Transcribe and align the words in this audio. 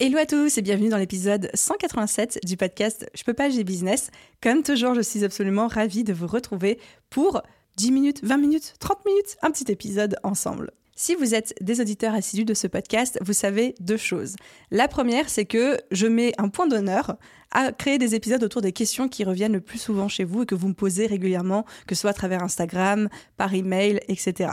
Hello 0.00 0.16
à 0.18 0.26
tous 0.26 0.56
et 0.56 0.62
bienvenue 0.62 0.90
dans 0.90 0.96
l'épisode 0.96 1.50
187 1.54 2.46
du 2.46 2.56
podcast 2.56 3.10
Je 3.16 3.24
peux 3.24 3.34
pas, 3.34 3.50
j'ai 3.50 3.64
business. 3.64 4.12
Comme 4.40 4.62
toujours, 4.62 4.94
je 4.94 5.00
suis 5.00 5.24
absolument 5.24 5.66
ravie 5.66 6.04
de 6.04 6.12
vous 6.12 6.28
retrouver 6.28 6.78
pour 7.10 7.42
10 7.78 7.90
minutes, 7.90 8.20
20 8.22 8.36
minutes, 8.36 8.74
30 8.78 9.04
minutes, 9.06 9.36
un 9.42 9.50
petit 9.50 9.72
épisode 9.72 10.14
ensemble. 10.22 10.70
Si 10.94 11.16
vous 11.16 11.34
êtes 11.34 11.52
des 11.60 11.80
auditeurs 11.80 12.14
assidus 12.14 12.44
de 12.44 12.54
ce 12.54 12.68
podcast, 12.68 13.18
vous 13.22 13.32
savez 13.32 13.74
deux 13.80 13.96
choses. 13.96 14.36
La 14.70 14.86
première, 14.86 15.28
c'est 15.28 15.46
que 15.46 15.76
je 15.90 16.06
mets 16.06 16.32
un 16.38 16.48
point 16.48 16.68
d'honneur 16.68 17.16
à 17.50 17.72
créer 17.72 17.98
des 17.98 18.14
épisodes 18.14 18.42
autour 18.42 18.62
des 18.62 18.72
questions 18.72 19.08
qui 19.08 19.24
reviennent 19.24 19.52
le 19.52 19.60
plus 19.60 19.78
souvent 19.78 20.08
chez 20.08 20.24
vous 20.24 20.42
et 20.42 20.46
que 20.46 20.54
vous 20.54 20.68
me 20.68 20.74
posez 20.74 21.06
régulièrement, 21.06 21.64
que 21.86 21.94
ce 21.94 22.02
soit 22.02 22.10
à 22.10 22.14
travers 22.14 22.42
Instagram, 22.42 23.08
par 23.36 23.54
email, 23.54 24.00
etc. 24.08 24.50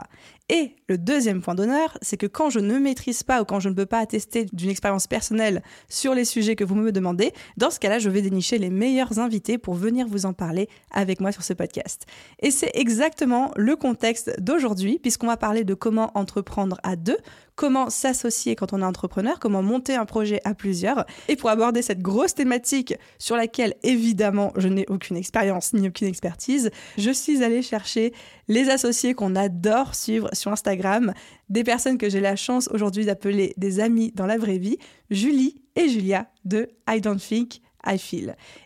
Et 0.47 0.75
le 0.87 0.99
deuxième 0.99 1.41
point 1.41 1.55
d'honneur, 1.55 1.97
c'est 2.03 2.17
que 2.17 2.27
quand 2.27 2.51
je 2.51 2.59
ne 2.59 2.77
maîtrise 2.77 3.23
pas 3.23 3.41
ou 3.41 3.45
quand 3.45 3.59
je 3.59 3.69
ne 3.69 3.73
peux 3.73 3.87
pas 3.87 3.97
attester 3.97 4.45
d'une 4.53 4.69
expérience 4.69 5.07
personnelle 5.07 5.63
sur 5.89 6.13
les 6.13 6.23
sujets 6.23 6.55
que 6.55 6.63
vous 6.63 6.75
me 6.75 6.91
demandez, 6.91 7.33
dans 7.57 7.71
ce 7.71 7.79
cas-là, 7.79 7.97
je 7.97 8.11
vais 8.11 8.21
dénicher 8.21 8.59
les 8.59 8.69
meilleurs 8.69 9.17
invités 9.17 9.57
pour 9.57 9.73
venir 9.73 10.07
vous 10.07 10.27
en 10.27 10.33
parler 10.33 10.69
avec 10.91 11.19
moi 11.19 11.31
sur 11.31 11.43
ce 11.43 11.53
podcast. 11.53 12.05
Et 12.41 12.51
c'est 12.51 12.69
exactement 12.75 13.51
le 13.55 13.75
contexte 13.75 14.39
d'aujourd'hui, 14.39 14.99
puisqu'on 14.99 15.27
va 15.27 15.37
parler 15.37 15.63
de 15.63 15.73
comment 15.73 16.11
entreprendre 16.13 16.77
à 16.83 16.95
deux, 16.95 17.17
comment 17.55 17.89
s'associer 17.89 18.55
quand 18.55 18.73
on 18.73 18.81
est 18.81 18.85
entrepreneur, 18.85 19.39
comment 19.39 19.61
monter 19.61 19.95
un 19.95 20.05
projet 20.05 20.41
à 20.43 20.53
plusieurs. 20.53 21.05
Et 21.27 21.35
pour 21.35 21.49
aborder 21.49 21.81
cette 21.81 22.01
grosse 22.01 22.35
thématique 22.35 22.95
sur 23.17 23.35
laquelle 23.35 23.75
évidemment 23.83 24.51
je 24.57 24.67
n'ai 24.67 24.85
aucune 24.89 25.17
expérience 25.17 25.73
ni 25.73 25.87
aucune 25.87 26.07
expertise, 26.07 26.69
je 26.97 27.11
suis 27.11 27.43
allée 27.43 27.61
chercher 27.61 28.13
les 28.47 28.69
associés 28.69 29.13
qu'on 29.13 29.35
adore 29.35 29.95
suivre 29.95 30.29
sur 30.33 30.51
Instagram, 30.51 31.13
des 31.49 31.63
personnes 31.63 31.97
que 31.97 32.09
j'ai 32.09 32.21
la 32.21 32.35
chance 32.35 32.69
aujourd'hui 32.71 33.05
d'appeler 33.05 33.53
des 33.57 33.79
amis 33.79 34.11
dans 34.13 34.25
la 34.25 34.37
vraie 34.37 34.57
vie, 34.57 34.77
Julie 35.09 35.61
et 35.75 35.89
Julia 35.89 36.29
de 36.45 36.69
I 36.89 37.01
Don't 37.01 37.19
Think 37.19 37.61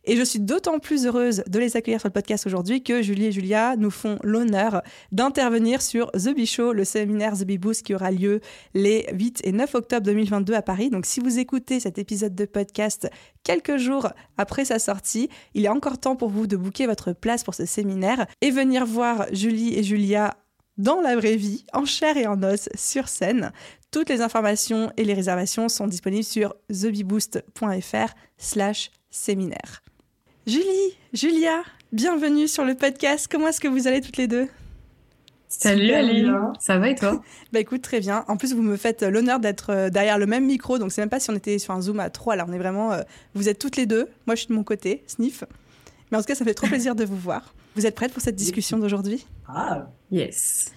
Et 0.06 0.16
je 0.16 0.24
suis 0.24 0.40
d'autant 0.40 0.80
plus 0.80 1.06
heureuse 1.06 1.44
de 1.48 1.60
les 1.60 1.76
accueillir 1.76 2.00
sur 2.00 2.08
le 2.08 2.14
podcast 2.14 2.48
aujourd'hui 2.48 2.84
que 2.84 3.02
Julie 3.02 3.26
et 3.26 3.32
Julia 3.32 3.76
nous 3.76 3.92
font 3.92 4.18
l'honneur 4.24 4.82
d'intervenir 5.12 5.82
sur 5.82 6.12
The 6.12 6.34
Bee 6.34 6.46
Show, 6.46 6.74
le 6.74 6.86
séminaire 6.86 7.38
The 7.38 7.44
Bee 7.44 7.58
Boost 7.58 7.84
qui 7.84 7.94
aura 7.94 8.12
lieu 8.12 8.40
les 8.74 9.08
8 9.14 9.42
et 9.44 9.52
9 9.52 9.76
octobre 9.76 10.06
2022 10.06 10.54
à 10.54 10.62
Paris. 10.62 10.90
Donc 10.90 11.06
si 11.06 11.20
vous 11.20 11.40
écoutez 11.40 11.80
cet 11.80 11.98
épisode 11.98 12.36
de 12.36 12.46
podcast 12.46 13.10
quelques 13.44 13.78
jours 13.78 14.10
après 14.38 14.66
sa 14.66 14.80
sortie, 14.80 15.30
il 15.54 15.66
est 15.66 15.70
encore 15.70 16.00
temps 16.00 16.16
pour 16.16 16.30
vous 16.30 16.48
de 16.48 16.56
booker 16.56 16.88
votre 16.88 17.14
place 17.14 17.44
pour 17.44 17.56
ce 17.56 17.66
séminaire 17.66 18.26
et 18.42 18.52
venir 18.52 18.86
voir 18.86 19.26
Julie 19.32 19.78
et 19.78 19.84
Julia 19.84 20.38
dans 20.78 21.02
la 21.02 21.16
vraie 21.16 21.36
vie, 21.36 21.66
en 21.74 21.84
chair 21.86 22.16
et 22.16 22.26
en 22.26 22.42
os, 22.42 22.70
sur 22.74 23.10
scène. 23.10 23.52
Toutes 23.92 24.10
les 24.10 24.22
informations 24.22 24.92
et 24.98 25.04
les 25.04 25.14
réservations 25.14 25.68
sont 25.68 25.88
disponibles 25.88 26.24
sur 26.24 26.56
thebeboost.fr 26.70 28.14
slash 28.38 28.92
séminaire. 29.10 29.82
Julie, 30.46 30.98
Julia, 31.14 31.64
bienvenue 31.92 32.48
sur 32.48 32.66
le 32.66 32.76
podcast. 32.76 33.28
Comment 33.30 33.48
est-ce 33.48 33.60
que 33.60 33.68
vous 33.68 33.88
allez 33.88 34.02
toutes 34.02 34.18
les 34.18 34.28
deux? 34.28 34.48
Salut 35.48 35.92
Aline, 35.92 36.54
ça 36.60 36.78
va 36.78 36.90
et 36.90 36.96
toi? 36.96 37.24
Bah 37.52 37.60
écoute, 37.60 37.82
très 37.82 38.00
bien. 38.00 38.24
En 38.28 38.38
plus, 38.38 38.54
vous 38.54 38.62
me 38.62 38.78
faites 38.78 39.02
l'honneur 39.02 39.40
d'être 39.40 39.72
euh, 39.72 39.90
derrière 39.90 40.20
le 40.20 40.28
même 40.28 40.46
micro, 40.46 40.78
donc 40.78 40.92
c'est 40.92 41.02
même 41.02 41.10
pas 41.10 41.20
si 41.20 41.32
on 41.32 41.36
était 41.36 41.58
sur 41.58 41.74
un 41.74 41.82
Zoom 41.82 42.00
à 42.00 42.12
trois, 42.12 42.36
là 42.36 42.46
on 42.48 42.54
est 42.54 42.60
vraiment... 42.60 42.94
Euh, 42.94 43.02
vous 43.34 43.50
êtes 43.50 43.58
toutes 43.58 43.76
les 43.76 43.88
deux, 43.88 44.08
moi 44.28 44.36
je 44.36 44.42
suis 44.42 44.50
de 44.50 44.54
mon 44.54 44.64
côté, 44.64 45.04
sniff. 45.08 45.44
Mais 46.12 46.18
en 46.18 46.22
tout 46.22 46.28
cas, 46.28 46.36
ça 46.36 46.46
fait 46.46 46.54
trop 46.54 46.68
plaisir 46.68 46.96
de 46.96 47.04
vous 47.04 47.18
voir. 47.18 47.56
Vous 47.76 47.88
êtes 47.88 47.96
prêtes 47.96 48.14
pour 48.14 48.22
cette 48.22 48.36
discussion 48.36 48.78
d'aujourd'hui? 48.78 49.26
Ah, 49.48 49.88
yes 50.12 50.72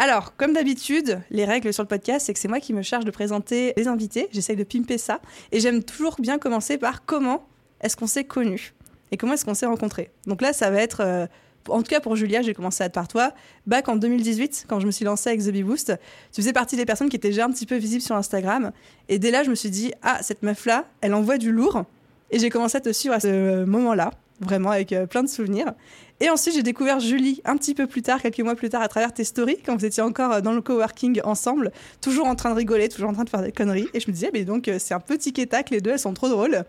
alors, 0.00 0.36
comme 0.36 0.52
d'habitude, 0.52 1.20
les 1.28 1.44
règles 1.44 1.72
sur 1.72 1.82
le 1.82 1.88
podcast, 1.88 2.26
c'est 2.26 2.32
que 2.32 2.38
c'est 2.38 2.46
moi 2.46 2.60
qui 2.60 2.72
me 2.72 2.82
charge 2.82 3.04
de 3.04 3.10
présenter 3.10 3.72
les 3.76 3.88
invités. 3.88 4.28
J'essaye 4.30 4.54
de 4.54 4.62
pimper 4.62 4.96
ça. 4.96 5.20
Et 5.50 5.58
j'aime 5.58 5.82
toujours 5.82 6.14
bien 6.20 6.38
commencer 6.38 6.78
par 6.78 7.04
comment 7.04 7.44
est-ce 7.80 7.96
qu'on 7.96 8.06
s'est 8.06 8.24
connu 8.24 8.74
et 9.10 9.16
comment 9.16 9.34
est-ce 9.34 9.44
qu'on 9.44 9.54
s'est 9.54 9.66
rencontrés. 9.66 10.10
Donc 10.26 10.42
là, 10.42 10.52
ça 10.52 10.70
va 10.70 10.80
être, 10.80 11.00
euh, 11.00 11.26
en 11.68 11.82
tout 11.82 11.90
cas 11.90 12.00
pour 12.00 12.16
Julia, 12.16 12.42
j'ai 12.42 12.54
commencé 12.54 12.82
à 12.82 12.86
être 12.86 12.92
par 12.92 13.08
toi. 13.08 13.32
Back 13.66 13.88
en 13.88 13.96
2018, 13.96 14.66
quand 14.68 14.80
je 14.80 14.86
me 14.86 14.90
suis 14.90 15.04
lancée 15.04 15.30
avec 15.30 15.42
The 15.42 15.50
Bee 15.50 15.62
Boost, 15.62 15.92
tu 16.32 16.40
faisais 16.40 16.52
partie 16.52 16.76
des 16.76 16.86
personnes 16.86 17.08
qui 17.08 17.16
étaient 17.16 17.28
déjà 17.28 17.44
un 17.44 17.50
petit 17.50 17.66
peu 17.66 17.76
visibles 17.76 18.02
sur 18.02 18.16
Instagram. 18.16 18.72
Et 19.08 19.18
dès 19.18 19.30
là, 19.30 19.42
je 19.42 19.50
me 19.50 19.54
suis 19.54 19.70
dit, 19.70 19.92
ah, 20.02 20.18
cette 20.22 20.42
meuf-là, 20.42 20.84
elle 21.00 21.14
envoie 21.14 21.38
du 21.38 21.52
lourd. 21.52 21.84
Et 22.30 22.38
j'ai 22.38 22.50
commencé 22.50 22.76
à 22.76 22.80
te 22.80 22.92
suivre 22.92 23.14
à 23.14 23.20
ce 23.20 23.64
moment-là, 23.64 24.10
vraiment 24.40 24.70
avec 24.70 24.92
euh, 24.92 25.06
plein 25.06 25.22
de 25.22 25.28
souvenirs. 25.28 25.72
Et 26.20 26.28
ensuite, 26.28 26.54
j'ai 26.54 26.62
découvert 26.62 27.00
Julie 27.00 27.40
un 27.46 27.56
petit 27.56 27.74
peu 27.74 27.86
plus 27.86 28.02
tard, 28.02 28.20
quelques 28.20 28.40
mois 28.40 28.54
plus 28.54 28.68
tard, 28.68 28.82
à 28.82 28.88
travers 28.88 29.14
tes 29.14 29.24
stories, 29.24 29.58
quand 29.64 29.74
vous 29.74 29.86
étiez 29.86 30.02
encore 30.02 30.32
euh, 30.32 30.40
dans 30.42 30.52
le 30.52 30.60
coworking 30.60 31.22
ensemble, 31.24 31.72
toujours 32.02 32.26
en 32.26 32.34
train 32.34 32.50
de 32.50 32.56
rigoler, 32.56 32.90
toujours 32.90 33.08
en 33.08 33.14
train 33.14 33.24
de 33.24 33.30
faire 33.30 33.42
des 33.42 33.52
conneries. 33.52 33.88
Et 33.94 34.00
je 34.00 34.08
me 34.08 34.12
disais, 34.12 34.30
mais 34.34 34.44
donc, 34.44 34.70
c'est 34.78 34.92
un 34.92 35.00
petit 35.00 35.32
quétac, 35.32 35.70
les 35.70 35.80
deux, 35.80 35.92
elles 35.92 35.98
sont 35.98 36.12
trop 36.12 36.28
drôles. 36.28 36.64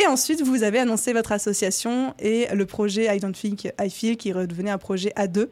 Et 0.00 0.06
ensuite, 0.06 0.42
vous 0.42 0.62
avez 0.62 0.78
annoncé 0.78 1.12
votre 1.12 1.32
association 1.32 2.14
et 2.20 2.46
le 2.54 2.66
projet 2.66 3.14
I 3.14 3.18
Don't 3.18 3.32
Think 3.32 3.72
I 3.80 3.90
Feel 3.90 4.16
qui 4.16 4.32
redevenait 4.32 4.70
un 4.70 4.78
projet 4.78 5.12
à 5.16 5.26
deux. 5.26 5.50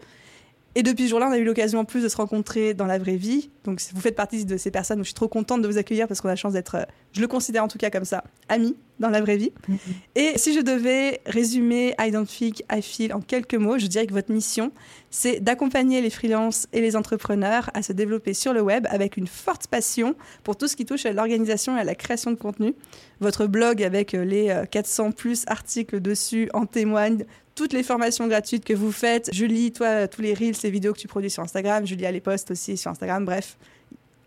Et 0.76 0.82
depuis 0.82 1.04
ce 1.04 1.08
jour-là, 1.08 1.28
on 1.28 1.32
a 1.32 1.38
eu 1.38 1.44
l'occasion 1.44 1.80
en 1.80 1.86
plus 1.86 2.02
de 2.02 2.08
se 2.08 2.18
rencontrer 2.18 2.74
dans 2.74 2.84
la 2.84 2.98
vraie 2.98 3.16
vie. 3.16 3.48
Donc, 3.64 3.80
vous 3.94 4.00
faites 4.02 4.14
partie 4.14 4.44
de 4.44 4.58
ces 4.58 4.70
personnes 4.70 5.00
où 5.00 5.04
je 5.04 5.08
suis 5.08 5.14
trop 5.14 5.26
contente 5.26 5.62
de 5.62 5.66
vous 5.66 5.78
accueillir 5.78 6.06
parce 6.06 6.20
qu'on 6.20 6.28
a 6.28 6.32
la 6.32 6.36
chance 6.36 6.52
d'être, 6.52 6.74
euh, 6.74 6.84
je 7.12 7.22
le 7.22 7.26
considère 7.28 7.64
en 7.64 7.68
tout 7.68 7.78
cas 7.78 7.88
comme 7.88 8.04
ça, 8.04 8.24
amis 8.50 8.76
dans 9.00 9.08
la 9.08 9.22
vraie 9.22 9.38
vie. 9.38 9.52
Mm-hmm. 9.70 9.76
Et 10.16 10.32
si 10.36 10.52
je 10.52 10.60
devais 10.60 11.22
résumer 11.24 11.94
I 11.98 12.10
Don't 12.10 12.26
Think 12.26 12.62
I 12.70 12.82
Feel 12.82 13.14
en 13.14 13.22
quelques 13.22 13.54
mots, 13.54 13.78
je 13.78 13.86
dirais 13.86 14.06
que 14.06 14.12
votre 14.12 14.30
mission, 14.30 14.70
c'est 15.10 15.40
d'accompagner 15.40 16.02
les 16.02 16.10
freelances 16.10 16.66
et 16.74 16.82
les 16.82 16.94
entrepreneurs 16.94 17.70
à 17.72 17.80
se 17.80 17.94
développer 17.94 18.34
sur 18.34 18.52
le 18.52 18.60
web 18.60 18.86
avec 18.90 19.16
une 19.16 19.28
forte 19.28 19.68
passion 19.68 20.14
pour 20.44 20.56
tout 20.56 20.68
ce 20.68 20.76
qui 20.76 20.84
touche 20.84 21.06
à 21.06 21.12
l'organisation 21.12 21.74
et 21.78 21.80
à 21.80 21.84
la 21.84 21.94
création 21.94 22.32
de 22.32 22.36
contenu. 22.36 22.74
Votre 23.20 23.46
blog 23.46 23.82
avec 23.82 24.12
euh, 24.12 24.26
les 24.26 24.62
400 24.70 25.08
euh, 25.08 25.10
plus 25.12 25.44
articles 25.46 26.00
dessus 26.00 26.50
en 26.52 26.66
témoigne 26.66 27.24
toutes 27.56 27.72
les 27.72 27.82
formations 27.82 28.28
gratuites 28.28 28.64
que 28.64 28.74
vous 28.74 28.92
faites. 28.92 29.32
Julie, 29.32 29.72
toi, 29.72 30.06
tous 30.06 30.22
les 30.22 30.34
reels, 30.34 30.54
les 30.62 30.70
vidéos 30.70 30.92
que 30.92 31.00
tu 31.00 31.08
produis 31.08 31.30
sur 31.30 31.42
Instagram. 31.42 31.84
Julie, 31.84 32.06
a 32.06 32.12
les 32.12 32.20
posts 32.20 32.52
aussi 32.52 32.76
sur 32.76 32.92
Instagram. 32.92 33.24
Bref, 33.24 33.56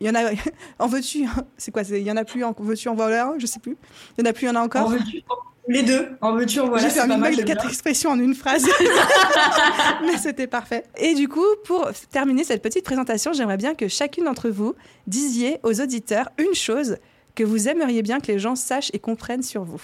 il 0.01 0.07
y 0.07 0.09
en 0.09 0.15
a. 0.15 0.31
En 0.79 0.87
veux-tu 0.87 1.25
C'est 1.57 1.71
quoi 1.71 1.83
Il 1.83 1.99
y 1.99 2.11
en 2.11 2.17
a 2.17 2.25
plus 2.25 2.43
en 2.43 2.53
veux-tu 2.57 2.89
en 2.89 2.95
voilà 2.95 3.33
Je 3.37 3.45
sais 3.45 3.59
plus. 3.59 3.77
Il 4.17 4.25
y 4.25 4.27
en 4.27 4.29
a 4.29 4.33
plus, 4.33 4.45
il 4.45 4.47
y 4.47 4.51
en 4.51 4.55
a 4.55 4.61
encore. 4.61 4.87
En 4.87 4.89
veux-tu 4.89 5.23
les 5.69 5.83
deux, 5.83 6.07
en 6.21 6.33
veux-tu, 6.33 6.59
en 6.59 6.67
voilà. 6.67 6.87
J'ai 6.87 6.89
fait 6.89 6.99
un 7.01 7.17
mix 7.17 7.37
de 7.37 7.43
quatre 7.43 7.67
expressions 7.67 8.09
en 8.09 8.19
une 8.19 8.33
phrase, 8.33 8.67
mais 10.01 10.17
c'était 10.17 10.47
parfait. 10.47 10.83
Et 10.97 11.13
du 11.13 11.27
coup, 11.27 11.45
pour 11.63 11.87
terminer 12.09 12.43
cette 12.43 12.63
petite 12.63 12.83
présentation, 12.83 13.33
j'aimerais 13.33 13.57
bien 13.57 13.75
que 13.75 13.87
chacune 13.87 14.23
d'entre 14.23 14.49
vous 14.49 14.73
disiez 15.05 15.59
aux 15.61 15.79
auditeurs 15.79 16.29
une 16.39 16.55
chose 16.55 16.97
que 17.35 17.43
vous 17.43 17.69
aimeriez 17.69 18.01
bien 18.01 18.19
que 18.19 18.31
les 18.31 18.39
gens 18.39 18.55
sachent 18.55 18.89
et 18.93 18.99
comprennent 18.99 19.43
sur 19.43 19.63
vous. 19.63 19.81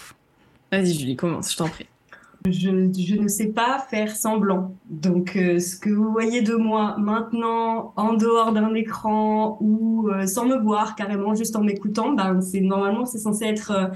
Vas-y, 0.72 0.96
Julie, 0.96 1.16
commence, 1.16 1.52
je 1.52 1.58
t'en 1.58 1.70
prie. 1.70 1.86
Je, 2.52 3.16
ne 3.16 3.28
sais 3.28 3.47
pas 3.47 3.80
faire 3.90 4.16
semblant. 4.16 4.76
Donc, 4.90 5.36
euh, 5.36 5.59
ce 5.59 5.76
que 5.76 5.90
vous 5.90 6.12
voyez 6.12 6.42
de 6.42 6.56
moi 6.56 6.96
maintenant, 6.97 7.94
en 7.96 8.14
dehors 8.14 8.53
d'un 8.53 8.74
écran 8.74 9.58
ou 9.62 10.09
euh, 10.09 10.28
sans 10.28 10.46
me 10.46 10.58
voir, 10.58 10.96
carrément 10.96 11.34
juste 11.34 11.56
en 11.56 11.64
m'écoutant, 11.64 12.14
ben, 12.14 12.42
c'est 12.42 12.62
normalement 12.62 13.06
c'est 13.06 13.18
censé 13.18 13.46
être 13.46 13.72
euh, 13.72 13.88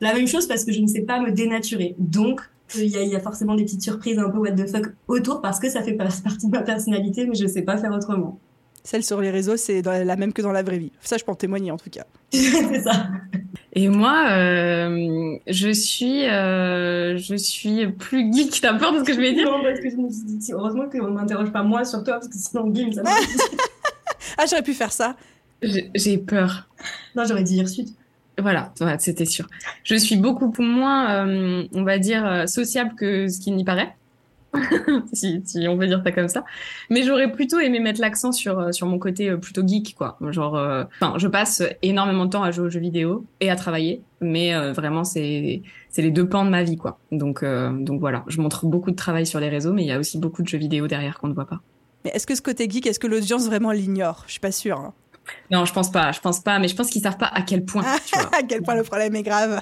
la 0.00 0.14
même 0.14 0.26
chose 0.26 0.46
parce 0.46 0.64
que 0.64 0.72
je 0.72 0.80
ne 0.80 0.86
sais 0.86 1.02
pas 1.02 1.20
me 1.20 1.30
dénaturer. 1.30 1.94
Donc, 1.98 2.40
il 2.74 2.84
y, 2.84 3.08
y, 3.08 3.14
a 3.14 3.20
forcément 3.20 3.54
des 3.54 3.64
petites 3.64 3.82
surprises 3.82 4.18
un 4.18 4.30
peu 4.30 4.38
what 4.38 4.52
the 4.52 4.68
fuck 4.68 4.92
autour 5.08 5.40
parce 5.40 5.60
que 5.60 5.70
ça 5.70 5.82
fait 5.82 5.92
partie 6.24 6.46
de 6.46 6.50
ma 6.50 6.62
personnalité, 6.62 7.26
mais 7.26 7.34
je 7.34 7.44
ne 7.44 7.48
sais 7.48 7.62
pas 7.62 7.78
faire 7.78 7.92
autrement. 7.92 8.38
Celle 8.86 9.02
sur 9.02 9.22
les 9.22 9.30
réseaux, 9.30 9.56
c'est 9.56 9.80
la 9.80 10.16
même 10.16 10.34
que 10.34 10.42
dans 10.42 10.52
la 10.52 10.62
vraie 10.62 10.76
vie. 10.76 10.92
Ça, 11.00 11.16
je 11.16 11.24
peux 11.24 11.32
en 11.32 11.36
témoigner 11.36 11.70
en 11.70 11.78
tout 11.78 11.88
cas. 11.88 12.04
c'est 12.32 12.82
ça. 12.82 13.08
Et 13.72 13.88
moi, 13.88 14.26
euh, 14.30 15.36
je 15.46 15.70
suis, 15.70 16.26
euh, 16.28 17.16
je 17.16 17.34
suis 17.34 17.86
plus 17.88 18.30
geek. 18.30 18.60
T'as 18.60 18.74
peur 18.74 18.92
de 18.92 18.98
ce 18.98 19.04
que 19.04 19.14
je 19.14 19.20
vais 19.20 19.32
dire 19.32 19.50
Non, 19.50 19.62
parce 19.62 19.80
que 19.80 19.88
je 19.88 19.96
me 19.96 20.10
suis 20.10 20.22
dit, 20.24 20.52
heureusement 20.52 20.88
qu'on 20.90 21.08
ne 21.08 21.14
m'interroge 21.14 21.50
pas 21.50 21.62
moi 21.62 21.84
sur 21.86 22.04
toi, 22.04 22.14
parce 22.14 22.28
que 22.28 22.36
sinon, 22.36 22.68
game, 22.68 22.92
ça 22.92 23.02
Ah, 24.38 24.44
j'aurais 24.48 24.62
pu 24.62 24.74
faire 24.74 24.92
ça. 24.92 25.16
J'ai 25.62 26.18
peur. 26.18 26.68
Non, 27.16 27.24
j'aurais 27.26 27.42
dit 27.42 27.66
suite. 27.66 27.94
Voilà, 28.38 28.72
c'était 28.98 29.24
sûr. 29.24 29.46
Je 29.82 29.94
suis 29.94 30.16
beaucoup 30.16 30.52
moins, 30.58 31.26
euh, 31.26 31.64
on 31.72 31.84
va 31.84 31.98
dire, 31.98 32.48
sociable 32.48 32.94
que 32.96 33.28
ce 33.28 33.40
qui 33.40 33.50
n'y 33.50 33.64
paraît. 33.64 33.94
si, 35.12 35.42
si, 35.44 35.66
on 35.68 35.76
veut 35.76 35.86
dire 35.86 36.02
ça 36.04 36.12
comme 36.12 36.28
ça. 36.28 36.44
Mais 36.90 37.02
j'aurais 37.02 37.30
plutôt 37.30 37.58
aimé 37.58 37.80
mettre 37.80 38.00
l'accent 38.00 38.32
sur, 38.32 38.58
euh, 38.58 38.72
sur 38.72 38.86
mon 38.86 38.98
côté 38.98 39.30
euh, 39.30 39.36
plutôt 39.36 39.66
geek, 39.66 39.94
quoi. 39.96 40.18
Genre, 40.30 40.54
enfin, 41.00 41.14
je 41.18 41.28
passe 41.28 41.62
énormément 41.82 42.26
de 42.26 42.30
temps 42.30 42.42
à 42.42 42.50
jouer 42.50 42.66
aux 42.66 42.70
jeux 42.70 42.80
vidéo 42.80 43.26
et 43.40 43.50
à 43.50 43.56
travailler, 43.56 44.02
mais 44.20 44.54
vraiment, 44.72 45.04
c'est 45.04 45.62
les 45.96 46.10
deux 46.10 46.28
pans 46.28 46.44
de 46.44 46.50
ma 46.50 46.62
vie, 46.62 46.76
quoi. 46.76 46.98
Donc, 47.12 47.44
donc 47.44 48.00
voilà, 48.00 48.24
je 48.28 48.40
montre 48.40 48.66
beaucoup 48.66 48.90
de 48.90 48.96
travail 48.96 49.26
sur 49.26 49.40
les 49.40 49.48
réseaux, 49.48 49.72
mais 49.72 49.82
il 49.82 49.88
y 49.88 49.92
a 49.92 49.98
aussi 49.98 50.18
beaucoup 50.18 50.42
de 50.42 50.48
jeux 50.48 50.58
vidéo 50.58 50.86
derrière 50.86 51.18
qu'on 51.18 51.28
ne 51.28 51.34
voit 51.34 51.46
pas. 51.46 51.60
Mais 52.04 52.10
est-ce 52.14 52.26
que 52.26 52.34
ce 52.34 52.42
côté 52.42 52.68
geek, 52.68 52.86
est-ce 52.86 52.98
que 52.98 53.06
l'audience 53.06 53.46
vraiment 53.46 53.72
l'ignore? 53.72 54.24
Je 54.26 54.32
suis 54.32 54.40
pas 54.40 54.52
sûre. 54.52 54.78
Hein. 54.78 54.92
Non, 55.50 55.64
je 55.64 55.72
pense 55.72 55.90
pas, 55.90 56.12
je 56.12 56.20
pense 56.20 56.40
pas, 56.40 56.58
mais 56.58 56.68
je 56.68 56.76
pense 56.76 56.90
qu'ils 56.90 57.02
savent 57.02 57.16
pas 57.16 57.30
à 57.32 57.42
quel 57.42 57.64
point. 57.64 57.84
Tu 58.06 58.18
vois. 58.18 58.30
à 58.38 58.42
quel 58.42 58.62
point 58.62 58.74
le 58.74 58.82
problème 58.82 59.14
est 59.16 59.22
grave. 59.22 59.60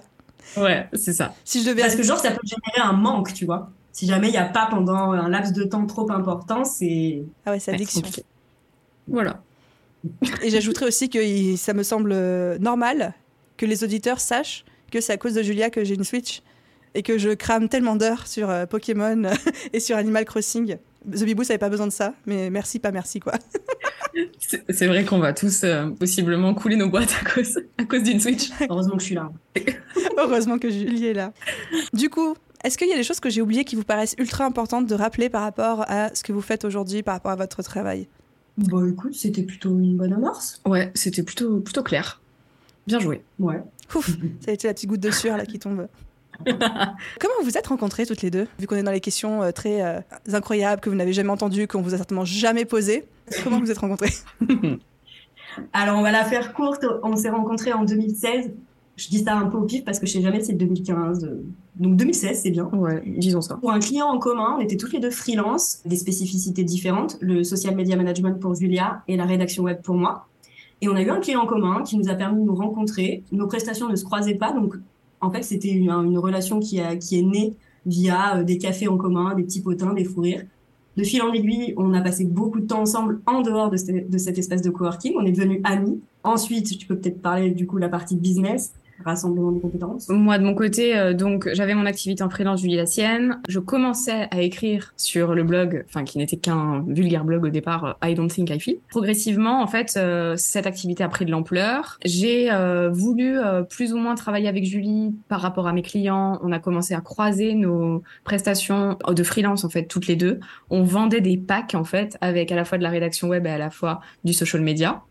Ouais, 0.56 0.88
c'est 0.94 1.12
ça. 1.12 1.34
Si 1.44 1.62
je 1.62 1.68
devais 1.68 1.82
Parce 1.82 1.94
que 1.94 2.02
genre, 2.02 2.18
ça 2.18 2.30
peut 2.30 2.44
générer 2.44 2.88
un 2.88 2.92
manque, 2.92 3.32
tu 3.32 3.44
vois. 3.44 3.70
Si 3.92 4.06
jamais 4.06 4.28
il 4.28 4.32
n'y 4.32 4.38
a 4.38 4.44
pas 4.44 4.66
pendant 4.70 5.12
un 5.12 5.28
laps 5.28 5.52
de 5.52 5.64
temps 5.64 5.86
trop 5.86 6.10
important, 6.10 6.64
c'est. 6.64 7.22
Ah 7.44 7.52
ouais, 7.52 7.58
c'est 7.58 7.72
addiction. 7.74 8.02
voilà. 9.06 9.42
Et 10.42 10.50
j'ajouterais 10.50 10.86
aussi 10.86 11.08
que 11.08 11.56
ça 11.56 11.74
me 11.74 11.82
semble 11.82 12.10
euh, 12.12 12.58
normal 12.58 13.14
que 13.56 13.66
les 13.66 13.84
auditeurs 13.84 14.18
sachent 14.18 14.64
que 14.90 15.00
c'est 15.00 15.12
à 15.12 15.16
cause 15.16 15.34
de 15.34 15.42
Julia 15.42 15.70
que 15.70 15.84
j'ai 15.84 15.94
une 15.94 16.04
Switch 16.04 16.42
et 16.94 17.02
que 17.02 17.18
je 17.18 17.30
crame 17.30 17.68
tellement 17.68 17.96
d'heures 17.96 18.26
sur 18.26 18.50
euh, 18.50 18.66
Pokémon 18.66 19.30
et 19.72 19.80
sur 19.80 19.96
Animal 19.96 20.24
Crossing. 20.24 20.76
The 21.10 21.24
Bibou, 21.24 21.42
ça 21.42 21.54
n'avait 21.54 21.58
pas 21.58 21.68
besoin 21.68 21.86
de 21.86 21.92
ça, 21.92 22.14
mais 22.26 22.50
merci, 22.50 22.78
pas 22.78 22.92
merci, 22.92 23.18
quoi. 23.18 23.32
c'est 24.68 24.86
vrai 24.86 25.04
qu'on 25.04 25.18
va 25.18 25.32
tous 25.32 25.64
euh, 25.64 25.88
possiblement 25.90 26.54
couler 26.54 26.76
nos 26.76 26.88
boîtes 26.88 27.14
à 27.20 27.28
cause, 27.28 27.58
à 27.78 27.84
cause 27.84 28.02
d'une 28.02 28.20
Switch. 28.20 28.50
Heureusement 28.68 28.94
que 28.94 29.00
je 29.00 29.06
suis 29.06 29.14
là. 29.14 29.32
Heureusement 30.18 30.58
que 30.58 30.70
Julie 30.70 31.06
est 31.06 31.14
là. 31.14 31.32
Du 31.92 32.08
coup, 32.08 32.34
est-ce 32.64 32.78
qu'il 32.78 32.88
y 32.88 32.92
a 32.92 32.96
des 32.96 33.02
choses 33.02 33.20
que 33.20 33.30
j'ai 33.30 33.42
oubliées 33.42 33.64
qui 33.64 33.76
vous 33.76 33.84
paraissent 33.84 34.14
ultra 34.18 34.44
importantes 34.44 34.86
de 34.86 34.94
rappeler 34.94 35.28
par 35.28 35.42
rapport 35.42 35.84
à 35.88 36.14
ce 36.14 36.22
que 36.22 36.32
vous 36.32 36.40
faites 36.40 36.64
aujourd'hui, 36.64 37.02
par 37.02 37.14
rapport 37.14 37.32
à 37.32 37.36
votre 37.36 37.62
travail? 37.62 38.08
Bon, 38.56 38.86
écoute, 38.86 39.14
c'était 39.14 39.42
plutôt 39.42 39.70
une 39.70 39.96
bonne 39.96 40.12
amorce. 40.12 40.60
Ouais, 40.66 40.90
c'était 40.94 41.22
plutôt, 41.22 41.60
plutôt 41.60 41.82
clair. 41.82 42.20
Bien 42.86 42.98
joué. 42.98 43.22
Ouais. 43.38 43.62
Ouf, 43.94 44.10
ça 44.40 44.50
a 44.50 44.54
été 44.54 44.68
la 44.68 44.74
petite 44.74 44.88
goutte 44.88 45.00
de 45.00 45.10
sueur 45.10 45.36
là 45.36 45.46
qui 45.46 45.58
tombe. 45.58 45.86
Comment 46.46 47.34
vous 47.40 47.44
vous 47.44 47.58
êtes 47.58 47.66
rencontrées 47.66 48.06
toutes 48.06 48.22
les 48.22 48.30
deux? 48.30 48.48
Vu 48.58 48.66
qu'on 48.66 48.76
est 48.76 48.82
dans 48.82 48.92
les 48.92 49.00
questions 49.00 49.42
euh, 49.42 49.50
très 49.52 49.82
euh, 49.82 50.00
incroyables 50.32 50.80
que 50.80 50.90
vous 50.90 50.96
n'avez 50.96 51.12
jamais 51.12 51.30
entendues, 51.30 51.66
qu'on 51.66 51.82
vous 51.82 51.94
a 51.94 51.98
certainement 51.98 52.24
jamais 52.24 52.64
posées. 52.64 53.04
Comment 53.44 53.60
vous 53.60 53.70
êtes 53.70 53.78
rencontrées 53.78 54.12
Alors, 55.72 55.98
on 55.98 56.02
va 56.02 56.10
la 56.10 56.24
faire 56.24 56.52
courte. 56.54 56.84
On 57.02 57.16
s'est 57.16 57.30
rencontrés 57.30 57.72
en 57.72 57.84
2016. 57.84 58.50
Je 58.96 59.08
dis 59.08 59.18
ça 59.20 59.36
un 59.36 59.46
peu 59.46 59.56
au 59.56 59.64
pif 59.64 59.84
parce 59.84 59.98
que 59.98 60.06
je 60.06 60.12
sais 60.12 60.20
jamais 60.20 60.40
si 60.40 60.46
c'est 60.46 60.52
2015. 60.52 61.30
Donc 61.76 61.96
2016, 61.96 62.40
c'est 62.42 62.50
bien. 62.50 62.66
Ouais, 62.66 63.02
disons 63.06 63.40
ça. 63.40 63.56
Pour 63.56 63.72
un 63.72 63.80
client 63.80 64.06
en 64.06 64.18
commun, 64.18 64.56
on 64.58 64.60
était 64.60 64.76
toutes 64.76 64.92
les 64.92 65.00
deux 65.00 65.10
freelance, 65.10 65.80
des 65.86 65.96
spécificités 65.96 66.62
différentes, 66.62 67.16
le 67.20 67.42
social 67.42 67.74
media 67.74 67.96
management 67.96 68.38
pour 68.38 68.54
Julia 68.54 69.02
et 69.08 69.16
la 69.16 69.24
rédaction 69.24 69.62
web 69.62 69.80
pour 69.82 69.94
moi. 69.94 70.26
Et 70.82 70.88
on 70.88 70.94
a 70.94 71.02
eu 71.02 71.10
un 71.10 71.20
client 71.20 71.42
en 71.42 71.46
commun 71.46 71.82
qui 71.84 71.96
nous 71.96 72.08
a 72.10 72.14
permis 72.14 72.40
de 72.40 72.46
nous 72.46 72.54
rencontrer. 72.54 73.22
Nos 73.32 73.46
prestations 73.46 73.88
ne 73.88 73.96
se 73.96 74.04
croisaient 74.04 74.34
pas, 74.34 74.52
donc 74.52 74.74
en 75.22 75.30
fait, 75.30 75.42
c'était 75.42 75.70
une, 75.70 76.18
relation 76.18 76.58
qui, 76.58 76.80
a, 76.80 76.96
qui 76.96 77.18
est 77.18 77.22
née 77.22 77.54
via 77.86 78.38
euh, 78.38 78.42
des 78.42 78.58
cafés 78.58 78.88
en 78.88 78.96
commun, 78.96 79.34
des 79.34 79.44
petits 79.44 79.62
potins, 79.62 79.94
des 79.94 80.04
fous 80.04 80.20
rires. 80.20 80.44
De 80.96 81.04
fil 81.04 81.22
en 81.22 81.32
aiguille, 81.32 81.72
on 81.78 81.94
a 81.94 82.02
passé 82.02 82.24
beaucoup 82.24 82.60
de 82.60 82.66
temps 82.66 82.80
ensemble 82.80 83.20
en 83.26 83.40
dehors 83.40 83.70
de, 83.70 84.08
de 84.08 84.18
cet 84.18 84.36
espace 84.36 84.60
de 84.60 84.68
coworking. 84.68 85.14
On 85.16 85.24
est 85.24 85.32
devenus 85.32 85.60
amis. 85.64 86.00
Ensuite, 86.24 86.76
tu 86.76 86.86
peux 86.86 86.98
peut-être 86.98 87.22
parler 87.22 87.52
du 87.52 87.66
coup 87.66 87.78
la 87.78 87.88
partie 87.88 88.16
business 88.16 88.74
rassemblement 89.04 89.52
de 89.52 89.58
compétences 89.60 90.08
Moi, 90.08 90.38
de 90.38 90.44
mon 90.44 90.54
côté, 90.54 90.96
euh, 90.96 91.14
donc 91.14 91.48
j'avais 91.52 91.74
mon 91.74 91.86
activité 91.86 92.22
en 92.22 92.30
freelance, 92.30 92.60
Julie 92.60 92.76
la 92.76 92.86
sienne. 92.86 93.40
Je 93.48 93.58
commençais 93.58 94.28
à 94.30 94.40
écrire 94.42 94.92
sur 94.96 95.34
le 95.34 95.44
blog, 95.44 95.84
enfin 95.88 96.04
qui 96.04 96.18
n'était 96.18 96.36
qu'un 96.36 96.84
vulgaire 96.86 97.24
blog 97.24 97.44
au 97.44 97.48
départ, 97.48 97.84
euh, 97.84 98.08
I 98.08 98.14
Don't 98.14 98.28
Think 98.28 98.50
I 98.50 98.60
Feel. 98.60 98.76
Progressivement, 98.88 99.62
en 99.62 99.66
fait, 99.66 99.94
euh, 99.96 100.36
cette 100.36 100.66
activité 100.66 101.04
a 101.04 101.08
pris 101.08 101.24
de 101.24 101.30
l'ampleur. 101.30 101.98
J'ai 102.04 102.50
voulu 102.92 103.38
plus 103.68 103.92
ou 103.92 103.98
moins 103.98 104.14
travailler 104.14 104.48
avec 104.48 104.64
Julie 104.64 105.14
par 105.28 105.40
rapport 105.40 105.66
à 105.66 105.72
mes 105.72 105.82
clients. 105.82 106.38
On 106.42 106.52
a 106.52 106.58
commencé 106.58 106.94
à 106.94 107.00
croiser 107.00 107.54
nos 107.54 108.02
prestations 108.24 108.98
de 109.08 109.22
freelance 109.22 109.64
en 109.64 109.68
fait 109.68 109.84
toutes 109.84 110.06
les 110.06 110.16
deux. 110.16 110.40
On 110.70 110.82
vendait 110.82 111.20
des 111.20 111.36
packs 111.36 111.74
en 111.74 111.84
fait 111.84 112.16
avec 112.20 112.52
à 112.52 112.56
la 112.56 112.64
fois 112.64 112.78
de 112.78 112.82
la 112.82 112.90
rédaction 112.90 113.28
web 113.28 113.46
et 113.46 113.50
à 113.50 113.58
la 113.58 113.70
fois 113.70 114.00
du 114.24 114.32
social 114.32 114.62
media. 114.62 115.02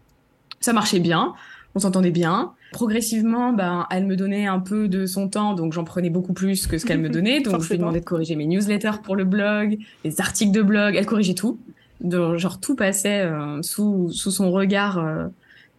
Ça 0.60 0.74
marchait 0.74 1.00
bien 1.00 1.34
on 1.76 1.80
s'entendait 1.80 2.12
bien. 2.12 2.54
Progressivement, 2.72 3.54
ben, 3.54 3.88
elle 3.92 4.06
me 4.06 4.16
donnait 4.16 4.48
un 4.48 4.60
peu 4.60 4.88
de 4.88 5.06
son 5.06 5.28
temps, 5.28 5.54
donc 5.54 5.74
j'en 5.74 5.84
prenais 5.84 6.10
beaucoup 6.10 6.34
plus 6.34 6.68
que 6.68 6.78
ce 6.78 6.86
qu'elle 6.86 7.00
me 7.00 7.10
donnait. 7.10 7.42
Donc 7.42 7.62
je 7.62 7.70
lui 7.70 7.78
demandais 7.78 8.00
de 8.00 8.06
corriger 8.06 8.36
mes 8.36 8.46
newsletters 8.46 9.02
pour 9.04 9.16
le 9.16 9.26
blog, 9.26 9.78
les 10.04 10.22
articles 10.22 10.52
de 10.52 10.62
blog, 10.62 10.96
elle 10.96 11.06
corrigeait 11.06 11.34
tout. 11.34 11.60
Donc, 12.02 12.38
genre 12.38 12.60
tout 12.60 12.76
passait 12.76 13.22
euh, 13.22 13.62
sous, 13.62 14.10
sous 14.12 14.32
son 14.32 14.52
regard. 14.52 14.98
Euh, 14.98 15.28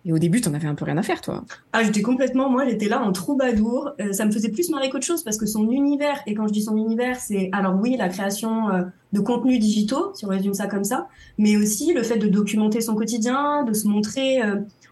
et 0.05 0.13
au 0.13 0.19
début, 0.19 0.41
t'en 0.41 0.53
avais 0.53 0.67
un 0.67 0.75
peu 0.75 0.85
rien 0.85 0.97
à 0.97 1.03
faire, 1.03 1.21
toi. 1.21 1.45
Ah, 1.73 1.85
j'étais 1.85 2.03
complètement, 2.03 2.51
moi, 2.51 2.67
j'étais 2.69 2.89
là 2.89 3.01
en 3.01 3.13
troubadour. 3.13 3.91
Euh, 4.01 4.13
ça 4.13 4.25
me 4.25 4.33
faisait 4.33 4.49
plus 4.49 4.69
marrer 4.71 4.91
qu'autre 4.91 5.07
chose 5.07 5.23
parce 5.23 5.37
que 5.37 5.47
son 5.47 5.71
univers, 5.71 6.21
et 6.27 6.35
quand 6.35 6.49
je 6.49 6.53
dis 6.53 6.63
son 6.63 6.77
univers, 6.77 7.17
c'est 7.17 7.51
alors 7.53 7.77
oui, 7.81 7.97
la 7.97 8.09
création 8.09 8.69
de 9.13 9.21
contenus 9.21 9.61
digitaux, 9.61 10.13
si 10.15 10.25
on 10.25 10.29
résume 10.29 10.55
ça 10.55 10.67
comme 10.67 10.83
ça, 10.83 11.09
mais 11.39 11.57
aussi 11.57 11.93
le 11.93 12.03
fait 12.03 12.19
de 12.19 12.27
documenter 12.27 12.81
son 12.81 12.97
quotidien, 12.97 13.63
de 13.63 13.73
se 13.73 13.87
montrer 13.87 14.41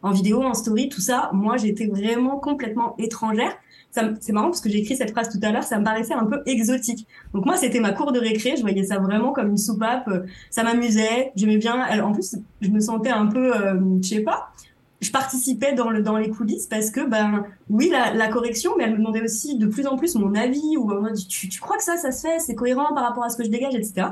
en 0.03 0.13
vidéo, 0.13 0.43
en 0.43 0.55
story, 0.55 0.89
tout 0.89 1.01
ça, 1.01 1.31
moi, 1.33 1.57
j'étais 1.57 1.87
vraiment 1.87 2.39
complètement 2.39 2.95
étrangère. 2.99 3.53
C'est 3.93 4.33
marrant 4.33 4.47
parce 4.47 4.61
que 4.61 4.71
j'ai 4.71 4.79
écrit 4.79 4.97
cette 4.97 5.11
phrase 5.11 5.29
tout 5.31 5.41
à 5.43 5.51
l'heure, 5.51 5.65
ça 5.65 5.79
me 5.79 5.85
paraissait 5.85 6.15
un 6.15 6.25
peu 6.25 6.43
exotique. 6.47 7.09
Donc 7.35 7.45
moi, 7.45 7.57
c'était 7.57 7.81
ma 7.81 7.93
cour 7.93 8.13
de 8.13 8.21
récré, 8.21 8.55
je 8.57 8.63
voyais 8.63 8.85
ça 8.85 8.99
vraiment 8.99 9.33
comme 9.33 9.51
une 9.51 9.59
soupape, 9.59 10.09
ça 10.49 10.63
m'amusait, 10.63 11.33
j'aimais 11.35 11.57
bien. 11.57 12.01
En 12.01 12.13
plus, 12.13 12.37
je 12.61 12.69
me 12.71 12.79
sentais 12.79 13.11
un 13.11 13.27
peu, 13.27 13.55
euh, 13.55 13.81
je 14.01 14.09
sais 14.09 14.21
pas, 14.21 14.53
je 15.01 15.11
participais 15.11 15.75
dans, 15.75 15.91
le, 15.91 16.03
dans 16.03 16.17
les 16.19 16.29
coulisses 16.29 16.67
parce 16.67 16.91
que, 16.91 17.01
ben, 17.09 17.45
oui, 17.69 17.91
la, 17.91 18.29
correction, 18.29 18.73
mais 18.79 18.85
elle 18.85 18.93
me 18.93 18.99
demandait 18.99 19.23
aussi 19.23 19.59
de 19.59 19.67
plus 19.67 19.87
en 19.87 19.97
plus 19.97 20.15
mon 20.15 20.35
avis 20.37 20.77
ou 20.77 20.93
en 20.93 21.13
tu, 21.13 21.49
tu 21.49 21.61
crois 21.61 21.77
que 21.77 21.83
ça, 21.83 21.97
ça 21.97 22.13
se 22.13 22.27
fait, 22.27 22.39
c'est 22.39 22.55
cohérent 22.55 22.95
par 22.95 23.05
rapport 23.05 23.25
à 23.25 23.29
ce 23.31 23.37
que 23.37 23.45
je 23.45 23.51
dégage, 23.51 23.75
etc. 23.75 24.09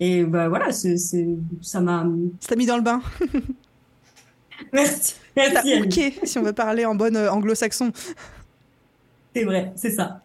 Et 0.00 0.22
ben 0.22 0.48
voilà, 0.48 0.70
ça 0.70 1.80
m'a. 1.80 2.06
Ça 2.40 2.48
t'a 2.48 2.56
mis 2.56 2.66
dans 2.66 2.76
le 2.76 2.82
bain. 2.82 3.00
Merci. 4.72 5.14
Merci. 5.36 5.82
Ok, 5.82 6.12
si 6.24 6.38
on 6.38 6.42
veut 6.42 6.52
parler 6.52 6.84
en 6.84 6.94
bonne 6.94 7.16
euh, 7.16 7.30
anglo-saxon. 7.30 7.92
C'est 9.34 9.44
vrai, 9.44 9.72
c'est 9.76 9.90
ça. 9.90 10.22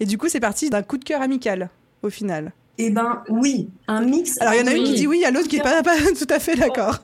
Et 0.00 0.04
du 0.04 0.18
coup, 0.18 0.28
c'est 0.28 0.40
parti 0.40 0.68
d'un 0.68 0.82
coup 0.82 0.98
de 0.98 1.04
cœur 1.04 1.22
amical, 1.22 1.70
au 2.02 2.10
final. 2.10 2.52
Eh 2.78 2.90
ben 2.90 3.22
oui, 3.28 3.70
un 3.88 4.02
mix. 4.02 4.38
Alors 4.40 4.52
il 4.54 4.60
y 4.60 4.62
en 4.62 4.66
a 4.66 4.74
une 4.74 4.84
qui 4.84 4.94
dit 4.94 5.06
oui, 5.06 5.18
il 5.18 5.22
y 5.22 5.24
a 5.24 5.30
l'autre 5.30 5.48
qui 5.48 5.56
est 5.56 5.62
pas, 5.62 5.82
tout 5.82 6.26
à 6.28 6.38
fait 6.38 6.56
d'accord. 6.56 6.98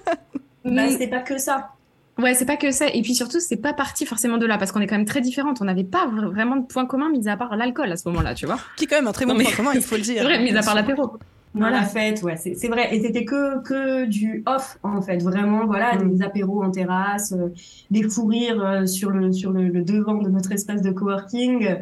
bah, 0.64 0.88
c'est 0.96 1.08
pas 1.08 1.20
que 1.20 1.36
ça. 1.36 1.72
Ouais, 2.18 2.34
c'est 2.34 2.46
pas 2.46 2.56
que 2.56 2.70
ça. 2.70 2.86
Et 2.88 3.02
puis 3.02 3.14
surtout, 3.14 3.40
c'est 3.40 3.56
pas 3.56 3.72
parti 3.72 4.06
forcément 4.06 4.38
de 4.38 4.46
là, 4.46 4.56
parce 4.58 4.72
qu'on 4.72 4.80
est 4.80 4.86
quand 4.86 4.96
même 4.96 5.06
très 5.06 5.20
différentes. 5.20 5.60
On 5.60 5.64
n'avait 5.64 5.84
pas 5.84 6.06
vraiment 6.06 6.56
de 6.56 6.66
point 6.66 6.86
commun, 6.86 7.10
mis 7.10 7.28
à 7.28 7.36
part 7.36 7.56
l'alcool 7.56 7.90
à 7.92 7.96
ce 7.96 8.08
moment-là, 8.08 8.34
tu 8.34 8.46
vois. 8.46 8.58
Qui 8.76 8.84
est 8.84 8.86
quand 8.86 8.96
même 8.96 9.06
un 9.06 9.12
très 9.12 9.26
bon 9.26 9.34
point 9.34 9.52
commun, 9.52 9.72
il 9.74 9.82
faut 9.82 9.96
le 9.96 10.02
dire. 10.02 10.22
vrai, 10.22 10.38
mis 10.38 10.56
à 10.56 10.62
part 10.62 10.74
l'apéro. 10.74 11.18
Voilà. 11.54 11.80
la 11.80 11.84
fête, 11.84 12.22
ouais, 12.22 12.36
c'est 12.36 12.68
vrai. 12.68 12.94
Et 12.94 13.02
c'était 13.02 13.24
que 13.24 13.62
que 13.62 14.06
du 14.06 14.42
off 14.46 14.78
en 14.82 15.02
fait, 15.02 15.18
vraiment, 15.18 15.66
voilà, 15.66 15.96
mm. 15.96 16.14
des 16.14 16.22
apéros 16.22 16.62
en 16.62 16.70
terrasse, 16.70 17.32
euh, 17.32 17.48
des 17.90 18.02
fous 18.04 18.26
rires 18.26 18.64
euh, 18.64 18.86
sur 18.86 19.10
le 19.10 19.32
sur 19.32 19.52
le, 19.52 19.70
devant 19.82 20.14
de 20.14 20.30
notre 20.30 20.52
espace 20.52 20.80
de 20.80 20.90
coworking. 20.90 21.76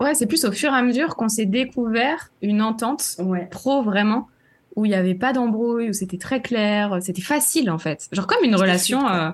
Ouais, 0.00 0.14
c'est 0.14 0.26
plus 0.26 0.44
au 0.44 0.52
fur 0.52 0.72
et 0.72 0.76
à 0.76 0.82
mesure 0.82 1.14
qu'on 1.14 1.28
s'est 1.28 1.46
découvert 1.46 2.30
une 2.42 2.60
entente 2.60 3.16
ouais. 3.20 3.46
pro 3.50 3.82
vraiment 3.82 4.28
où 4.74 4.84
il 4.84 4.90
n'y 4.90 4.94
avait 4.94 5.14
pas 5.14 5.32
d'embrouille, 5.32 5.90
où 5.90 5.92
c'était 5.92 6.18
très 6.18 6.40
clair, 6.40 6.98
c'était 7.00 7.22
facile 7.22 7.70
en 7.70 7.78
fait, 7.78 8.08
genre 8.12 8.26
comme 8.26 8.44
une 8.44 8.56
relation. 8.56 9.08
Euh, 9.08 9.30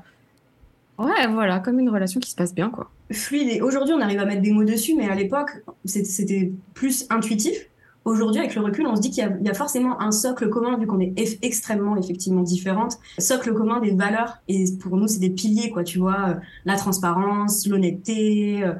ouais, 0.99 1.26
voilà, 1.30 1.61
comme 1.61 1.78
une 1.78 1.90
relation 1.90 2.21
qui 2.21 2.30
se 2.30 2.37
passe 2.37 2.54
bien 2.54 2.71
quoi. 2.71 2.90
Fluide. 3.12 3.49
Et 3.50 3.61
aujourd'hui, 3.61 3.94
on 3.94 4.00
arrive 4.00 4.21
à 4.21 4.25
mettre 4.25 4.40
des 4.42 4.52
mots 4.52 4.64
dessus, 4.64 4.94
mais 4.97 5.09
à 5.09 5.14
l'époque, 5.14 5.50
c'était 5.85 6.52
plus 6.73 7.06
intuitif 7.11 7.68
Aujourd'hui, 8.04 8.40
avec 8.40 8.54
le 8.54 8.61
recul, 8.61 8.87
on 8.87 8.96
se 8.96 9.00
dit 9.00 9.11
qu'il 9.11 9.38
y, 9.42 9.49
a 9.49 9.54
forcément 9.54 10.00
un 10.00 10.11
socle 10.11 10.50
commun, 10.50 10.76
vu 10.78 10.87
qu'on 10.87 11.00
est 11.00 11.14
extrêmement, 11.40 11.96
effectivement, 11.96 12.42
différentes. 12.42 12.99
Socle 13.18 13.54
commun 13.54 13.80
des 13.80 13.92
valeurs. 13.92 14.42
Et 14.46 14.66
pour 14.78 14.99
nous, 14.99 15.08
c'est 15.08 15.20
des 15.20 15.30
piliers, 15.30 15.70
quoi, 15.70 15.84
tu 15.84 15.99
vois. 15.99 16.28
Euh, 16.28 16.34
la 16.66 16.76
transparence, 16.76 17.66
l'honnêteté, 17.66 18.62
euh, 18.62 18.75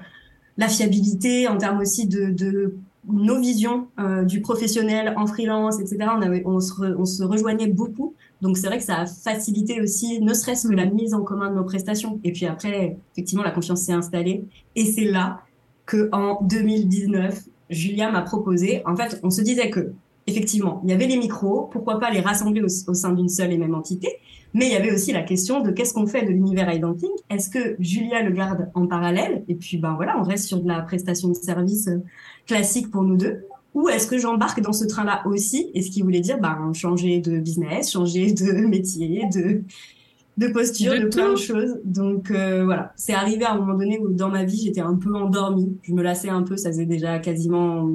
la 0.59 0.69
fiabilité, 0.69 1.49
en 1.49 1.57
termes 1.57 1.81
aussi 1.81 2.07
de, 2.07 2.27
de 2.27 2.77
nos 3.09 3.41
visions 3.41 3.89
euh, 3.99 4.25
du 4.25 4.43
professionnel 4.43 5.15
en 5.17 5.27
freelance, 5.27 5.81
etc. 5.81 6.11
On, 6.15 6.21
avait, 6.21 6.43
on, 6.45 6.61
se 6.61 6.75
on 6.99 7.07
se 7.07 7.23
rejoignait 7.23 7.69
beaucoup. 7.69 8.15
Donc, 8.43 8.59
c'est 8.59 8.67
vrai 8.67 8.77
que 8.77 8.85
ça 8.85 9.01
a 9.01 9.07
facilité 9.07 9.81
aussi, 9.81 10.21
ne 10.21 10.35
serait-ce 10.35 10.69
que 10.69 10.75
la 10.75 10.85
mise 10.85 11.15
en 11.15 11.23
commun 11.23 11.49
de 11.49 11.55
nos 11.55 11.65
prestations. 11.65 12.21
Et 12.25 12.33
puis 12.33 12.45
après, 12.45 12.99
effectivement, 13.15 13.43
la 13.43 13.53
confiance 13.53 13.81
s'est 13.81 13.93
installée. 13.93 14.45
Et 14.77 14.85
c'est 14.85 15.07
là 15.07 15.41
que 15.87 16.11
en 16.13 16.43
2019, 16.43 17.45
Julia 17.75 18.11
m'a 18.11 18.23
proposé. 18.23 18.83
En 18.87 18.97
fait, 18.97 19.21
on 19.23 19.31
se 19.31 19.43
disait 19.43 19.71
que, 19.71 19.93
effectivement, 20.27 20.81
il 20.85 20.91
y 20.91 20.93
avait 20.93 21.07
les 21.07 21.17
micros, 21.17 21.69
pourquoi 21.71 22.01
pas 22.01 22.11
les 22.11 22.21
rassembler 22.21 22.63
au, 22.63 22.69
sein 22.69 23.13
d'une 23.13 23.29
seule 23.29 23.53
et 23.53 23.59
même 23.59 23.75
entité, 23.75 24.09
mais 24.55 24.67
il 24.67 24.73
y 24.73 24.77
avait 24.77 24.93
aussi 24.93 25.13
la 25.13 25.23
question 25.23 25.61
de 25.61 25.71
qu'est-ce 25.71 25.93
qu'on 25.93 26.07
fait 26.07 26.25
de 26.25 26.31
l'univers 26.31 26.73
identing 26.73 27.11
Est-ce 27.29 27.51
que 27.51 27.77
Julia 27.81 28.23
le 28.23 28.31
garde 28.31 28.71
en 28.75 28.87
parallèle? 28.87 29.45
Et 29.49 29.57
puis, 29.57 29.79
ben 29.79 29.95
voilà, 29.95 30.19
on 30.19 30.23
reste 30.23 30.47
sur 30.47 30.61
de 30.61 30.69
la 30.69 30.81
prestation 30.81 31.29
de 31.29 31.35
service 31.35 31.89
euh, 31.89 31.99
classique 32.47 32.91
pour 32.91 33.03
nous 33.03 33.17
deux. 33.17 33.45
ou 33.75 33.89
est-ce 33.89 34.07
que 34.07 34.17
j'embarque 34.17 34.61
dans 34.61 34.73
ce 34.73 34.85
train-là 34.85 35.23
aussi? 35.27 35.71
Et 35.75 35.83
ce 35.83 35.91
qui 35.91 36.03
voulait 36.03 36.21
dire, 36.21 36.39
ben, 36.39 36.73
changer 36.73 37.19
de 37.19 37.39
business, 37.39 37.91
changer 37.91 38.33
de 38.33 38.53
métier, 38.67 39.29
de, 39.35 39.63
de 40.37 40.49
posture, 40.49 41.01
de, 41.01 41.07
plein 41.07 41.33
de 41.33 41.39
choses. 41.39 41.79
Donc 41.85 42.31
euh, 42.31 42.65
voilà, 42.65 42.93
c'est 42.97 43.15
arrivé 43.15 43.45
à 43.45 43.53
un 43.53 43.59
moment 43.59 43.75
donné 43.75 43.99
où 43.99 44.09
dans 44.09 44.29
ma 44.29 44.45
vie, 44.45 44.63
j'étais 44.65 44.81
un 44.81 44.97
peu 44.97 45.15
endormie. 45.15 45.79
Je 45.83 45.93
me 45.93 46.03
lassais 46.03 46.29
un 46.29 46.43
peu, 46.43 46.57
ça 46.57 46.71
faisait 46.71 46.87
déjà 46.87 47.19
quasiment 47.19 47.89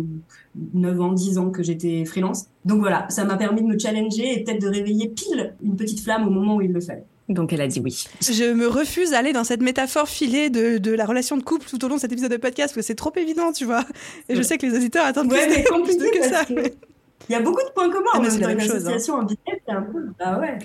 9 0.73 1.01
ans, 1.01 1.13
10 1.13 1.37
ans 1.37 1.49
que 1.49 1.63
j'étais 1.63 2.05
freelance. 2.05 2.47
Donc 2.65 2.79
voilà, 2.79 3.07
ça 3.09 3.25
m'a 3.25 3.35
permis 3.35 3.61
de 3.61 3.67
me 3.67 3.77
challenger 3.77 4.39
et 4.39 4.43
peut-être 4.43 4.61
de 4.61 4.69
réveiller 4.69 5.09
pile 5.09 5.53
une 5.63 5.75
petite 5.75 5.99
flamme 5.99 6.27
au 6.27 6.31
moment 6.31 6.55
où 6.55 6.61
il 6.61 6.71
le 6.71 6.81
fallait. 6.81 7.05
Donc 7.27 7.53
elle 7.53 7.61
a 7.61 7.67
dit 7.67 7.79
oui. 7.79 8.05
Je 8.21 8.53
me 8.53 8.67
refuse 8.67 9.11
d'aller 9.11 9.33
dans 9.33 9.43
cette 9.43 9.61
métaphore 9.61 10.07
filée 10.09 10.49
de, 10.49 10.79
de, 10.79 10.91
la 10.91 11.05
relation 11.05 11.37
de 11.37 11.43
couple 11.43 11.67
tout 11.69 11.83
au 11.85 11.87
long 11.87 11.95
de 11.95 12.01
cet 12.01 12.11
épisode 12.11 12.31
de 12.31 12.37
podcast 12.37 12.73
parce 12.73 12.75
que 12.75 12.81
c'est 12.81 12.95
trop 12.95 13.13
évident, 13.17 13.51
tu 13.51 13.65
vois. 13.65 13.85
Et 14.29 14.35
je 14.35 14.41
sais 14.41 14.57
que 14.57 14.65
les 14.65 14.75
auditeurs 14.75 15.05
attendent 15.05 15.31
ouais, 15.31 15.45
plus, 15.45 15.57
mais 15.57 15.63
compliqué 15.63 16.09
que 16.09 16.23
ça. 16.23 16.45
Il 16.49 17.33
y 17.33 17.35
a 17.35 17.41
beaucoup 17.41 17.61
de 17.61 17.71
points 17.75 17.91
communs 17.91 18.09
ah, 18.13 18.19
dans 18.19 18.29
une 18.29 18.59
association 18.59 19.15
en 19.15 19.23
business, 19.23 19.59
c'est 19.67 19.71
un 19.71 19.83
peu... 19.83 20.07
Bah 20.17 20.39
ouais. 20.39 20.57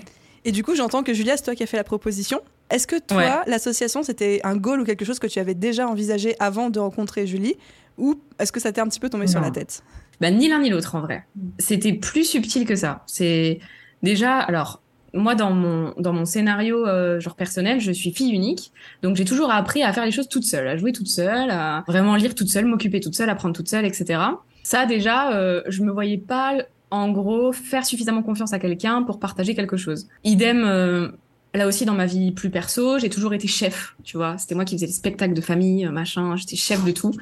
Et 0.45 0.51
du 0.51 0.63
coup, 0.63 0.75
j'entends 0.75 1.01
que 1.03 1.13
Julia, 1.13 1.35
c'est 1.37 1.43
toi 1.43 1.55
qui 1.55 1.63
as 1.63 1.65
fait 1.65 1.75
la 1.75 1.83
proposition. 1.83 2.39
Est-ce 2.69 2.85
que 2.87 2.99
toi, 2.99 3.43
l'association, 3.47 4.03
c'était 4.03 4.41
un 4.43 4.55
goal 4.55 4.79
ou 4.79 4.85
quelque 4.85 5.03
chose 5.03 5.17
que 5.19 5.27
tu 5.27 5.39
avais 5.39 5.55
déjà 5.55 5.87
envisagé 5.87 6.35
avant 6.39 6.69
de 6.69 6.79
rencontrer 6.79 7.25
Julie 7.25 7.55
Ou 7.97 8.15
est-ce 8.39 8.51
que 8.51 8.59
ça 8.59 8.71
t'est 8.71 8.81
un 8.81 8.87
petit 8.87 8.99
peu 8.99 9.09
tombé 9.09 9.25
sur 9.27 9.41
la 9.41 9.49
tête? 9.51 9.83
Bah, 10.21 10.29
Ni 10.31 10.47
l'un 10.47 10.59
ni 10.59 10.69
l'autre, 10.69 10.95
en 10.95 11.01
vrai. 11.01 11.25
C'était 11.57 11.93
plus 11.93 12.25
subtil 12.25 12.65
que 12.65 12.75
ça. 12.75 13.03
C'est 13.07 13.59
déjà, 14.03 14.37
alors, 14.37 14.81
moi, 15.13 15.33
dans 15.33 15.51
mon, 15.51 15.93
dans 15.97 16.13
mon 16.13 16.25
scénario 16.25 16.85
euh, 16.85 17.19
genre 17.19 17.35
personnel, 17.35 17.79
je 17.79 17.91
suis 17.91 18.13
fille 18.13 18.31
unique. 18.31 18.71
Donc, 19.01 19.15
j'ai 19.15 19.25
toujours 19.25 19.51
appris 19.51 19.81
à 19.81 19.93
faire 19.93 20.05
les 20.05 20.11
choses 20.11 20.29
toute 20.29 20.43
seule, 20.43 20.67
à 20.67 20.77
jouer 20.77 20.91
toute 20.91 21.07
seule, 21.07 21.49
à 21.49 21.83
vraiment 21.87 22.15
lire 22.15 22.35
toute 22.35 22.49
seule, 22.49 22.65
m'occuper 22.65 22.99
toute 22.99 23.15
seule, 23.15 23.29
apprendre 23.29 23.55
toute 23.55 23.69
seule, 23.69 23.85
etc. 23.85 24.19
Ça, 24.63 24.85
déjà, 24.85 25.33
euh, 25.33 25.61
je 25.67 25.81
me 25.83 25.91
voyais 25.91 26.17
pas, 26.17 26.57
en 26.91 27.11
gros, 27.11 27.51
faire 27.51 27.85
suffisamment 27.85 28.23
confiance 28.23 28.53
à 28.53 28.59
quelqu'un 28.59 29.03
pour 29.03 29.19
partager 29.19 29.55
quelque 29.55 29.77
chose. 29.77 30.07
Idem, 30.23 30.63
euh, 30.63 31.09
là 31.53 31.67
aussi, 31.67 31.85
dans 31.85 31.93
ma 31.93 32.05
vie 32.05 32.31
plus 32.31 32.49
perso, 32.49 32.99
j'ai 32.99 33.09
toujours 33.09 33.33
été 33.33 33.47
chef, 33.47 33.95
tu 34.03 34.17
vois. 34.17 34.37
C'était 34.37 34.55
moi 34.55 34.65
qui 34.65 34.75
faisais 34.75 34.87
les 34.87 34.91
spectacles 34.91 35.33
de 35.33 35.41
famille, 35.41 35.85
machin. 35.87 36.35
J'étais 36.35 36.55
chef 36.55 36.83
de 36.83 36.91
tout. 36.91 37.13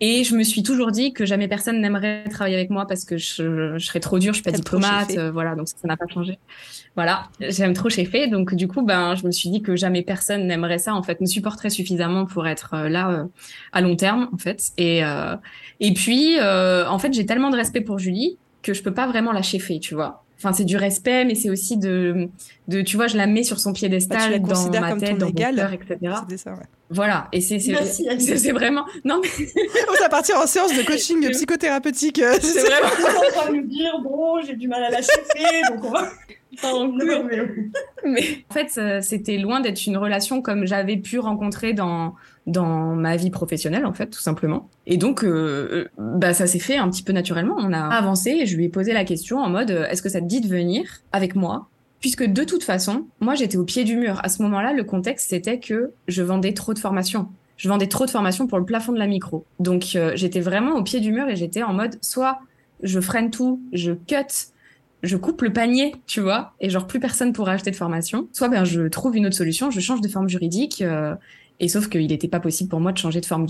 Et 0.00 0.24
je 0.24 0.34
me 0.34 0.42
suis 0.42 0.62
toujours 0.62 0.90
dit 0.90 1.12
que 1.12 1.24
jamais 1.24 1.48
personne 1.48 1.80
n'aimerait 1.80 2.24
travailler 2.24 2.56
avec 2.56 2.70
moi 2.70 2.86
parce 2.86 3.04
que 3.04 3.16
je, 3.16 3.78
je 3.78 3.86
serais 3.86 4.00
trop 4.00 4.18
dure, 4.18 4.32
je 4.32 4.38
suis 4.38 4.44
pas 4.44 4.52
diplomate, 4.52 5.16
voilà. 5.32 5.54
Donc 5.54 5.68
ça 5.68 5.86
n'a 5.86 5.96
pas 5.96 6.06
changé. 6.08 6.38
Voilà, 6.96 7.28
j'aime 7.40 7.74
trop 7.74 7.90
cheffer, 7.90 8.26
donc 8.26 8.54
du 8.54 8.68
coup, 8.68 8.80
ben, 8.80 9.14
je 9.16 9.26
me 9.26 9.30
suis 9.30 9.50
dit 9.50 9.60
que 9.60 9.76
jamais 9.76 10.00
personne 10.00 10.46
n'aimerait 10.46 10.78
ça, 10.78 10.94
en 10.94 11.02
fait, 11.02 11.20
me 11.20 11.26
supporterait 11.26 11.68
suffisamment 11.68 12.24
pour 12.24 12.48
être 12.48 12.72
euh, 12.72 12.88
là 12.88 13.10
euh, 13.10 13.24
à 13.72 13.82
long 13.82 13.96
terme, 13.96 14.30
en 14.32 14.38
fait. 14.38 14.70
Et 14.78 15.04
euh, 15.04 15.36
et 15.78 15.92
puis, 15.92 16.40
en 16.40 16.98
fait, 16.98 17.12
j'ai 17.12 17.26
tellement 17.26 17.50
de 17.50 17.56
respect 17.56 17.82
pour 17.82 17.98
Julie 17.98 18.38
que 18.62 18.74
je 18.74 18.82
peux 18.82 18.94
pas 18.94 19.06
vraiment 19.06 19.32
la 19.32 19.42
cheffer, 19.42 19.80
tu 19.80 19.94
vois. 19.94 20.24
Enfin, 20.38 20.52
c'est 20.52 20.64
du 20.64 20.76
respect, 20.76 21.24
mais 21.24 21.34
c'est 21.34 21.48
aussi 21.48 21.78
de, 21.78 22.28
de, 22.68 22.82
tu 22.82 22.96
vois, 22.96 23.06
je 23.06 23.16
la 23.16 23.26
mets 23.26 23.42
sur 23.42 23.58
son 23.58 23.72
piédestal 23.72 24.38
bah, 24.40 24.54
dans 24.54 24.80
ma 24.80 24.96
tête, 24.96 25.16
dans 25.16 25.26
mon 25.26 25.32
cœur, 25.32 25.72
etc. 25.72 25.96
Ça, 26.36 26.52
ouais. 26.52 26.58
Voilà. 26.90 27.28
Et 27.32 27.40
c'est, 27.40 27.58
c'est, 27.58 28.18
c'est 28.18 28.52
vraiment, 28.52 28.84
non, 29.04 29.20
mais. 29.22 29.28
On 29.88 30.02
va 30.02 30.08
partir 30.10 30.36
en 30.36 30.46
séance 30.46 30.76
de 30.76 30.82
coaching 30.82 31.26
psychothérapeutique. 31.32 32.20
C'est 32.40 32.60
vraiment. 32.60 32.86
en 32.86 33.40
train 33.40 33.50
de 33.50 33.56
me 33.56 33.62
dire, 33.62 33.98
bon, 34.02 34.42
j'ai 34.46 34.56
du 34.56 34.68
mal 34.68 34.84
à 34.84 34.90
la 34.90 34.98
cheffer, 34.98 35.62
donc 35.70 35.84
on 35.84 35.90
va. 35.90 36.12
mais 38.04 38.44
en 38.50 38.54
fait, 38.54 38.72
euh, 38.78 39.00
c'était 39.00 39.38
loin 39.38 39.60
d'être 39.60 39.86
une 39.86 39.96
relation 39.96 40.42
comme 40.42 40.66
j'avais 40.66 40.96
pu 40.98 41.18
rencontrer 41.18 41.72
dans 41.72 42.14
dans 42.46 42.94
ma 42.94 43.16
vie 43.16 43.30
professionnelle, 43.30 43.86
en 43.86 43.92
fait, 43.92 44.06
tout 44.06 44.20
simplement. 44.20 44.68
Et 44.86 44.96
donc, 44.96 45.24
euh, 45.24 45.28
euh, 45.28 45.88
bah, 45.98 46.32
ça 46.32 46.46
s'est 46.46 46.58
fait 46.58 46.76
un 46.76 46.88
petit 46.88 47.02
peu 47.02 47.12
naturellement. 47.12 47.56
On 47.58 47.72
a 47.72 47.80
avancé 47.80 48.30
et 48.30 48.46
je 48.46 48.56
lui 48.56 48.66
ai 48.66 48.68
posé 48.68 48.92
la 48.92 49.04
question 49.04 49.38
en 49.38 49.50
mode, 49.50 49.70
est-ce 49.70 50.02
que 50.02 50.08
ça 50.08 50.20
te 50.20 50.26
dit 50.26 50.40
de 50.40 50.48
venir 50.48 50.84
avec 51.12 51.34
moi? 51.34 51.68
Puisque 52.00 52.24
de 52.24 52.44
toute 52.44 52.62
façon, 52.62 53.06
moi, 53.20 53.34
j'étais 53.34 53.56
au 53.56 53.64
pied 53.64 53.84
du 53.84 53.96
mur. 53.96 54.20
À 54.22 54.28
ce 54.28 54.42
moment-là, 54.42 54.72
le 54.72 54.84
contexte, 54.84 55.30
c'était 55.30 55.58
que 55.58 55.90
je 56.06 56.22
vendais 56.22 56.52
trop 56.52 56.72
de 56.72 56.78
formations. 56.78 57.28
Je 57.56 57.68
vendais 57.68 57.88
trop 57.88 58.04
de 58.04 58.10
formations 58.10 58.46
pour 58.46 58.58
le 58.58 58.64
plafond 58.64 58.92
de 58.92 58.98
la 58.98 59.06
micro. 59.06 59.44
Donc, 59.58 59.96
j'étais 60.14 60.40
vraiment 60.40 60.76
au 60.76 60.82
pied 60.82 61.00
du 61.00 61.10
mur 61.10 61.26
et 61.28 61.36
j'étais 61.36 61.62
en 61.62 61.72
mode, 61.72 61.96
soit 62.02 62.38
je 62.82 63.00
freine 63.00 63.30
tout, 63.30 63.60
je 63.72 63.92
cut, 63.92 64.52
je 65.02 65.16
coupe 65.16 65.42
le 65.42 65.52
panier, 65.52 65.94
tu 66.06 66.20
vois, 66.20 66.52
et 66.60 66.70
genre 66.70 66.86
plus 66.86 67.00
personne 67.00 67.32
pourra 67.32 67.52
acheter 67.52 67.70
de 67.70 67.76
formation. 67.76 68.28
Soit 68.32 68.48
ben 68.48 68.64
je 68.64 68.82
trouve 68.88 69.16
une 69.16 69.26
autre 69.26 69.36
solution, 69.36 69.70
je 69.70 69.80
change 69.80 70.00
de 70.00 70.08
forme 70.08 70.28
juridique, 70.28 70.82
euh, 70.82 71.14
et 71.60 71.68
sauf 71.68 71.88
qu'il 71.88 72.06
n'était 72.06 72.28
pas 72.28 72.40
possible 72.40 72.70
pour 72.70 72.80
moi 72.80 72.92
de 72.92 72.98
changer 72.98 73.20
de 73.20 73.26
forme 73.26 73.46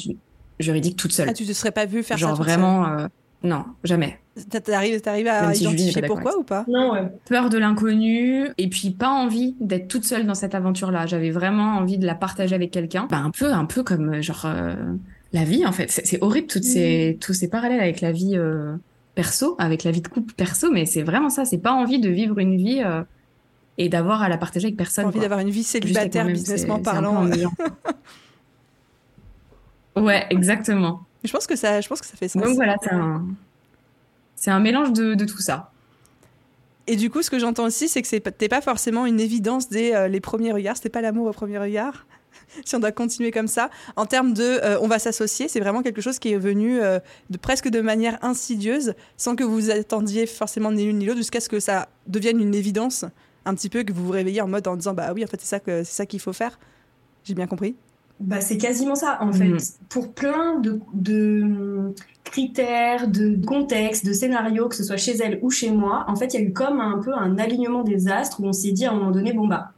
juridique 0.59 0.97
toute 0.97 1.13
seule. 1.13 1.29
Ah, 1.29 1.35
tu 1.35 1.45
te 1.45 1.53
serais 1.53 1.73
pas 1.73 1.87
vu 1.87 2.03
faire 2.03 2.17
genre 2.17 2.31
ça 2.31 2.37
Genre 2.37 2.45
vraiment, 2.45 2.87
euh, 2.87 3.07
non, 3.43 3.65
jamais. 3.85 4.19
T'arrives, 4.65 5.01
t'arrives 5.01 5.29
à 5.29 5.55
identifier 5.55 6.03
pourquoi 6.03 6.39
ou 6.39 6.43
pas? 6.43 6.65
Non, 6.69 6.93
ouais. 6.93 7.09
Peur 7.29 7.49
de 7.49 7.59
l'inconnu 7.59 8.49
et 8.59 8.69
puis 8.69 8.91
pas 8.91 9.11
envie 9.11 9.57
d'être 9.61 9.89
toute 9.89 10.05
seule 10.05 10.27
dans 10.27 10.35
cette 10.35 10.55
aventure-là. 10.55 11.07
J'avais 11.07 11.31
vraiment 11.31 11.77
envie 11.77 11.99
de 11.99 12.07
la 12.07 12.15
partager 12.15 12.55
avec 12.55 12.71
quelqu'un. 12.71 13.07
Bah, 13.11 13.19
un 13.19 13.31
peu, 13.31 13.53
un 13.53 13.65
peu 13.65 13.83
comme 13.83 14.15
euh, 14.15 14.23
genre 14.23 14.47
la 15.33 15.45
vie 15.45 15.67
en 15.67 15.73
fait. 15.73 15.91
C'est, 15.91 16.23
horrible 16.23 16.47
toutes 16.47 16.65
ces, 16.65 17.19
tous 17.21 17.33
ces 17.33 17.49
parallèles 17.49 17.81
avec 17.81 18.01
la 18.01 18.13
vie 18.13 18.39
perso, 19.17 19.57
avec 19.59 19.83
la 19.83 19.91
vie 19.91 20.03
de 20.03 20.07
couple 20.07 20.35
perso, 20.35 20.71
mais 20.71 20.87
c'est 20.87 21.03
vraiment 21.03 21.31
ça. 21.31 21.45
C'est 21.45 21.59
pas 21.59 21.73
envie 21.73 21.99
de 21.99 22.09
vivre 22.09 22.39
une 22.39 22.57
vie 22.57 22.83
euh, 22.85 23.03
et 23.79 23.89
d'avoir 23.89 24.23
à 24.23 24.29
la 24.29 24.39
partager 24.39 24.67
avec 24.67 24.77
personne. 24.77 25.07
Envie 25.07 25.21
d'avoir 25.21 25.41
une 25.41 25.51
vie 25.51 25.63
célibataire, 25.63 26.27
businessment 26.27 26.81
parlant. 26.81 27.27
ouais, 29.97 30.27
exactement. 30.31 31.03
Je 31.25 31.33
pense 31.33 31.47
que 31.47 31.57
ça, 31.57 31.81
je 31.81 31.89
pense 31.89 32.01
que 32.01 32.07
ça 32.07 32.17
fait 32.17 32.29
ça. 32.29 32.41
Donc 32.41 32.55
voilà, 32.55 32.77
c'est 32.83 32.93
un, 32.93 33.27
c'est 34.35 34.51
un 34.51 34.61
mélange 34.61 34.93
de, 34.93 35.15
de, 35.15 35.25
tout 35.25 35.41
ça. 35.41 35.73
Et 36.87 36.97
du 36.97 37.11
coup, 37.11 37.23
ce 37.23 37.31
que 37.31 37.39
j'entends 37.39 37.65
aussi, 37.65 37.89
c'est 37.89 38.01
que 38.01 38.09
c'était 38.09 38.49
pas 38.49 38.61
forcément 38.61 39.07
une 39.07 39.19
évidence 39.19 39.69
dès 39.69 39.95
euh, 39.95 40.09
les 40.09 40.21
premiers 40.21 40.53
regards. 40.53 40.77
C'était 40.77 40.89
pas 40.89 41.01
l'amour 41.01 41.27
au 41.27 41.33
premier 41.33 41.59
regard. 41.59 42.07
si 42.65 42.75
on 42.75 42.79
doit 42.79 42.93
continuer 42.93 43.31
comme 43.31 43.49
ça. 43.49 43.71
En 43.97 44.07
termes 44.07 44.33
de 44.33 44.43
euh, 44.43 44.79
on 44.81 44.89
va 44.89 44.99
s'associer, 44.99 45.49
c'est 45.49 45.61
vraiment 45.61 45.83
quelque 45.83 46.01
chose 46.01 46.19
qui 46.19 46.33
est 46.33 46.39
venu 46.39 46.81
euh, 46.81 46.99
de, 47.31 47.39
presque 47.39 47.69
de 47.69 47.81
manière 47.81 48.19
insidieuse, 48.23 48.95
sans 49.17 49.37
que 49.37 49.45
vous 49.45 49.71
attendiez 49.71 50.27
forcément 50.27 50.73
ni 50.73 50.85
l'une 50.85 50.99
ni 50.99 51.07
l'autre, 51.07 51.19
jusqu'à 51.19 51.41
ce 51.41 51.49
que 51.49 51.61
ça 51.61 51.89
devienne 52.07 52.41
une 52.41 52.55
évidence, 52.55 53.05
un 53.47 53.55
petit 53.55 53.71
peu, 53.71 53.83
que 53.83 53.93
vous 53.93 54.05
vous 54.05 54.13
réveillez 54.13 54.43
en 54.43 54.49
mode 54.49 54.69
en 54.69 54.77
disant 54.77 54.93
bah 54.93 55.13
oui, 55.15 55.25
en 55.25 55.27
fait, 55.27 55.41
c'est 55.41 55.47
ça, 55.47 55.61
que, 55.61 55.85
c'est 55.85 55.95
ça 55.95 56.07
qu'il 56.07 56.21
faut 56.21 56.33
faire. 56.35 56.59
J'ai 57.25 57.35
bien 57.35 57.47
compris 57.47 57.77
bah, 58.19 58.41
c'est 58.41 58.57
quasiment 58.57 58.95
ça, 58.95 59.19
en 59.21 59.31
fait. 59.31 59.49
Mm. 59.49 59.59
Pour 59.91 60.13
plein 60.13 60.59
de, 60.59 60.81
de, 60.95 61.93
critères, 62.25 63.09
de 63.09 63.39
contextes, 63.45 64.07
de 64.07 64.13
scénarios, 64.15 64.69
que 64.69 64.75
ce 64.75 64.85
soit 64.85 64.97
chez 64.97 65.17
elle 65.19 65.39
ou 65.43 65.51
chez 65.51 65.71
moi, 65.71 66.07
en 66.09 66.17
fait, 66.17 66.33
il 66.33 66.41
y 66.41 66.43
a 66.43 66.47
eu 66.47 66.53
comme 66.53 66.81
un 66.81 66.99
peu 66.99 67.13
un 67.13 67.37
alignement 67.39 67.83
des 67.83 68.09
astres 68.09 68.41
où 68.41 68.47
on 68.47 68.55
s'est 68.55 68.73
dit 68.73 68.87
à 68.87 68.93
un 68.93 68.95
moment 68.95 69.11
donné, 69.11 69.35
bon, 69.35 69.47
bah, 69.47 69.73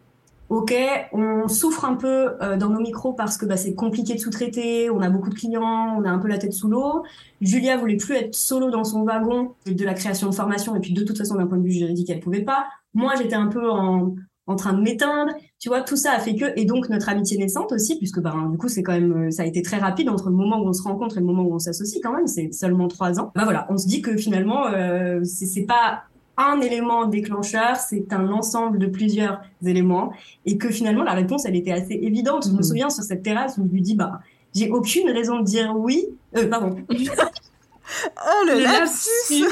Ok, 0.51 0.75
on 1.13 1.47
souffre 1.47 1.85
un 1.85 1.95
peu 1.95 2.31
euh, 2.41 2.57
dans 2.57 2.71
nos 2.71 2.81
micros 2.81 3.13
parce 3.13 3.37
que 3.37 3.45
bah, 3.45 3.59
c'est 3.59 3.75
compliqué 3.75 4.15
de 4.15 4.19
sous-traiter, 4.19 4.89
on 4.89 5.03
a 5.03 5.11
beaucoup 5.11 5.29
de 5.29 5.35
clients, 5.35 5.95
on 5.99 6.05
a 6.05 6.11
un 6.11 6.19
peu 6.19 6.27
la 6.27 6.39
tête 6.39 6.55
sous 6.55 6.69
l'eau. 6.69 7.03
Julia 7.43 7.77
voulait 7.77 7.99
plus 7.99 8.15
être 8.15 8.35
solo 8.35 8.71
dans 8.71 8.83
son 8.83 9.03
wagon 9.03 9.53
de 9.67 9.85
la 9.85 9.93
création 9.93 10.31
de 10.31 10.35
formation 10.35 10.75
et 10.75 10.81
puis 10.81 10.95
de 10.95 11.05
toute 11.05 11.19
façon 11.19 11.35
d'un 11.35 11.47
point 11.47 11.59
de 11.59 11.65
vue 11.65 11.73
juridique 11.73 12.09
elle 12.09 12.21
pouvait 12.21 12.45
pas. 12.45 12.67
Moi 12.99 13.14
j'étais 13.17 13.37
un 13.37 13.47
peu 13.47 13.71
en, 13.71 14.14
en 14.49 14.57
train 14.57 14.73
de 14.73 14.81
m'éteindre, 14.81 15.33
tu 15.61 15.69
vois, 15.69 15.83
tout 15.83 15.97
ça 15.97 16.12
a 16.12 16.19
fait 16.19 16.35
que 16.35 16.47
et 16.57 16.64
donc 16.64 16.88
notre 16.88 17.09
amitié 17.11 17.37
naissante 17.37 17.71
aussi 17.73 17.99
puisque 17.99 18.21
bah 18.21 18.35
du 18.50 18.57
coup 18.57 18.69
c'est 18.69 18.83
quand 18.83 18.93
même 18.93 19.31
ça 19.31 19.43
a 19.43 19.47
été 19.47 19.62
très 19.62 19.76
rapide 19.76 20.09
entre 20.09 20.31
le 20.31 20.35
moment 20.35 20.59
où 20.59 20.67
on 20.67 20.73
se 20.73 20.83
rencontre 20.83 21.19
et 21.19 21.21
le 21.21 21.26
moment 21.26 21.43
où 21.43 21.55
on 21.55 21.59
s'associe 21.59 22.02
quand 22.02 22.12
même, 22.12 22.26
c'est 22.26 22.50
seulement 22.52 22.88
trois 22.88 23.21
ans. 23.21 23.31
Bah 23.35 23.45
voilà, 23.45 23.67
on 23.69 23.76
se 23.76 23.87
dit 23.87 24.00
que 24.00 24.17
finalement 24.17 24.67
euh, 24.67 25.23
c'est 25.23 25.67
pas 25.67 26.05
un 26.38 26.61
élément 26.61 27.07
déclencheur, 27.07 27.76
c'est 27.76 28.12
un 28.12 28.31
ensemble 28.31 28.78
de 28.78 28.87
plusieurs 28.87 29.43
éléments, 29.64 30.12
et 30.47 30.57
que 30.57 30.71
finalement 30.71 31.02
la 31.02 31.12
réponse 31.12 31.45
elle 31.45 31.57
était 31.57 31.73
assez 31.73 31.99
évidente. 32.00 32.47
Je 32.47 32.52
me 32.52 32.61
mm. 32.61 32.62
souviens 32.62 32.90
sur 32.90 33.05
cette 33.05 33.23
terrasse 33.23 33.59
où 33.59 33.67
je 33.67 33.73
lui 33.73 33.83
dis 33.83 33.97
bah 33.97 34.21
j'ai 34.55 34.71
aucune 34.71 35.11
raison 35.11 35.40
de 35.40 35.45
dire 35.45 35.75
oui. 35.76 36.07
Euh, 36.37 36.49
pardon. 36.49 36.76
oh 36.90 38.45
le, 38.47 38.62
lapsus. 38.62 39.45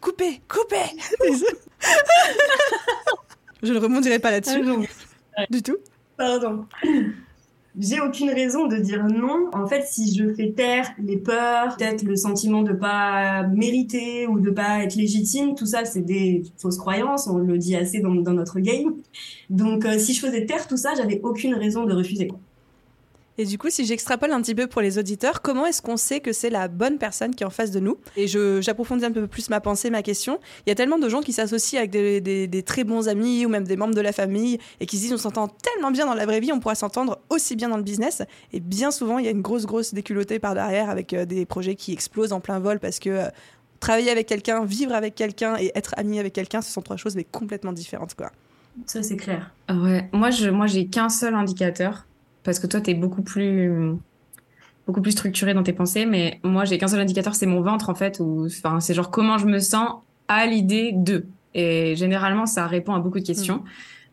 Coupez, 0.00 0.40
coupez. 0.48 0.76
je 3.62 3.72
ne 3.72 3.78
remonterai 3.78 4.18
pas 4.18 4.30
là-dessus. 4.30 4.62
Ah 5.36 5.44
du 5.48 5.62
tout. 5.62 5.78
Pardon 6.16 6.66
j'ai 7.78 8.00
aucune 8.00 8.30
raison 8.30 8.66
de 8.66 8.76
dire 8.76 9.04
non. 9.06 9.48
En 9.52 9.66
fait, 9.66 9.84
si 9.86 10.14
je 10.14 10.32
fais 10.34 10.52
taire 10.52 10.90
les 11.02 11.16
peurs, 11.16 11.76
peut-être 11.76 12.02
le 12.02 12.16
sentiment 12.16 12.62
de 12.62 12.72
pas 12.72 13.44
mériter 13.44 14.26
ou 14.26 14.40
de 14.40 14.50
pas 14.50 14.82
être 14.84 14.94
légitime, 14.94 15.54
tout 15.54 15.66
ça, 15.66 15.84
c'est 15.84 16.02
des 16.02 16.42
fausses 16.58 16.76
croyances. 16.76 17.26
On 17.28 17.38
le 17.38 17.56
dit 17.58 17.74
assez 17.74 18.00
dans, 18.00 18.14
dans 18.14 18.32
notre 18.32 18.60
game. 18.60 18.96
Donc, 19.48 19.86
euh, 19.86 19.98
si 19.98 20.12
je 20.12 20.20
faisais 20.20 20.44
taire 20.44 20.66
tout 20.66 20.76
ça, 20.76 20.92
j'avais 20.96 21.20
aucune 21.22 21.54
raison 21.54 21.84
de 21.84 21.94
refuser. 21.94 22.28
Et 23.38 23.46
du 23.46 23.56
coup, 23.56 23.70
si 23.70 23.86
j'extrapole 23.86 24.30
un 24.32 24.42
petit 24.42 24.54
peu 24.54 24.66
pour 24.66 24.82
les 24.82 24.98
auditeurs, 24.98 25.40
comment 25.40 25.64
est-ce 25.64 25.80
qu'on 25.80 25.96
sait 25.96 26.20
que 26.20 26.32
c'est 26.32 26.50
la 26.50 26.68
bonne 26.68 26.98
personne 26.98 27.34
qui 27.34 27.44
est 27.44 27.46
en 27.46 27.50
face 27.50 27.70
de 27.70 27.80
nous? 27.80 27.96
Et 28.16 28.26
j'approfondis 28.26 29.04
un 29.04 29.12
peu 29.12 29.26
plus 29.26 29.48
ma 29.48 29.60
pensée, 29.60 29.88
ma 29.88 30.02
question. 30.02 30.38
Il 30.66 30.70
y 30.70 30.72
a 30.72 30.74
tellement 30.74 30.98
de 30.98 31.08
gens 31.08 31.20
qui 31.20 31.32
s'associent 31.32 31.78
avec 31.78 31.90
des, 31.90 32.20
des, 32.20 32.62
très 32.62 32.84
bons 32.84 33.08
amis 33.08 33.46
ou 33.46 33.48
même 33.48 33.64
des 33.64 33.76
membres 33.76 33.94
de 33.94 34.00
la 34.00 34.12
famille 34.12 34.58
et 34.80 34.86
qui 34.86 34.96
se 34.96 35.02
disent 35.02 35.12
on 35.14 35.18
s'entend 35.18 35.48
tellement 35.48 35.90
bien 35.90 36.06
dans 36.06 36.14
la 36.14 36.26
vraie 36.26 36.40
vie, 36.40 36.52
on 36.52 36.60
pourra 36.60 36.74
s'entendre 36.74 37.20
aussi 37.30 37.56
bien 37.56 37.68
dans 37.68 37.78
le 37.78 37.82
business. 37.82 38.22
Et 38.52 38.60
bien 38.60 38.90
souvent, 38.90 39.18
il 39.18 39.24
y 39.24 39.28
a 39.28 39.30
une 39.30 39.42
grosse, 39.42 39.64
grosse 39.64 39.94
déculottée 39.94 40.38
par 40.38 40.54
derrière 40.54 40.90
avec 40.90 41.14
euh, 41.14 41.24
des 41.24 41.46
projets 41.46 41.74
qui 41.74 41.92
explosent 41.92 42.32
en 42.32 42.40
plein 42.40 42.58
vol 42.58 42.80
parce 42.80 42.98
que 42.98 43.10
euh, 43.10 43.28
travailler 43.80 44.10
avec 44.10 44.26
quelqu'un, 44.26 44.64
vivre 44.64 44.92
avec 44.92 45.14
quelqu'un 45.14 45.56
et 45.58 45.72
être 45.74 45.94
ami 45.96 46.18
avec 46.18 46.34
quelqu'un, 46.34 46.60
ce 46.60 46.70
sont 46.70 46.82
trois 46.82 46.96
choses 46.96 47.16
mais 47.16 47.24
complètement 47.24 47.72
différentes. 47.72 48.14
quoi. 48.14 48.30
Ça, 48.86 49.02
c'est 49.02 49.16
clair. 49.16 49.52
Ouais, 49.68 50.08
moi, 50.12 50.30
je, 50.30 50.48
moi, 50.48 50.66
j'ai 50.66 50.86
qu'un 50.86 51.08
seul 51.08 51.34
indicateur 51.34 52.06
parce 52.44 52.58
que 52.58 52.66
toi, 52.66 52.80
tu 52.80 52.94
beaucoup 52.94 53.22
plus 53.22 53.96
beaucoup 54.86 55.00
plus 55.00 55.12
structuré 55.12 55.54
dans 55.54 55.62
tes 55.62 55.72
pensées, 55.72 56.06
mais 56.06 56.40
moi, 56.42 56.64
j'ai 56.64 56.78
qu'un 56.78 56.88
seul 56.88 57.00
indicateur, 57.00 57.34
c'est 57.34 57.46
mon 57.46 57.60
ventre, 57.60 57.88
en 57.88 57.94
fait, 57.94 58.18
ou 58.20 58.46
enfin, 58.46 58.80
c'est 58.80 58.94
genre 58.94 59.10
comment 59.10 59.38
je 59.38 59.46
me 59.46 59.58
sens 59.58 60.00
à 60.28 60.46
l'idée 60.46 60.92
de. 60.92 61.26
Et 61.54 61.94
généralement, 61.96 62.46
ça 62.46 62.66
répond 62.66 62.94
à 62.94 62.98
beaucoup 62.98 63.20
de 63.20 63.24
questions. 63.24 63.56
Mm. 63.56 63.64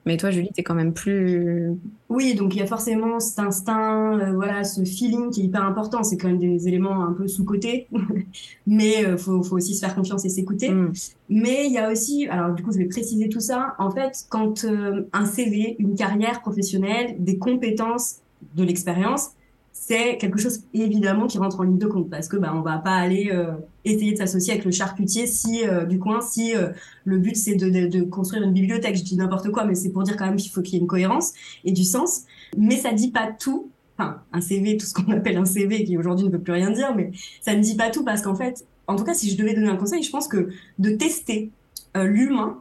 Mais 0.06 0.18
toi, 0.18 0.32
Julie, 0.32 0.50
t'es 0.54 0.64
quand 0.64 0.76
même 0.76 0.94
plus. 0.94 1.72
Oui, 2.10 2.34
donc 2.34 2.56
il 2.56 2.60
y 2.60 2.62
a 2.62 2.66
forcément 2.66 3.20
cet 3.20 3.40
instinct, 3.40 4.18
euh, 4.20 4.34
voilà, 4.34 4.64
ce 4.64 4.84
feeling 4.84 5.30
qui 5.30 5.42
est 5.42 5.44
hyper 5.46 5.64
important. 5.64 6.04
C'est 6.04 6.18
quand 6.18 6.30
même 6.30 6.40
des 6.40 6.68
éléments 6.68 7.04
un 7.04 7.14
peu 7.14 7.28
sous-cotés, 7.28 7.88
mais 8.68 9.06
euh, 9.06 9.18
faut, 9.18 9.44
faut 9.44 9.58
aussi 9.58 9.76
se 9.76 9.82
faire 9.86 9.94
confiance 9.94 10.26
et 10.26 10.30
s'écouter. 10.30 10.72
Mm. 10.72 10.94
Mais 11.30 11.68
il 11.68 11.74
y 11.74 11.78
a 11.78 11.92
aussi, 11.92 12.28
alors 12.28 12.56
du 12.56 12.64
coup, 12.64 12.72
je 12.72 12.78
vais 12.78 12.86
préciser 12.86 13.30
tout 13.30 13.42
ça. 13.42 13.76
En 13.78 13.92
fait, 13.92 14.26
quand 14.30 14.64
euh, 14.64 15.04
un 15.14 15.26
CV, 15.26 15.76
une 15.80 15.96
carrière 15.96 16.42
professionnelle, 16.42 17.16
des 17.20 17.38
compétences, 17.38 18.20
de 18.56 18.64
l'expérience, 18.64 19.32
c'est 19.82 20.18
quelque 20.18 20.38
chose 20.38 20.66
évidemment 20.74 21.26
qui 21.26 21.38
rentre 21.38 21.62
en 21.62 21.64
ligne 21.64 21.78
de 21.78 21.88
compte 21.88 22.10
parce 22.10 22.28
que 22.28 22.36
bah 22.36 22.52
on 22.54 22.62
va 22.62 22.80
pas 22.80 22.96
aller 22.96 23.30
euh, 23.32 23.54
essayer 23.86 24.12
de 24.12 24.18
s'associer 24.18 24.52
avec 24.52 24.66
le 24.66 24.72
charcutier 24.72 25.26
si 25.26 25.66
euh, 25.66 25.86
du 25.86 26.00
coin 26.00 26.20
si 26.20 26.54
euh, 26.54 26.68
le 27.06 27.18
but 27.18 27.36
c'est 27.38 27.56
de, 27.56 27.88
de, 27.88 28.02
construire 28.04 28.44
une 28.44 28.52
bibliothèque. 28.52 28.98
Je 28.98 29.04
dis 29.04 29.16
n'importe 29.16 29.50
quoi 29.52 29.64
mais 29.64 29.76
c'est 29.76 29.90
pour 29.92 30.04
dire 30.04 30.18
quand 30.18 30.26
même 30.26 30.36
qu'il 30.36 30.52
faut 30.52 30.62
qu'il 30.62 30.74
y 30.74 30.78
ait 30.78 30.82
une 30.82 30.88
cohérence 30.88 31.32
et 31.64 31.72
du 31.72 31.86
sens. 31.86 32.24
Mais 32.58 32.76
ça 32.76 32.92
dit 32.92 33.10
pas 33.10 33.32
tout 33.32 33.70
enfin 33.98 34.22
un 34.34 34.42
CV 34.42 34.76
tout 34.76 34.86
ce 34.86 34.94
qu'on 34.94 35.10
appelle 35.14 35.38
un 35.38 35.46
CV 35.46 35.86
qui 35.86 35.98
aujourd'hui 35.98 36.26
ne 36.26 36.32
veut 36.32 36.42
plus 36.42 36.54
rien 36.54 36.72
dire 36.72 36.94
mais 36.94 37.12
ça 37.42 37.56
ne 37.56 37.62
dit 37.62 37.78
pas 37.78 37.90
tout 37.90 38.04
parce 38.04 38.22
qu'en 38.22 38.36
fait 38.36 38.66
en 38.86 38.98
tout 38.98 39.06
cas 39.06 39.14
si 39.14 39.30
je 39.32 39.38
devais 39.38 39.54
donner 39.54 39.70
un 39.70 39.78
conseil 39.78 40.04
je 40.04 40.12
pense 40.12 40.28
que 40.28 40.50
de 40.78 40.90
tester 40.92 41.52
l'humain 41.96 42.60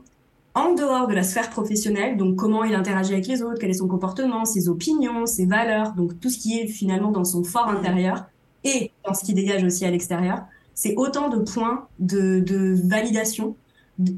en 0.55 0.75
dehors 0.75 1.07
de 1.07 1.15
la 1.15 1.23
sphère 1.23 1.51
professionnelle, 1.51 2.17
donc 2.17 2.37
comment 2.37 2.65
il 2.65 2.75
interagit 2.75 3.13
avec 3.13 3.27
les 3.27 3.43
autres, 3.43 3.59
quel 3.61 3.71
est 3.71 3.75
son 3.75 3.89
comportement, 3.89 4.45
ses 4.45 4.69
opinions, 4.69 5.27
ses 5.27 5.47
valeurs, 5.47 5.93
donc 5.93 6.19
tout 6.21 6.31
ce 6.31 6.39
qui 6.39 6.59
est 6.59 6.67
finalement 6.67 7.13
dans 7.13 7.25
son 7.25 7.45
fort 7.45 7.69
intérieur 7.69 8.27
et 8.65 8.91
dans 9.07 9.15
ce 9.15 9.25
qui 9.25 9.35
dégage 9.35 9.63
aussi 9.63 9.85
à 9.85 9.91
l'extérieur, 9.91 10.43
c'est 10.75 10.95
autant 10.97 11.29
de 11.29 11.39
points 11.39 11.87
de, 11.99 12.75
validation 12.89 13.57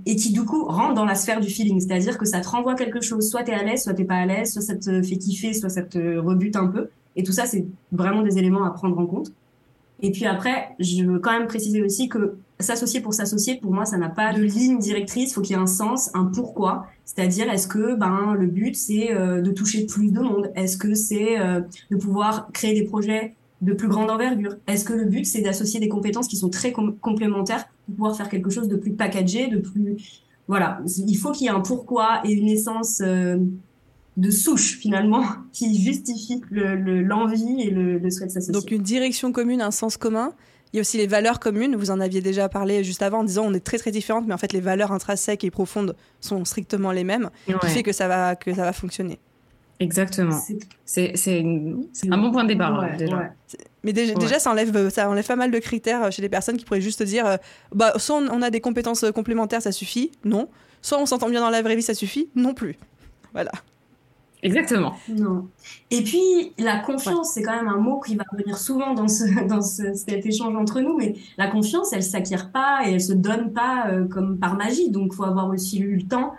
et 0.05 0.17
qui 0.17 0.33
du 0.33 0.45
coup 0.45 0.65
rentrent 0.65 0.95
dans 0.95 1.07
la 1.07 1.15
sphère 1.15 1.41
du 1.41 1.49
feeling, 1.49 1.81
c'est-à-dire 1.81 2.19
que 2.19 2.27
ça 2.27 2.41
te 2.41 2.49
renvoie 2.49 2.75
quelque 2.75 3.01
chose, 3.01 3.29
soit 3.29 3.45
tu 3.45 3.51
es 3.51 3.55
à 3.55 3.63
l'aise, 3.63 3.83
soit 3.83 3.95
t'es 3.95 4.05
pas 4.05 4.17
à 4.17 4.27
l'aise, 4.27 4.53
soit 4.53 4.63
ça 4.63 4.77
te 4.77 5.03
fait 5.03 5.17
kiffer, 5.17 5.55
soit 5.55 5.71
ça 5.71 5.83
te 5.83 6.19
rebute 6.19 6.57
un 6.57 6.67
peu, 6.67 6.91
et 7.17 7.23
tout 7.23 7.33
ça 7.33 7.47
c'est 7.47 7.67
vraiment 7.91 8.23
des 8.23 8.39
éléments 8.39 8.65
à 8.65 8.71
prendre 8.71 8.99
en 8.99 9.07
compte. 9.07 9.33
Et 10.03 10.13
puis 10.13 10.27
après, 10.27 10.71
je 10.79 11.05
veux 11.05 11.19
quand 11.19 11.33
même 11.33 11.47
préciser 11.47 11.83
aussi 11.83 12.09
que 12.09 12.37
s'associer 12.61 13.01
pour 13.01 13.15
s'associer, 13.15 13.57
pour 13.57 13.73
moi, 13.73 13.85
ça 13.85 13.97
n'a 13.97 14.09
pas 14.09 14.33
de 14.33 14.43
ligne 14.43 14.79
directrice. 14.79 15.31
Il 15.31 15.35
faut 15.35 15.41
qu'il 15.41 15.57
y 15.57 15.59
ait 15.59 15.63
un 15.63 15.67
sens, 15.67 16.11
un 16.15 16.25
pourquoi. 16.25 16.87
C'est-à-dire, 17.05 17.51
est-ce 17.51 17.67
que 17.67 17.95
ben 17.95 18.35
le 18.35 18.47
but 18.47 18.77
c'est 18.77 19.13
euh, 19.13 19.41
de 19.41 19.51
toucher 19.51 19.87
plus 19.87 20.13
de 20.13 20.21
monde? 20.21 20.51
Est-ce 20.55 20.77
que 20.77 20.95
c'est 20.95 21.41
euh, 21.41 21.61
de 21.91 21.97
pouvoir 21.97 22.51
créer 22.53 22.75
des 22.75 22.85
projets 22.85 23.35
de 23.61 23.73
plus 23.73 23.89
grande 23.89 24.11
envergure? 24.11 24.57
Est-ce 24.67 24.85
que 24.85 24.93
le 24.93 25.05
but 25.05 25.25
c'est 25.25 25.43
d'associer 25.43 25.81
des 25.81 25.89
compétences 25.89 26.29
qui 26.29 26.37
sont 26.37 26.51
très 26.51 26.73
complémentaires 26.73 27.67
pour 27.87 27.95
pouvoir 27.97 28.17
faire 28.17 28.29
quelque 28.29 28.51
chose 28.51 28.69
de 28.69 28.77
plus 28.77 28.93
packagé, 28.93 29.49
de 29.49 29.59
plus 29.59 29.97
voilà. 30.49 30.81
Il 31.07 31.17
faut 31.17 31.31
qu'il 31.31 31.47
y 31.47 31.49
ait 31.49 31.53
un 31.53 31.61
pourquoi 31.61 32.23
et 32.25 32.33
une 32.33 32.49
essence 32.49 33.01
euh, 33.03 33.39
de 34.17 34.31
souche 34.31 34.79
finalement 34.79 35.23
qui 35.53 35.81
justifie 35.81 36.41
l'envie 36.51 37.57
le, 37.57 37.61
et 37.61 37.71
le, 37.71 37.99
le 37.99 38.11
souhait 38.11 38.27
de 38.27 38.33
s'associer. 38.33 38.53
Donc 38.53 38.73
une 38.73 38.83
direction 38.83 39.31
commune, 39.31 39.61
un 39.61 39.71
sens 39.71 39.97
commun. 39.97 40.33
Il 40.73 40.77
y 40.77 40.79
a 40.79 40.83
aussi 40.83 40.99
les 40.99 41.07
valeurs 41.07 41.41
communes. 41.41 41.75
Vous 41.77 41.91
en 41.91 42.01
aviez 42.01 42.21
déjà 42.21 42.49
parlé 42.49 42.85
juste 42.85 43.03
avant 43.03 43.21
en 43.21 43.25
disant 43.25 43.45
on 43.47 43.55
est 43.55 43.65
très 43.65 43.79
très 43.79 43.91
différentes, 43.91 44.27
mais 44.27 44.35
en 44.35 44.39
fait 44.39 44.53
les 44.53 44.61
valeurs 44.61 44.93
intrinsèques 44.93 45.45
et 45.45 45.51
profondes 45.51 45.97
sont 46.21 46.45
strictement 46.45 46.93
les 46.93 47.05
mêmes, 47.05 47.31
qui 47.47 47.69
fait 47.69 47.83
que 47.83 47.93
ça 47.93 48.09
va 48.09 48.37
que 48.37 48.55
ça 48.55 48.63
va 48.63 48.73
fonctionner. 48.73 49.19
Exactement. 49.81 50.39
C'est 50.85 51.15
un 51.41 52.19
bon 52.19 52.31
point 52.31 52.45
de 52.45 52.49
départ 52.49 52.97
déjà. 52.97 53.33
Mais 53.83 53.93
déjà, 53.93 54.39
ça 54.39 54.51
enlève 54.51 54.91
ça 54.91 55.09
enlève 55.09 55.27
pas 55.27 55.37
mal 55.37 55.51
de 55.51 55.59
critères 55.59 56.13
chez 56.13 56.23
les 56.23 56.29
personnes 56.29 56.57
qui 56.57 56.65
pourraient 56.65 56.81
juste 56.83 57.03
dire 57.03 57.39
bah 57.75 57.95
soit 57.97 58.17
on 58.17 58.43
a 58.43 58.51
des 58.51 58.61
compétences 58.61 59.05
complémentaires, 59.15 59.63
ça 59.63 59.73
suffit, 59.73 60.13
non. 60.25 60.49
Soit 60.83 60.99
on 60.99 61.07
s'entend 61.07 61.29
bien 61.29 61.41
dans 61.41 61.51
la 61.51 61.63
vraie 61.63 61.77
vie, 61.77 61.83
ça 61.83 61.95
suffit, 61.95 62.29
non 62.35 62.55
plus. 62.55 62.79
Voilà. 63.33 63.51
Exactement. 64.43 64.95
Non. 65.09 65.49
Et 65.91 66.03
puis, 66.03 66.53
la 66.59 66.79
confiance, 66.79 67.33
c'est 67.35 67.43
quand 67.43 67.57
même 67.57 67.69
un 67.69 67.79
mot 67.79 68.01
qui 68.01 68.17
va 68.17 68.25
revenir 68.31 68.59
souvent 68.59 68.95
dans, 68.95 69.09
ce, 69.09 69.45
dans 69.49 69.61
cet 69.61 70.27
échange 70.27 70.57
entre 70.57 70.81
nous, 70.81 70.97
mais 70.97 71.15
la 71.39 71.49
confiance, 71.49 71.93
elle 71.93 72.03
s'acquiert 72.03 72.51
pas 72.51 72.81
et 72.87 72.93
elle 72.93 73.01
se 73.01 73.13
donne 73.13 73.53
pas 73.53 73.89
euh, 73.89 74.07
comme 74.07 74.39
par 74.39 74.57
magie. 74.57 74.91
Donc, 74.91 75.13
faut 75.13 75.25
avoir 75.25 75.49
aussi 75.49 75.81
eu 75.81 75.97
le 75.97 76.03
temps 76.03 76.33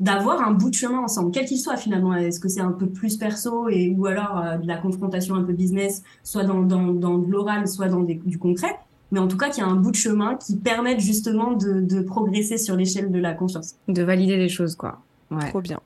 d'avoir 0.00 0.46
un 0.46 0.52
bout 0.52 0.70
de 0.70 0.76
chemin 0.76 1.00
ensemble, 1.00 1.32
quel 1.32 1.44
qu'il 1.44 1.58
soit 1.58 1.76
finalement. 1.76 2.14
Est-ce 2.14 2.38
que 2.38 2.48
c'est 2.48 2.60
un 2.60 2.70
peu 2.70 2.88
plus 2.88 3.16
perso 3.16 3.68
et 3.68 3.92
ou 3.96 4.06
alors 4.06 4.38
euh, 4.38 4.56
de 4.56 4.66
la 4.66 4.76
confrontation 4.76 5.34
un 5.34 5.42
peu 5.42 5.52
business, 5.52 6.02
soit 6.22 6.44
dans, 6.44 6.62
dans, 6.62 6.92
dans 6.92 7.18
de 7.18 7.28
l'oral, 7.28 7.66
soit 7.66 7.88
dans 7.88 8.02
du 8.02 8.38
concret 8.38 8.78
mais 9.10 9.20
en 9.20 9.28
tout 9.28 9.36
cas 9.36 9.48
qu'il 9.48 9.62
y 9.62 9.66
a 9.66 9.70
un 9.70 9.76
bout 9.76 9.90
de 9.90 9.96
chemin 9.96 10.36
qui 10.36 10.56
permette 10.56 11.00
justement 11.00 11.52
de, 11.52 11.80
de 11.80 12.00
progresser 12.02 12.58
sur 12.58 12.76
l'échelle 12.76 13.10
de 13.10 13.18
la 13.18 13.34
confiance. 13.34 13.74
De 13.88 14.02
valider 14.02 14.36
les 14.36 14.48
choses, 14.48 14.76
quoi. 14.76 15.00
Ouais. 15.30 15.48
Trop 15.48 15.60
bien. 15.60 15.80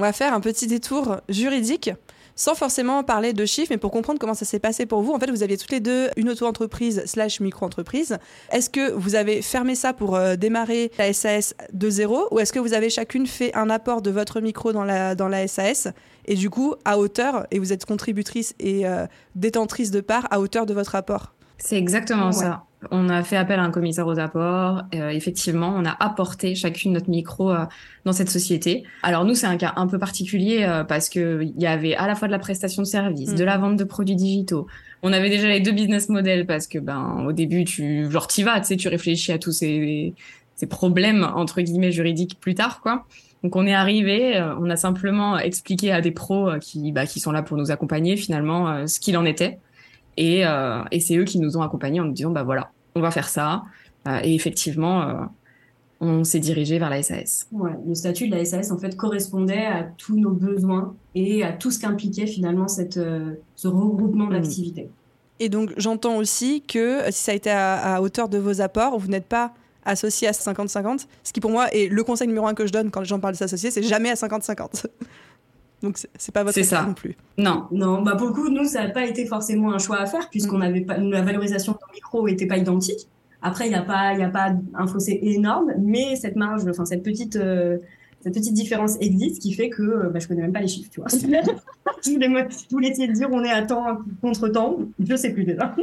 On 0.00 0.02
va 0.02 0.14
faire 0.14 0.32
un 0.32 0.40
petit 0.40 0.66
détour 0.66 1.18
juridique 1.28 1.90
sans 2.34 2.54
forcément 2.54 3.04
parler 3.04 3.34
de 3.34 3.44
chiffres, 3.44 3.66
mais 3.68 3.76
pour 3.76 3.90
comprendre 3.90 4.18
comment 4.18 4.32
ça 4.32 4.46
s'est 4.46 4.58
passé 4.58 4.86
pour 4.86 5.02
vous. 5.02 5.12
En 5.12 5.18
fait, 5.18 5.30
vous 5.30 5.42
aviez 5.42 5.58
toutes 5.58 5.72
les 5.72 5.80
deux 5.80 6.08
une 6.16 6.30
auto-entreprise 6.30 7.02
slash 7.04 7.38
micro-entreprise. 7.40 8.16
Est-ce 8.50 8.70
que 8.70 8.92
vous 8.92 9.14
avez 9.14 9.42
fermé 9.42 9.74
ça 9.74 9.92
pour 9.92 10.16
euh, 10.16 10.36
démarrer 10.36 10.90
la 10.96 11.12
SAS 11.12 11.54
de 11.74 11.90
zéro 11.90 12.28
ou 12.30 12.38
est-ce 12.38 12.54
que 12.54 12.58
vous 12.58 12.72
avez 12.72 12.88
chacune 12.88 13.26
fait 13.26 13.54
un 13.54 13.68
apport 13.68 14.00
de 14.00 14.10
votre 14.10 14.40
micro 14.40 14.72
dans 14.72 14.84
la, 14.84 15.14
dans 15.14 15.28
la 15.28 15.46
SAS 15.46 15.88
et 16.24 16.34
du 16.34 16.48
coup 16.48 16.76
à 16.86 16.98
hauteur, 16.98 17.46
et 17.50 17.58
vous 17.58 17.74
êtes 17.74 17.84
contributrice 17.84 18.54
et 18.58 18.86
euh, 18.86 19.06
détentrice 19.34 19.90
de 19.90 20.00
part 20.00 20.26
à 20.30 20.40
hauteur 20.40 20.64
de 20.64 20.72
votre 20.72 20.94
apport? 20.94 21.34
C'est 21.58 21.76
exactement 21.76 22.32
ça. 22.32 22.64
On 22.90 23.10
a 23.10 23.22
fait 23.22 23.36
appel 23.36 23.60
à 23.60 23.62
un 23.62 23.70
commissaire 23.70 24.06
aux 24.06 24.18
apports. 24.18 24.82
Euh, 24.94 25.10
effectivement, 25.10 25.74
on 25.76 25.84
a 25.84 25.94
apporté 26.00 26.54
chacune 26.54 26.92
notre 26.94 27.10
micro 27.10 27.50
euh, 27.50 27.66
dans 28.06 28.12
cette 28.12 28.30
société. 28.30 28.84
Alors 29.02 29.26
nous, 29.26 29.34
c'est 29.34 29.46
un 29.46 29.58
cas 29.58 29.74
un 29.76 29.86
peu 29.86 29.98
particulier 29.98 30.62
euh, 30.62 30.82
parce 30.82 31.10
que 31.10 31.42
il 31.42 31.60
y 31.60 31.66
avait 31.66 31.94
à 31.94 32.06
la 32.06 32.14
fois 32.14 32.26
de 32.26 32.32
la 32.32 32.38
prestation 32.38 32.82
de 32.82 32.86
services, 32.86 33.34
de 33.34 33.42
mm. 33.42 33.46
la 33.46 33.58
vente 33.58 33.76
de 33.76 33.84
produits 33.84 34.16
digitaux. 34.16 34.66
On 35.02 35.12
avait 35.12 35.28
déjà 35.28 35.48
les 35.48 35.60
deux 35.60 35.72
business 35.72 36.08
models 36.08 36.46
parce 36.46 36.66
que 36.66 36.78
ben 36.78 37.24
au 37.26 37.32
début, 37.32 37.64
tu 37.64 38.10
genre 38.10 38.26
t'y 38.26 38.42
vas, 38.42 38.58
tu 38.60 38.66
sais, 38.66 38.76
tu 38.76 38.88
réfléchis 38.88 39.32
à 39.32 39.38
tous 39.38 39.52
ces, 39.52 40.14
ces 40.56 40.66
problèmes 40.66 41.28
entre 41.34 41.60
guillemets 41.60 41.92
juridiques 41.92 42.38
plus 42.40 42.54
tard, 42.54 42.80
quoi. 42.80 43.04
Donc 43.42 43.56
on 43.56 43.66
est 43.66 43.74
arrivé, 43.74 44.38
on 44.60 44.68
a 44.68 44.76
simplement 44.76 45.38
expliqué 45.38 45.92
à 45.92 46.02
des 46.02 46.10
pros 46.10 46.50
qui 46.60 46.92
bah, 46.92 47.06
qui 47.06 47.20
sont 47.20 47.32
là 47.32 47.42
pour 47.42 47.56
nous 47.56 47.70
accompagner 47.70 48.18
finalement 48.18 48.86
ce 48.86 49.00
qu'il 49.00 49.16
en 49.16 49.24
était. 49.24 49.58
Et, 50.16 50.46
euh, 50.46 50.82
et 50.90 51.00
c'est 51.00 51.16
eux 51.16 51.24
qui 51.24 51.38
nous 51.38 51.56
ont 51.56 51.62
accompagnés 51.62 52.00
en 52.00 52.04
nous 52.04 52.12
disant, 52.12 52.30
bah 52.30 52.42
voilà, 52.42 52.70
on 52.94 53.00
va 53.00 53.10
faire 53.10 53.28
ça. 53.28 53.62
Euh, 54.08 54.20
et 54.22 54.34
effectivement, 54.34 55.02
euh, 55.02 55.14
on 56.00 56.24
s'est 56.24 56.40
dirigé 56.40 56.78
vers 56.78 56.90
la 56.90 57.02
SAS. 57.02 57.46
Ouais, 57.52 57.72
le 57.86 57.94
statut 57.94 58.28
de 58.28 58.36
la 58.36 58.44
SAS 58.44 58.70
en 58.70 58.78
fait 58.78 58.96
correspondait 58.96 59.66
à 59.66 59.82
tous 59.82 60.18
nos 60.18 60.30
besoins 60.30 60.94
et 61.14 61.44
à 61.44 61.52
tout 61.52 61.70
ce 61.70 61.78
qu'impliquait 61.78 62.26
finalement 62.26 62.68
cette, 62.68 63.00
ce 63.56 63.68
regroupement 63.68 64.26
mmh. 64.26 64.32
d'activités. 64.32 64.88
Et 65.38 65.48
donc 65.48 65.72
j'entends 65.76 66.16
aussi 66.16 66.62
que 66.62 67.00
si 67.10 67.24
ça 67.24 67.32
a 67.32 67.34
été 67.34 67.50
à, 67.50 68.00
hauteur 68.02 68.28
de 68.28 68.38
vos 68.38 68.60
apports, 68.60 68.98
vous 68.98 69.08
n'êtes 69.08 69.26
pas 69.26 69.52
associé 69.84 70.28
à 70.28 70.32
50-50, 70.32 71.06
ce 71.24 71.32
qui 71.32 71.40
pour 71.40 71.50
moi 71.50 71.72
est 71.72 71.88
le 71.88 72.04
conseil 72.04 72.28
numéro 72.28 72.46
un 72.46 72.54
que 72.54 72.66
je 72.66 72.72
donne 72.72 72.90
quand 72.90 73.00
les 73.00 73.06
gens 73.06 73.18
parlent 73.18 73.34
de 73.34 73.38
s'associer, 73.38 73.70
c'est 73.70 73.82
jamais 73.82 74.10
à 74.10 74.14
50-50. 74.14 74.86
Donc 75.82 75.98
c'est 76.16 76.32
pas 76.32 76.44
votre 76.44 76.62
ça 76.62 76.82
non 76.82 76.94
plus. 76.94 77.16
Non. 77.38 77.66
Non, 77.70 78.02
bah 78.02 78.14
pour 78.16 78.28
le 78.28 78.32
coup, 78.34 78.48
nous, 78.50 78.64
ça 78.64 78.84
n'a 78.84 78.90
pas 78.90 79.06
été 79.06 79.24
forcément 79.26 79.72
un 79.72 79.78
choix 79.78 79.98
à 79.98 80.06
faire 80.06 80.28
puisqu'on 80.30 80.58
mm. 80.58 80.62
avait 80.62 80.80
pas, 80.82 80.98
la 80.98 81.22
valorisation 81.22 81.72
de 81.72 81.78
micro 81.94 82.28
n'était 82.28 82.46
pas 82.46 82.58
identique. 82.58 83.08
Après, 83.42 83.66
il 83.66 83.70
n'y 83.70 83.76
a 83.76 83.82
pas, 83.82 84.12
il 84.12 84.22
a 84.22 84.28
pas 84.28 84.52
un 84.74 84.86
fossé 84.86 85.18
énorme, 85.22 85.72
mais 85.78 86.16
cette 86.16 86.36
marge, 86.36 86.62
enfin 86.68 86.84
cette 86.84 87.02
petite, 87.02 87.36
euh, 87.36 87.78
cette 88.22 88.34
petite 88.34 88.52
différence 88.52 88.96
existe, 89.00 89.40
qui 89.40 89.54
fait 89.54 89.70
que 89.70 89.82
euh, 89.82 90.10
bah, 90.10 90.18
je 90.18 90.28
connais 90.28 90.42
même 90.42 90.52
pas 90.52 90.60
les 90.60 90.68
chiffres, 90.68 90.90
tu 90.90 91.00
vois. 91.00 91.08
je 92.04 92.70
voulais 92.70 92.90
de 92.90 93.12
dire 93.12 93.28
on 93.32 93.42
est 93.42 93.50
à 93.50 93.62
temps 93.62 93.98
contre 94.20 94.48
temps, 94.48 94.78
je 94.98 95.16
sais 95.16 95.32
plus 95.32 95.44
déjà. 95.44 95.74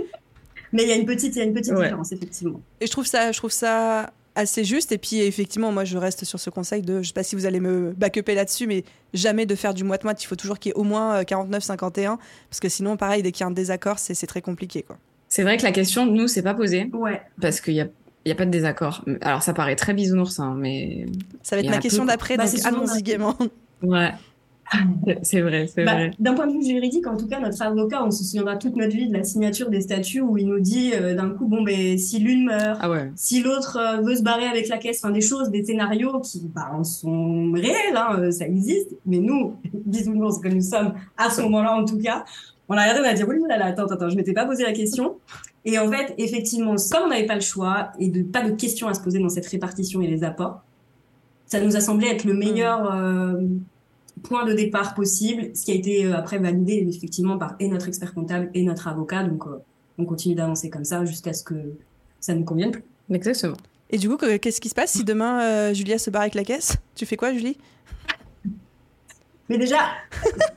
mais 0.71 0.83
il 0.83 0.89
y 0.89 0.91
a 0.91 0.95
une 0.95 1.07
petite, 1.07 1.35
il 1.35 1.39
y 1.39 1.41
a 1.41 1.45
une 1.45 1.53
petite 1.53 1.73
différence 1.73 2.11
effectivement. 2.11 2.61
Et 2.79 2.85
je 2.85 2.91
trouve 2.91 3.07
ça, 3.07 3.31
je 3.31 3.37
trouve 3.39 3.51
ça 3.51 4.11
assez 4.37 4.63
juste. 4.63 4.91
Et 4.91 4.97
puis, 4.97 5.19
effectivement, 5.19 5.71
moi, 5.71 5.83
je 5.83 5.97
reste 5.97 6.23
sur 6.23 6.39
ce 6.39 6.49
conseil 6.49 6.81
de, 6.81 7.01
je 7.01 7.07
sais 7.07 7.13
pas 7.13 7.23
si 7.23 7.35
vous 7.35 7.45
allez 7.45 7.59
me 7.59 7.93
backuper 7.97 8.35
là-dessus, 8.35 8.67
mais 8.67 8.83
jamais 9.13 9.45
de 9.45 9.55
faire 9.55 9.73
du 9.73 9.83
moite-moite. 9.83 10.23
Il 10.23 10.27
faut 10.27 10.35
toujours 10.35 10.59
qu'il 10.59 10.69
y 10.69 10.71
ait 10.71 10.77
au 10.77 10.83
moins 10.83 11.21
49-51, 11.23 12.17
parce 12.49 12.59
que 12.61 12.69
sinon, 12.69 12.95
pareil, 12.95 13.23
dès 13.23 13.31
qu'il 13.31 13.41
y 13.41 13.43
a 13.43 13.47
un 13.47 13.51
désaccord, 13.51 13.99
c'est 13.99 14.27
très 14.27 14.41
compliqué, 14.41 14.83
quoi. 14.83 14.97
C'est 15.29 15.43
vrai 15.43 15.57
que 15.57 15.63
la 15.63 15.73
question, 15.73 16.05
nous, 16.05 16.29
c'est 16.29 16.41
pas 16.41 16.53
posée. 16.53 16.89
Ouais. 16.93 17.21
Parce 17.41 17.59
qu'il 17.59 17.73
y 17.73 17.81
a 17.81 17.87
il 18.27 18.31
n'y 18.31 18.33
a 18.33 18.35
pas 18.35 18.45
de 18.45 18.51
désaccord. 18.51 19.05
Alors, 19.21 19.41
ça 19.41 19.53
paraît 19.53 19.77
très 19.77 19.93
bisounours, 19.93 20.37
hein, 20.41 20.53
mais. 20.57 21.05
Ça 21.43 21.55
va 21.55 21.61
être 21.61 21.69
ma 21.69 21.77
question 21.77 22.03
d'après, 22.03 22.35
bah, 22.35 22.45
donc 22.45 22.65
allons-y 22.65 23.01
gaiement. 23.01 23.37
Ouais. 23.81 24.11
c'est 25.21 25.41
vrai, 25.41 25.67
c'est 25.67 25.85
bah, 25.85 25.93
vrai. 25.93 26.11
D'un 26.19 26.33
point 26.33 26.47
de 26.47 26.53
vue 26.53 26.63
juridique, 26.63 27.07
en 27.07 27.15
tout 27.15 27.27
cas, 27.27 27.39
notre 27.39 27.61
avocat, 27.61 28.03
on 28.03 28.11
se 28.11 28.23
souviendra 28.23 28.57
toute 28.57 28.75
notre 28.75 28.95
vie 28.95 29.07
de 29.07 29.13
la 29.13 29.23
signature 29.23 29.69
des 29.69 29.81
statuts 29.81 30.21
où 30.21 30.37
il 30.37 30.47
nous 30.47 30.59
dit 30.59 30.91
euh, 30.93 31.15
d'un 31.15 31.29
coup, 31.29 31.45
bon, 31.45 31.63
ben, 31.63 31.97
si 31.97 32.19
l'une 32.19 32.45
meurt, 32.45 32.79
ah 32.81 32.89
ouais. 32.89 33.11
si 33.15 33.41
l'autre 33.41 33.77
euh, 33.77 34.01
veut 34.01 34.15
se 34.15 34.23
barrer 34.23 34.45
avec 34.45 34.67
la 34.67 34.77
caisse, 34.77 35.01
enfin, 35.03 35.13
des 35.13 35.21
choses, 35.21 35.49
des 35.49 35.63
scénarios 35.63 36.19
qui 36.19 36.49
bah, 36.53 36.71
sont 36.83 37.51
réels, 37.53 37.95
hein, 37.95 38.17
euh, 38.19 38.31
ça 38.31 38.45
existe, 38.45 38.95
mais 39.05 39.19
nous, 39.19 39.55
bisounours 39.85 40.39
que 40.39 40.49
nous 40.49 40.61
sommes, 40.61 40.93
à 41.17 41.29
ce 41.29 41.41
moment-là 41.41 41.73
en 41.73 41.85
tout 41.85 41.99
cas, 41.99 42.25
on 42.69 42.75
a 42.75 42.81
regardé, 42.81 43.01
on 43.01 43.09
a 43.09 43.13
dit, 43.13 43.23
oui, 43.23 43.37
là, 43.47 43.57
là, 43.57 43.67
attends, 43.67 43.85
attends, 43.85 44.09
je 44.09 44.15
m'étais 44.15 44.33
pas 44.33 44.45
posé 44.45 44.63
la 44.63 44.73
question. 44.73 45.15
Et 45.63 45.79
en 45.79 45.89
fait, 45.89 46.13
effectivement, 46.17 46.75
comme 46.91 47.03
on 47.05 47.07
n'avait 47.09 47.25
pas 47.25 47.35
le 47.35 47.41
choix 47.41 47.91
et 47.99 48.09
de 48.09 48.23
pas 48.23 48.41
de 48.41 48.51
questions 48.51 48.87
à 48.87 48.93
se 48.93 49.01
poser 49.01 49.19
dans 49.19 49.29
cette 49.29 49.47
répartition 49.47 50.01
et 50.01 50.07
les 50.07 50.23
apports, 50.23 50.61
ça 51.45 51.61
nous 51.61 51.77
a 51.77 51.79
semblé 51.79 52.07
être 52.07 52.25
le 52.25 52.33
meilleur 52.33 52.91
point 54.23 54.45
de 54.45 54.53
départ 54.53 54.93
possible, 54.93 55.55
ce 55.55 55.65
qui 55.65 55.71
a 55.71 55.75
été 55.75 56.05
euh, 56.05 56.15
après 56.15 56.39
validé 56.39 56.85
effectivement 56.89 57.37
par 57.37 57.55
et 57.59 57.67
notre 57.67 57.87
expert 57.87 58.13
comptable 58.13 58.49
et 58.53 58.63
notre 58.63 58.87
avocat. 58.87 59.23
Donc, 59.23 59.45
euh, 59.47 59.57
on 59.97 60.05
continue 60.05 60.35
d'avancer 60.35 60.69
comme 60.69 60.85
ça 60.85 61.05
jusqu'à 61.05 61.33
ce 61.33 61.43
que 61.43 61.55
ça 62.19 62.33
nous 62.33 62.43
convienne 62.43 62.71
plus. 62.71 62.83
Exactement. 63.11 63.57
Et 63.89 63.97
du 63.97 64.09
coup, 64.09 64.17
qu'est-ce 64.17 64.59
qui 64.59 64.69
se 64.69 64.75
passe 64.75 64.91
si 64.91 65.03
demain 65.03 65.41
euh, 65.41 65.73
Julia 65.73 65.97
se 65.97 66.09
barre 66.09 66.23
avec 66.23 66.35
la 66.35 66.43
caisse? 66.43 66.77
Tu 66.95 67.05
fais 67.05 67.15
quoi, 67.15 67.33
Julie? 67.33 67.57
Mais 69.49 69.57
déjà, 69.57 69.77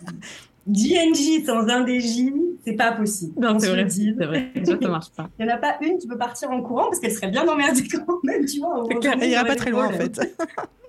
DNG 0.66 1.44
sans 1.46 1.68
un 1.68 1.86
DJ, 1.86 2.32
c'est 2.64 2.74
pas 2.74 2.92
possible. 2.92 3.32
Non, 3.40 3.58
c'est 3.58 3.70
vrai, 3.70 3.88
c'est 3.88 4.12
vrai. 4.12 4.52
ça 4.64 4.88
marche 4.88 5.10
pas. 5.10 5.30
Il 5.38 5.46
n'y 5.46 5.52
en 5.52 5.54
a 5.54 5.58
pas 5.58 5.76
une 5.80 5.98
qui 5.98 6.08
peut 6.08 6.18
partir 6.18 6.50
en 6.50 6.60
courant 6.62 6.86
parce 6.86 6.98
qu'elle 6.98 7.12
serait 7.12 7.30
bien 7.30 7.46
emmerdée 7.46 7.86
quand 7.88 8.22
même, 8.24 8.44
tu 8.44 8.58
vois. 8.58 8.84
Il 9.22 9.30
ira 9.30 9.44
pas 9.44 9.56
très 9.56 9.70
loin, 9.70 9.86
en 9.86 9.92
fait. 9.92 10.20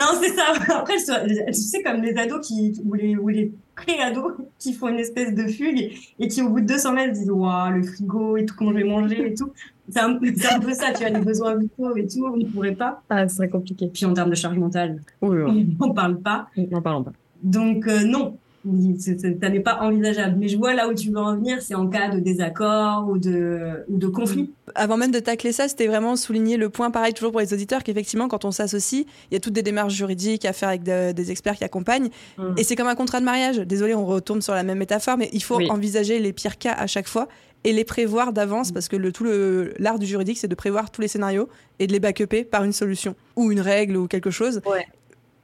Non, 0.00 0.08
c'est 0.20 0.30
ça. 0.30 0.44
Après, 0.78 0.96
tu 0.96 1.52
sais, 1.52 1.82
comme 1.82 2.02
les 2.02 2.16
ados 2.16 2.46
qui, 2.46 2.80
ou 2.84 2.94
les, 2.94 3.16
ou 3.16 3.28
les 3.28 3.52
pré-ados 3.74 4.32
qui 4.58 4.72
font 4.72 4.88
une 4.88 4.98
espèce 4.98 5.34
de 5.34 5.46
fugue 5.46 5.92
et 6.18 6.28
qui, 6.28 6.42
au 6.42 6.48
bout 6.48 6.60
de 6.60 6.66
200 6.66 6.92
mètres, 6.92 7.12
disent 7.12 7.30
Waouh, 7.30 7.72
le 7.72 7.82
frigo 7.82 8.36
et 8.36 8.46
tout, 8.46 8.54
comment 8.56 8.72
je 8.72 8.76
vais 8.76 8.84
manger 8.84 9.26
et 9.28 9.34
tout. 9.34 9.52
C'est 9.88 10.00
un, 10.00 10.10
un, 10.14 10.60
peu 10.60 10.72
ça, 10.72 10.92
tu 10.92 11.04
as 11.04 11.10
les 11.10 11.20
besoins 11.20 11.56
vitaux 11.56 11.96
et 11.96 12.06
tout, 12.06 12.24
on 12.26 12.36
ne 12.36 12.44
pourrait 12.44 12.74
pas. 12.74 13.02
Ah, 13.10 13.28
ce 13.28 13.36
serait 13.36 13.48
compliqué. 13.48 13.90
Puis 13.92 14.04
en 14.04 14.14
termes 14.14 14.30
de 14.30 14.34
charge 14.34 14.58
mentale, 14.58 15.00
on 15.20 15.32
n'en 15.32 15.92
parle 15.92 16.20
pas. 16.20 16.48
N'en 16.56 16.82
parlons 16.82 17.04
pas. 17.04 17.12
Donc, 17.42 17.88
euh, 17.88 18.04
non, 18.04 18.38
ça 18.64 19.48
n'est 19.48 19.60
pas 19.60 19.80
envisageable. 19.80 20.36
Mais 20.38 20.48
je 20.48 20.56
vois 20.56 20.74
là 20.74 20.88
où 20.88 20.94
tu 20.94 21.10
veux 21.10 21.18
en 21.18 21.34
venir, 21.36 21.60
c'est 21.60 21.74
en 21.74 21.88
cas 21.88 22.08
de 22.08 22.20
désaccord 22.20 23.08
ou 23.08 23.18
de, 23.18 23.84
ou 23.88 23.98
de 23.98 24.06
conflit. 24.06 24.52
Avant 24.74 24.96
même 24.96 25.10
de 25.10 25.18
tacler 25.18 25.52
ça, 25.52 25.68
c'était 25.68 25.86
vraiment 25.86 26.16
souligner 26.16 26.56
le 26.56 26.68
point, 26.68 26.90
pareil, 26.90 27.12
toujours 27.12 27.32
pour 27.32 27.40
les 27.40 27.52
auditeurs, 27.52 27.82
qu'effectivement, 27.82 28.28
quand 28.28 28.44
on 28.44 28.50
s'associe, 28.50 29.04
il 29.30 29.34
y 29.34 29.36
a 29.36 29.40
toutes 29.40 29.52
des 29.52 29.62
démarches 29.62 29.94
juridiques 29.94 30.44
à 30.44 30.52
faire 30.52 30.68
avec 30.68 30.82
des 30.82 31.30
experts 31.30 31.56
qui 31.56 31.64
accompagnent. 31.64 32.10
Mm. 32.38 32.54
Et 32.56 32.64
c'est 32.64 32.76
comme 32.76 32.86
un 32.86 32.94
contrat 32.94 33.20
de 33.20 33.24
mariage. 33.24 33.58
Désolé, 33.58 33.94
on 33.94 34.06
retourne 34.06 34.42
sur 34.42 34.54
la 34.54 34.62
même 34.62 34.78
métaphore, 34.78 35.18
mais 35.18 35.28
il 35.32 35.42
faut 35.42 35.60
envisager 35.70 36.18
les 36.18 36.32
pires 36.32 36.58
cas 36.58 36.72
à 36.72 36.86
chaque 36.86 37.08
fois 37.08 37.28
et 37.64 37.72
les 37.72 37.84
prévoir 37.84 38.32
d'avance 38.32 38.70
mm. 38.70 38.74
parce 38.74 38.88
que 38.88 38.96
le, 38.96 39.12
tout 39.12 39.26
l'art 39.78 39.98
du 39.98 40.06
juridique, 40.06 40.38
c'est 40.38 40.48
de 40.48 40.54
prévoir 40.54 40.90
tous 40.90 41.00
les 41.00 41.08
scénarios 41.08 41.48
et 41.78 41.86
de 41.86 41.92
les 41.92 42.00
backuper 42.00 42.44
par 42.44 42.64
une 42.64 42.72
solution 42.72 43.16
ou 43.34 43.50
une 43.50 43.60
règle 43.60 43.96
ou 43.96 44.06
quelque 44.06 44.30
chose. 44.30 44.60
Ouais 44.66 44.86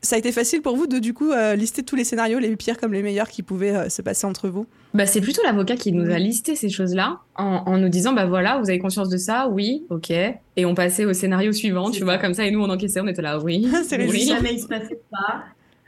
ça 0.01 0.17
a 0.17 0.19
été 0.19 0.31
facile 0.31 0.63
pour 0.63 0.77
vous 0.77 0.87
de 0.87 0.99
du 0.99 1.13
coup 1.13 1.33
euh, 1.33 1.57
lister 1.57 1.83
tous 1.83 1.97
les 1.97 2.05
scénarios, 2.05 2.39
les 2.39 2.55
pires 2.57 2.79
comme 2.79 2.93
les 2.93 3.03
meilleurs 3.03 3.29
qui 3.29 3.43
pouvaient 3.43 3.75
euh, 3.75 3.89
se 3.89 4.01
passer 4.01 4.27
entre 4.27 4.49
vous? 4.49 4.67
Bah, 4.95 5.07
C'est 5.07 5.21
plutôt 5.21 5.43
l'avocat 5.45 5.77
qui 5.77 5.93
nous 5.93 6.11
a 6.11 6.19
listé 6.19 6.55
ces 6.55 6.69
choses-là 6.69 7.19
en, 7.37 7.79
nous 7.79 7.89
disant 7.89 8.13
bah 8.13 8.27
voilà, 8.27 8.59
vous 8.59 8.69
avez 8.69 8.79
conscience 8.79 9.09
de 9.09 9.17
ça 9.17 9.49
Oui, 9.49 9.85
ok. 9.91 10.11
Et 10.11 10.65
on 10.65 10.75
passait 10.75 11.05
au 11.05 11.13
scénario 11.13 11.53
suivant, 11.53 11.91
tu 11.91 12.05
vois, 12.05 12.19
comme 12.19 12.35
ça, 12.35 12.47
et 12.47 12.51
nous 12.51 12.61
on 12.61 12.71
encaissait, 12.71 13.01
on 13.01 13.09
était 13.09 13.23
là, 13.23 13.39
oui. 13.41 13.69
c'est 13.85 13.99
oui. 14.09 14.27
Jamais 14.27 14.55
il 14.55 14.61
se 14.61 14.67
passait 14.67 15.01
pas. 15.11 15.45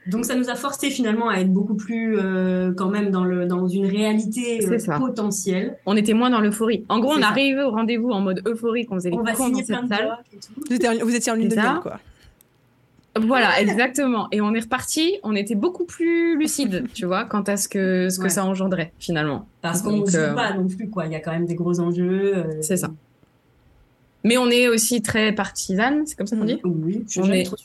Donc 0.07 0.25
ça 0.25 0.35
nous 0.35 0.49
a 0.49 0.55
forcé 0.55 0.91
finalement 0.91 1.29
à 1.29 1.37
être 1.37 1.53
beaucoup 1.53 1.77
plus 1.77 2.19
euh, 2.19 2.73
quand 2.75 2.89
même 2.89 3.11
dans, 3.11 3.25
le, 3.25 3.47
dans 3.47 3.69
une 3.69 3.87
réalité 3.87 4.59
potentielle. 4.99 5.77
On 5.87 5.97
était 5.97 6.15
moins 6.15 6.31
dans 6.31 6.41
l'euphorie. 6.41 6.85
En 6.89 6.99
gros, 6.99 7.13
on 7.13 7.23
arrivait 7.23 7.63
au 7.63 7.71
rendez-vous 7.71 8.11
en 8.11 8.21
mode 8.21 8.43
euphorique, 8.47 8.89
on 8.91 8.97
faisait 8.97 9.11
les 9.11 9.17
on 9.17 9.23
va 9.23 9.33
dans 9.33 9.55
cette 9.55 9.67
salle. 9.67 10.19
Vous 10.69 10.75
étiez, 10.75 10.89
vous 11.03 11.15
étiez 11.15 11.31
en 11.31 11.37
lune 11.37 11.49
de 11.49 11.55
miel, 11.55 11.79
quoi. 11.83 12.01
Voilà, 13.27 13.61
exactement. 13.61 14.29
Et 14.33 14.41
on 14.41 14.55
est 14.55 14.61
reparti, 14.61 15.19
on 15.23 15.35
était 15.35 15.55
beaucoup 15.55 15.85
plus 15.85 16.39
lucide, 16.39 16.85
tu 16.95 17.07
vois, 17.07 17.25
quant 17.25 17.43
à 17.43 17.57
ce 17.57 17.69
que, 17.69 18.09
ce 18.09 18.19
que 18.19 18.29
ça 18.29 18.45
engendrait 18.45 18.93
finalement. 18.99 19.47
Parce 19.63 19.83
qu'on 19.83 19.99
ne 19.99 20.07
joue 20.07 20.17
euh, 20.17 20.35
pas 20.35 20.55
non 20.55 20.67
plus, 20.67 20.89
quoi. 20.89 21.07
Il 21.07 21.13
y 21.13 21.15
a 21.15 21.21
quand 21.21 21.33
même 21.33 21.47
des 21.47 21.55
gros 21.55 21.81
enjeux. 21.81 22.37
Euh, 22.37 22.45
c'est 22.63 22.77
ça. 22.77 22.91
Mais 24.23 24.37
on 24.37 24.51
est 24.51 24.69
aussi 24.69 25.01
très 25.01 25.33
partisane, 25.33 26.03
c'est 26.05 26.15
comme 26.15 26.27
ça 26.27 26.37
qu'on 26.37 26.45
dit 26.45 26.61
Oui, 26.63 27.05
je 27.09 27.23
on, 27.23 27.31
est, 27.31 27.45
trop 27.45 27.57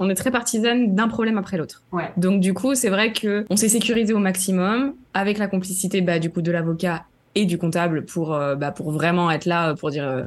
on 0.00 0.10
est 0.10 0.16
très 0.16 0.32
partisane 0.32 0.96
d'un 0.96 1.06
problème 1.06 1.38
après 1.38 1.56
l'autre. 1.56 1.84
Ouais. 1.92 2.10
Donc 2.16 2.40
du 2.40 2.52
coup, 2.52 2.74
c'est 2.74 2.88
vrai 2.88 3.12
que 3.12 3.46
on 3.48 3.56
s'est 3.56 3.68
sécurisé 3.68 4.12
au 4.12 4.18
maximum 4.18 4.94
avec 5.14 5.38
la 5.38 5.46
complicité 5.46 6.00
bah, 6.00 6.18
du 6.18 6.30
coup 6.30 6.42
de 6.42 6.50
l'avocat 6.50 7.04
et 7.36 7.44
du 7.44 7.58
comptable 7.58 8.06
pour 8.06 8.34
euh, 8.34 8.56
bah, 8.56 8.72
pour 8.72 8.90
vraiment 8.90 9.30
être 9.30 9.44
là 9.44 9.74
pour 9.76 9.90
dire 9.90 10.26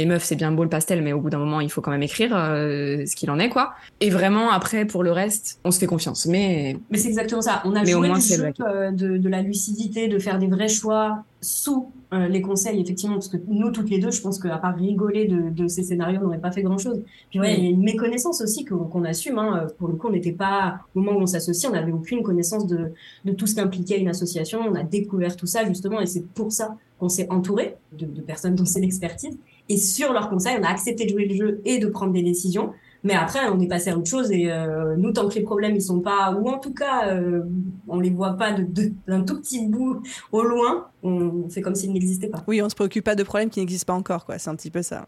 les 0.00 0.06
meufs, 0.06 0.24
c'est 0.24 0.36
bien 0.36 0.50
beau 0.50 0.64
le 0.64 0.70
pastel, 0.70 1.02
mais 1.02 1.12
au 1.12 1.20
bout 1.20 1.30
d'un 1.30 1.38
moment, 1.38 1.60
il 1.60 1.70
faut 1.70 1.80
quand 1.80 1.90
même 1.90 2.02
écrire 2.02 2.32
euh, 2.34 3.04
ce 3.06 3.14
qu'il 3.14 3.30
en 3.30 3.38
est, 3.38 3.50
quoi. 3.50 3.74
Et 4.00 4.08
vraiment, 4.08 4.50
après, 4.50 4.86
pour 4.86 5.02
le 5.02 5.12
reste, 5.12 5.60
on 5.64 5.70
se 5.70 5.78
fait 5.78 5.86
confiance. 5.86 6.26
Mais, 6.26 6.76
mais 6.90 6.98
c'est 6.98 7.08
exactement 7.08 7.42
ça. 7.42 7.62
On 7.66 7.74
a 7.76 7.84
joué 7.84 8.08
du 8.08 8.20
jeu 8.20 8.52
euh, 8.60 8.90
de, 8.90 9.28
la 9.28 9.42
lucidité, 9.42 10.08
de 10.08 10.18
faire 10.18 10.38
des 10.38 10.46
vrais 10.46 10.68
choix 10.68 11.24
sous 11.42 11.92
euh, 12.12 12.28
les 12.28 12.40
conseils, 12.40 12.80
effectivement, 12.80 13.16
parce 13.16 13.28
que 13.28 13.36
nous, 13.46 13.70
toutes 13.70 13.90
les 13.90 13.98
deux, 13.98 14.10
je 14.10 14.22
pense 14.22 14.38
qu'à 14.38 14.56
part 14.56 14.74
rigoler 14.74 15.28
de, 15.28 15.68
ces 15.68 15.82
scénarios, 15.82 16.18
on 16.20 16.24
n'aurait 16.24 16.40
pas 16.40 16.52
fait 16.52 16.62
grand-chose. 16.62 17.02
Puis 17.28 17.38
ouais, 17.38 17.56
il 17.58 17.64
y 17.64 17.66
a 17.66 17.70
une 17.70 17.82
méconnaissance 17.82 18.40
aussi 18.40 18.64
qu'on 18.64 19.04
assume. 19.04 19.38
Hein. 19.38 19.66
Pour 19.78 19.88
le 19.88 19.94
coup, 19.94 20.08
on 20.08 20.12
n'était 20.12 20.32
pas, 20.32 20.80
au 20.94 21.00
moment 21.00 21.18
où 21.18 21.22
on 21.22 21.26
s'associe, 21.26 21.70
on 21.70 21.74
n'avait 21.74 21.92
aucune 21.92 22.22
connaissance 22.22 22.66
de, 22.66 22.92
de 23.26 23.32
tout 23.32 23.46
ce 23.46 23.54
qu'impliquait 23.54 24.00
une 24.00 24.08
association. 24.08 24.60
On 24.66 24.74
a 24.74 24.82
découvert 24.82 25.36
tout 25.36 25.46
ça, 25.46 25.66
justement, 25.66 26.00
et 26.00 26.06
c'est 26.06 26.26
pour 26.26 26.52
ça 26.52 26.76
qu'on 26.98 27.08
s'est 27.08 27.26
entouré 27.30 27.76
de, 27.98 28.06
de 28.06 28.20
personnes 28.20 28.54
dont 28.54 28.66
c'est 28.66 28.80
l'expertise 28.80 29.38
et 29.70 29.76
sur 29.76 30.12
leur 30.12 30.28
conseil, 30.28 30.56
on 30.60 30.64
a 30.64 30.68
accepté 30.68 31.04
de 31.04 31.10
jouer 31.10 31.26
le 31.26 31.34
jeu 31.34 31.60
et 31.64 31.78
de 31.78 31.86
prendre 31.86 32.12
des 32.12 32.22
décisions. 32.22 32.72
Mais 33.02 33.14
après, 33.14 33.48
on 33.48 33.58
est 33.60 33.68
passé 33.68 33.90
à 33.90 33.96
autre 33.96 34.10
chose 34.10 34.30
et 34.30 34.50
euh, 34.50 34.94
nous, 34.96 35.12
tant 35.12 35.26
que 35.28 35.34
les 35.34 35.42
problèmes 35.42 35.74
ils 35.74 35.80
sont 35.80 36.00
pas, 36.00 36.32
ou 36.32 36.48
en 36.48 36.58
tout 36.58 36.74
cas, 36.74 37.08
euh, 37.08 37.44
on 37.88 37.98
les 37.98 38.10
voit 38.10 38.32
pas 38.32 38.52
de 38.52 38.92
d'un 39.06 39.22
tout 39.22 39.40
petit 39.40 39.66
bout 39.66 40.02
au 40.32 40.42
loin, 40.42 40.88
on 41.02 41.48
fait 41.48 41.62
comme 41.62 41.74
s'ils 41.74 41.92
n'existaient 41.92 42.28
pas. 42.28 42.42
Oui, 42.46 42.60
on 42.60 42.68
se 42.68 42.74
préoccupe 42.74 43.04
pas 43.04 43.14
de 43.14 43.22
problèmes 43.22 43.48
qui 43.48 43.60
n'existent 43.60 43.94
pas 43.94 43.98
encore, 43.98 44.26
quoi. 44.26 44.38
C'est 44.38 44.50
un 44.50 44.56
petit 44.56 44.70
peu 44.70 44.82
ça. 44.82 45.06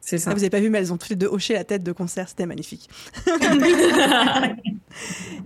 C'est 0.00 0.18
ça. 0.18 0.30
Ah, 0.30 0.34
vous 0.34 0.40
avez 0.40 0.50
pas 0.50 0.60
vu, 0.60 0.70
mais 0.70 0.78
elles 0.78 0.92
ont 0.92 0.96
toutes 0.96 1.10
les 1.10 1.16
deux 1.16 1.26
hoché 1.26 1.54
la 1.54 1.64
tête 1.64 1.82
de 1.82 1.92
concert, 1.92 2.28
c'était 2.28 2.46
magnifique. 2.46 2.88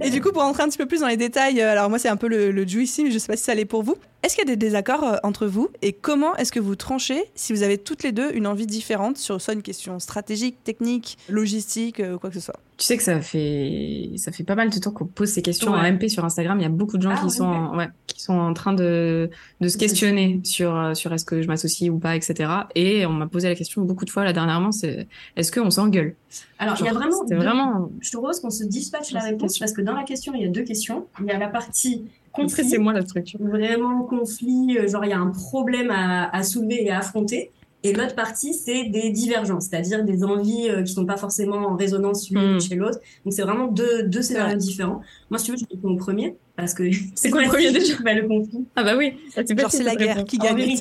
et 0.00 0.10
du 0.10 0.20
coup, 0.20 0.30
pour 0.32 0.42
rentrer 0.42 0.62
un 0.62 0.68
petit 0.68 0.78
peu 0.78 0.86
plus 0.86 1.00
dans 1.00 1.08
les 1.08 1.16
détails, 1.16 1.60
euh, 1.60 1.72
alors 1.72 1.90
moi 1.90 1.98
c'est 1.98 2.08
un 2.08 2.16
peu 2.16 2.28
le, 2.28 2.50
le 2.50 2.66
juicy, 2.66 3.04
mais 3.04 3.10
je 3.10 3.18
sais 3.18 3.26
pas 3.26 3.36
si 3.36 3.44
ça 3.44 3.54
l'est 3.54 3.64
pour 3.64 3.82
vous. 3.82 3.96
Est-ce 4.22 4.36
qu'il 4.36 4.48
y 4.48 4.50
a 4.50 4.54
des 4.54 4.56
désaccords 4.56 5.04
euh, 5.04 5.16
entre 5.22 5.46
vous 5.46 5.68
et 5.82 5.92
comment 5.92 6.34
est-ce 6.36 6.50
que 6.50 6.60
vous 6.60 6.76
tranchez 6.76 7.24
si 7.34 7.52
vous 7.52 7.62
avez 7.62 7.76
toutes 7.76 8.02
les 8.02 8.12
deux 8.12 8.32
une 8.32 8.46
envie 8.46 8.66
différente 8.66 9.18
sur 9.18 9.38
soit 9.40 9.52
une 9.52 9.62
question 9.62 9.98
stratégique, 9.98 10.64
technique, 10.64 11.18
logistique, 11.28 11.98
ou 11.98 12.02
euh, 12.02 12.18
quoi 12.18 12.30
que 12.30 12.36
ce 12.36 12.40
soit? 12.40 12.58
Tu 12.76 12.86
sais 12.86 12.96
que 12.96 13.04
ça 13.04 13.20
fait 13.20 14.10
ça 14.16 14.32
fait 14.32 14.42
pas 14.42 14.56
mal 14.56 14.68
de 14.68 14.78
temps 14.78 14.90
qu'on 14.90 15.06
pose 15.06 15.28
ces 15.28 15.42
questions 15.42 15.70
en 15.70 15.92
MP 15.92 16.08
sur 16.08 16.24
Instagram. 16.24 16.58
Il 16.58 16.62
y 16.62 16.66
a 16.66 16.70
beaucoup 16.70 16.96
de 16.96 17.02
gens 17.02 17.14
ah, 17.14 17.20
qui 17.22 17.30
sont 17.30 17.44
en, 17.44 17.76
ouais, 17.76 17.88
qui 18.08 18.20
sont 18.20 18.34
en 18.34 18.52
train 18.52 18.72
de, 18.72 19.30
de 19.60 19.68
se 19.68 19.78
questionner 19.78 20.40
sur 20.42 20.96
sur 20.96 21.12
est-ce 21.12 21.24
que 21.24 21.40
je 21.40 21.46
m'associe 21.46 21.88
ou 21.88 21.98
pas, 21.98 22.16
etc. 22.16 22.50
Et 22.74 23.06
on 23.06 23.12
m'a 23.12 23.28
posé 23.28 23.48
la 23.48 23.54
question 23.54 23.82
beaucoup 23.82 24.04
de 24.04 24.10
fois 24.10 24.24
là 24.24 24.32
dernièrement, 24.32 24.72
c'est 24.72 25.06
est-ce 25.36 25.52
qu'on 25.52 25.70
s'engueule? 25.70 26.16
Alors 26.58 26.76
il 26.80 26.86
y 26.86 26.88
a 26.88 26.92
vraiment, 26.92 27.24
vraiment. 27.24 27.90
Je 28.00 28.10
te 28.10 28.16
propose 28.16 28.40
qu'on 28.40 28.50
se 28.50 28.64
dispatche 28.64 29.12
la 29.12 29.20
réponse 29.20 29.58
parce 29.58 29.72
que 29.72 29.80
dans 29.80 29.94
la 29.94 30.02
question 30.02 30.32
il 30.34 30.42
y 30.42 30.44
a 30.44 30.50
deux 30.50 30.64
questions. 30.64 31.06
Il 31.20 31.26
y 31.26 31.30
a 31.30 31.38
la 31.38 31.48
partie 31.48 32.04
conflit. 32.32 32.68
C'est 32.68 32.78
moi 32.78 32.92
la 32.92 33.02
structure. 33.02 33.40
Vraiment 33.40 34.02
conflit, 34.02 34.78
euh, 34.78 34.88
genre 34.88 35.04
il 35.04 35.10
y 35.10 35.14
a 35.14 35.18
un 35.18 35.30
problème 35.30 35.90
à, 35.90 36.28
à 36.34 36.42
soulever 36.42 36.84
et 36.84 36.90
à 36.90 36.98
affronter. 36.98 37.52
Et 37.84 37.92
l'autre 37.92 38.14
partie, 38.14 38.54
c'est 38.54 38.84
des 38.84 39.10
divergences, 39.10 39.66
c'est-à-dire 39.66 40.04
des 40.04 40.24
envies 40.24 40.70
euh, 40.70 40.82
qui 40.82 40.94
sont 40.94 41.04
pas 41.04 41.18
forcément 41.18 41.56
en 41.56 41.76
résonance 41.76 42.30
l'une 42.30 42.56
hmm. 42.56 42.60
chez 42.60 42.76
l'autre. 42.76 42.98
Donc 43.24 43.34
c'est 43.34 43.42
vraiment 43.42 43.66
deux, 43.66 44.04
deux 44.04 44.22
scénarios 44.22 44.56
différents. 44.56 45.02
Moi, 45.28 45.38
si 45.38 45.44
tu 45.44 45.50
veux, 45.52 45.58
je 45.58 45.66
réponds 45.70 45.90
au 45.90 45.96
premier 45.96 46.34
parce 46.56 46.72
que 46.72 46.84
c'est 47.14 47.28
quoi 47.30 47.42
le 47.42 47.48
premier 47.48 47.72
déjà? 47.72 47.96
bah, 48.02 48.14
Le 48.14 48.26
conflit. 48.26 48.64
Ah 48.74 48.84
bah 48.84 48.96
oui. 48.96 49.18
Genre 49.36 49.70
c'est 49.70 49.82
la 49.82 49.96
guerre 49.96 50.24
qui 50.24 50.38
gagne. 50.38 50.78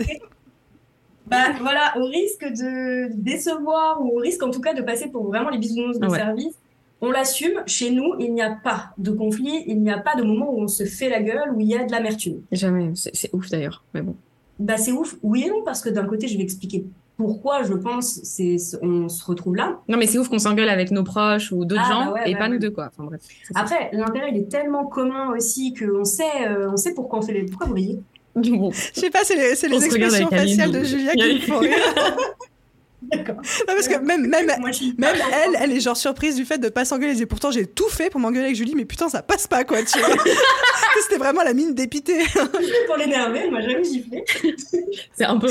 bah 1.27 1.51
voilà, 1.59 1.93
au 1.97 2.05
risque 2.05 2.45
de 2.45 3.13
décevoir 3.13 4.01
ou 4.01 4.17
au 4.17 4.21
risque 4.21 4.41
en 4.41 4.49
tout 4.49 4.61
cas 4.61 4.73
de 4.73 4.81
passer 4.81 5.09
pour 5.09 5.27
vraiment 5.27 5.49
les 5.49 5.57
bisounours 5.57 5.99
de 5.99 6.07
service, 6.07 6.55
on 7.01 7.11
l'assume. 7.11 7.63
Chez 7.65 7.91
nous, 7.91 8.13
il 8.19 8.33
n'y 8.33 8.41
a 8.41 8.51
pas 8.63 8.93
de 8.97 9.11
conflit, 9.11 9.65
il 9.67 9.81
n'y 9.81 9.91
a 9.91 9.99
pas 9.99 10.15
de 10.15 10.23
moment 10.23 10.53
où 10.53 10.61
on 10.61 10.67
se 10.69 10.85
fait 10.85 11.09
la 11.09 11.21
gueule, 11.21 11.51
où 11.53 11.59
il 11.59 11.67
y 11.67 11.75
a 11.75 11.83
de 11.83 11.91
l'amertume. 11.91 12.43
Jamais. 12.49 12.91
C'est 12.95 13.33
ouf 13.33 13.49
d'ailleurs, 13.49 13.83
mais 13.93 14.01
bon. 14.01 14.15
Bah 14.63 14.77
c'est 14.77 14.93
ouf, 14.93 15.17
oui 15.23 15.43
et 15.45 15.49
non, 15.49 15.61
parce 15.63 15.81
que 15.81 15.89
d'un 15.89 16.05
côté, 16.05 16.27
je 16.27 16.37
vais 16.37 16.43
expliquer 16.43 16.85
pourquoi 17.17 17.63
je 17.63 17.73
pense 17.73 18.21
c'est 18.23 18.55
on 18.81 19.09
se 19.09 19.23
retrouve 19.25 19.55
là. 19.55 19.79
Non 19.87 19.97
mais 19.97 20.07
c'est 20.07 20.17
ouf 20.17 20.29
qu'on 20.29 20.39
s'engueule 20.39 20.69
avec 20.69 20.89
nos 20.89 21.03
proches 21.03 21.51
ou 21.51 21.63
d'autres 21.65 21.83
ah, 21.85 21.91
gens 21.91 22.11
bah 22.13 22.27
et 22.27 22.35
pas 22.35 22.49
nous 22.49 22.57
deux 22.57 22.71
quoi. 22.71 22.89
Enfin 22.91 23.03
bref. 23.03 23.21
Après 23.53 23.89
l'intérêt 23.93 24.29
il 24.31 24.37
est 24.37 24.49
tellement 24.49 24.85
commun 24.85 25.31
aussi 25.35 25.73
qu'on 25.73 26.05
sait 26.05 26.47
euh, 26.47 26.71
on 26.71 26.77
sait 26.77 26.93
pourquoi 26.93 27.19
on 27.19 27.21
fait 27.21 27.33
les 27.33 27.43
pourquoi 27.45 27.67
vous 27.67 27.75
riez. 27.75 27.99
Bon. 28.35 28.71
Je 28.71 28.99
sais 28.99 29.11
pas 29.11 29.19
c'est 29.23 29.35
les, 29.35 29.69
les 29.69 29.85
expressions 29.85 30.27
faciales 30.27 30.71
de 30.71 30.83
Julia 30.83 31.13
qui 31.13 31.35
me 31.35 31.39
font 31.39 31.59
rire. 31.59 31.77
D'accord. 33.11 33.35
parce 33.67 33.87
que 33.87 33.99
même, 33.99 34.27
même, 34.27 34.47
même 34.47 35.15
elle, 35.31 35.57
elle 35.59 35.71
est 35.71 35.79
genre 35.79 35.97
surprise 35.97 36.35
du 36.35 36.45
fait 36.45 36.57
de 36.57 36.69
pas 36.69 36.85
s'engueuler. 36.85 37.21
Et 37.21 37.25
pourtant, 37.25 37.51
j'ai 37.51 37.65
tout 37.65 37.89
fait 37.89 38.09
pour 38.09 38.19
m'engueuler 38.19 38.45
avec 38.45 38.55
Julie, 38.55 38.75
mais 38.75 38.85
putain, 38.85 39.09
ça 39.09 39.21
passe 39.21 39.47
pas, 39.47 39.63
quoi, 39.63 39.83
tu 39.83 39.99
vois. 39.99 40.09
C'était 41.03 41.17
vraiment 41.17 41.43
la 41.43 41.53
mine 41.53 41.73
dépitée. 41.73 42.23
pour 42.87 42.97
l'énerver, 42.97 43.41
elle 43.45 43.51
m'a 43.51 43.61
jamais 43.61 43.83
giflé. 43.83 44.23
C'est 45.13 45.25
un 45.25 45.37
peu. 45.37 45.47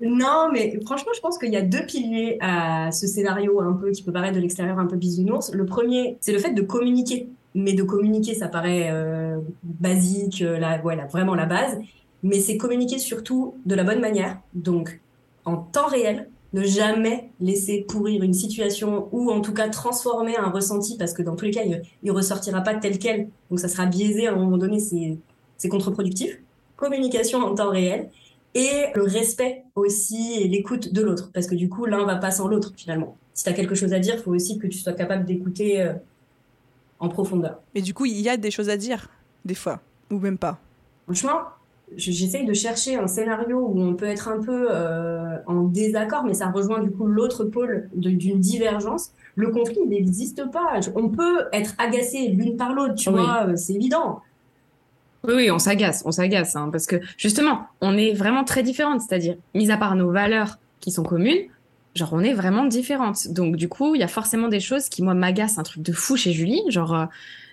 Non, 0.00 0.48
mais 0.52 0.78
franchement, 0.84 1.12
je 1.14 1.20
pense 1.20 1.38
qu'il 1.38 1.52
y 1.52 1.56
a 1.56 1.62
deux 1.62 1.86
piliers 1.86 2.36
à 2.40 2.90
ce 2.92 3.06
scénario 3.06 3.60
un 3.60 3.72
peu 3.72 3.90
qui 3.90 4.02
peut 4.02 4.12
paraître 4.12 4.34
de 4.34 4.40
l'extérieur 4.40 4.78
un 4.78 4.86
peu 4.86 4.96
bisounours. 4.96 5.52
Le 5.52 5.64
premier, 5.64 6.18
c'est 6.20 6.32
le 6.32 6.38
fait 6.38 6.52
de 6.52 6.62
communiquer. 6.62 7.28
Mais 7.56 7.72
de 7.72 7.84
communiquer, 7.84 8.34
ça 8.34 8.48
paraît 8.48 8.88
euh, 8.90 9.38
basique, 9.62 10.42
euh, 10.42 10.58
la, 10.58 10.78
voilà, 10.78 11.06
vraiment 11.06 11.36
la 11.36 11.46
base. 11.46 11.78
Mais 12.24 12.40
c'est 12.40 12.56
communiquer 12.56 12.98
surtout 12.98 13.54
de 13.64 13.76
la 13.76 13.84
bonne 13.84 14.00
manière. 14.00 14.40
Donc, 14.54 15.00
en 15.44 15.58
temps 15.58 15.86
réel, 15.86 16.28
ne 16.54 16.62
jamais 16.62 17.30
laisser 17.40 17.84
pourrir 17.86 18.22
une 18.22 18.32
situation 18.32 19.08
ou 19.10 19.30
en 19.30 19.40
tout 19.40 19.52
cas 19.52 19.68
transformer 19.68 20.36
un 20.36 20.50
ressenti 20.50 20.96
parce 20.96 21.12
que 21.12 21.20
dans 21.20 21.34
tous 21.34 21.46
les 21.46 21.50
cas, 21.50 21.64
il, 21.64 21.82
ne 22.02 22.12
ressortira 22.12 22.60
pas 22.60 22.74
tel 22.74 22.98
quel. 22.98 23.28
Donc 23.50 23.58
ça 23.58 23.68
sera 23.68 23.86
biaisé 23.86 24.28
à 24.28 24.32
un 24.32 24.36
moment 24.36 24.56
donné, 24.56 24.78
c'est 24.78 25.68
contre-productif. 25.68 26.38
Communication 26.76 27.40
en 27.40 27.54
temps 27.56 27.70
réel 27.70 28.08
et 28.54 28.86
le 28.94 29.02
respect 29.02 29.64
aussi 29.74 30.34
et 30.40 30.48
l'écoute 30.48 30.92
de 30.92 31.02
l'autre 31.02 31.30
parce 31.34 31.48
que 31.48 31.56
du 31.56 31.68
coup, 31.68 31.86
l'un 31.86 32.06
va 32.06 32.16
pas 32.16 32.30
sans 32.30 32.46
l'autre 32.46 32.72
finalement. 32.76 33.16
Si 33.34 33.42
tu 33.42 33.50
as 33.50 33.52
quelque 33.52 33.74
chose 33.74 33.92
à 33.92 33.98
dire, 33.98 34.14
il 34.14 34.22
faut 34.22 34.32
aussi 34.32 34.58
que 34.58 34.68
tu 34.68 34.78
sois 34.78 34.92
capable 34.92 35.24
d'écouter 35.24 35.82
euh, 35.82 35.92
en 37.00 37.08
profondeur. 37.08 37.60
Mais 37.74 37.82
du 37.82 37.92
coup, 37.94 38.04
il 38.04 38.20
y 38.20 38.28
a 38.28 38.36
des 38.36 38.52
choses 38.52 38.68
à 38.68 38.76
dire 38.76 39.08
des 39.44 39.56
fois 39.56 39.80
ou 40.08 40.20
même 40.20 40.38
pas? 40.38 40.60
Franchement, 41.04 41.40
j'essaye 41.96 42.44
de 42.44 42.52
chercher 42.52 42.96
un 42.96 43.06
scénario 43.06 43.58
où 43.58 43.80
on 43.80 43.94
peut 43.94 44.06
être 44.06 44.28
un 44.28 44.40
peu 44.40 44.68
euh, 44.70 45.36
en 45.46 45.62
désaccord, 45.62 46.24
mais 46.24 46.34
ça 46.34 46.50
rejoint 46.50 46.82
du 46.82 46.90
coup 46.90 47.06
l'autre 47.06 47.44
pôle 47.44 47.88
d'une 47.94 48.40
divergence. 48.40 49.12
Le 49.36 49.50
conflit, 49.50 49.84
n'existe 49.86 50.50
pas. 50.50 50.80
On 50.94 51.08
peut 51.08 51.46
être 51.52 51.74
agacé 51.78 52.28
l'une 52.28 52.56
par 52.56 52.72
l'autre, 52.72 52.94
tu 52.94 53.10
vois, 53.10 53.46
euh, 53.48 53.56
c'est 53.56 53.74
évident. 53.74 54.22
Oui, 55.26 55.34
oui, 55.34 55.50
on 55.50 55.58
s'agace, 55.58 56.02
on 56.04 56.12
s'agace, 56.12 56.54
hein, 56.54 56.68
parce 56.70 56.86
que 56.86 56.96
justement, 57.16 57.66
on 57.80 57.96
est 57.96 58.12
vraiment 58.12 58.44
très 58.44 58.62
différentes. 58.62 59.00
C'est-à-dire, 59.00 59.36
mis 59.54 59.70
à 59.70 59.76
part 59.76 59.96
nos 59.96 60.10
valeurs 60.10 60.58
qui 60.80 60.90
sont 60.90 61.02
communes, 61.02 61.48
genre 61.94 62.10
on 62.12 62.20
est 62.20 62.34
vraiment 62.34 62.64
différentes. 62.64 63.28
Donc 63.28 63.56
du 63.56 63.68
coup, 63.68 63.94
il 63.94 64.00
y 64.00 64.04
a 64.04 64.08
forcément 64.08 64.48
des 64.48 64.60
choses 64.60 64.88
qui 64.88 65.02
moi 65.02 65.14
m'agacent 65.14 65.58
un 65.58 65.62
truc 65.62 65.82
de 65.82 65.92
fou 65.92 66.16
chez 66.16 66.32
Julie, 66.32 66.62
genre 66.68 66.94
euh, 66.94 67.06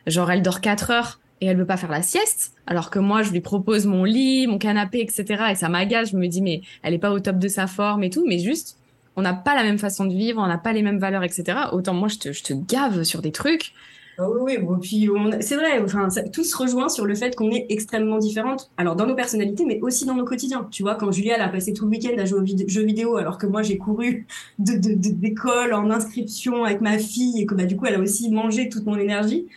genre 0.08 0.30
elle 0.32 0.42
dort 0.42 0.62
4 0.62 0.92
heures 0.92 1.20
et 1.42 1.48
elle 1.48 1.58
veut 1.58 1.66
pas 1.66 1.78
faire 1.78 1.92
la 1.92 2.04
sieste, 2.04 2.54
alors 2.68 2.92
que 2.92 3.00
moi 3.00 3.24
je 3.24 3.32
lui 3.32 3.42
propose 3.42 3.88
mon 3.88 4.04
lit, 4.04 4.46
mon 4.48 4.60
canapé, 4.60 5.02
etc. 5.02 5.44
Et 5.52 5.56
ça 5.56 5.70
m'agace. 5.70 6.12
Je 6.12 6.18
me 6.18 6.28
dis 6.28 6.42
mais 6.42 6.62
elle 6.84 6.94
est 6.94 7.00
pas 7.00 7.12
au 7.12 7.20
top 7.20 7.40
de 7.40 7.48
sa 7.48 7.68
forme 7.68 8.04
et 8.04 8.10
tout, 8.12 8.26
mais 8.28 8.40
juste 8.40 8.78
on 9.16 9.24
n'a 9.24 9.34
pas 9.34 9.56
la 9.56 9.64
même 9.64 9.80
façon 9.80 10.06
de 10.06 10.14
vivre, 10.14 10.42
on 10.42 10.48
n'a 10.48 10.58
pas 10.58 10.72
les 10.72 10.84
mêmes 10.84 11.00
valeurs, 11.00 11.24
etc. 11.24 11.58
Autant 11.74 11.94
moi 11.94 12.08
je 12.08 12.18
te, 12.18 12.54
gave 12.54 13.04
sur 13.04 13.22
des 13.22 13.32
trucs. 13.32 13.74
Ah 14.18 14.30
oui, 14.30 14.58
oui, 14.62 14.78
puis 14.82 15.10
c'est 15.40 15.56
vrai, 15.56 15.82
enfin, 15.82 16.10
tout 16.32 16.44
se 16.44 16.56
rejoint 16.56 16.90
sur 16.90 17.06
le 17.06 17.16
fait 17.16 17.36
qu'on 17.36 17.50
est 17.50 17.66
extrêmement 17.70 18.20
différentes. 18.20 18.70
Alors 18.78 18.96
dans 18.96 19.08
nos 19.08 19.16
personnalités, 19.16 19.66
mais 19.66 19.80
aussi 19.82 20.06
dans 20.06 20.14
nos 20.14 20.26
quotidiens. 20.26 20.68
Tu 20.70 20.84
vois, 20.84 20.96
quand 20.96 21.12
Julia 21.12 21.44
a 21.44 21.50
passé 21.50 21.74
tout 21.74 21.86
le 21.86 21.92
week-end 21.92 22.16
à 22.20 22.26
jouer 22.26 22.40
aux 22.40 22.68
jeux 22.68 22.84
vidéo, 22.84 23.18
alors 23.18 23.40
que 23.40 23.48
moi 23.48 23.64
j'ai 23.64 23.78
couru 23.78 24.28
de 24.60 24.74
d'école 24.76 25.74
en 25.74 25.90
inscription 25.90 26.66
avec 26.66 26.82
ma 26.82 27.00
fille 27.00 27.42
et 27.42 27.46
que 27.48 27.56
bah 27.56 27.66
du 27.66 27.76
coup 27.76 27.86
elle 27.88 27.96
a 27.96 28.00
aussi 28.00 28.30
mangé 28.30 28.70
toute 28.70 28.86
mon 28.86 28.98
énergie 28.98 29.48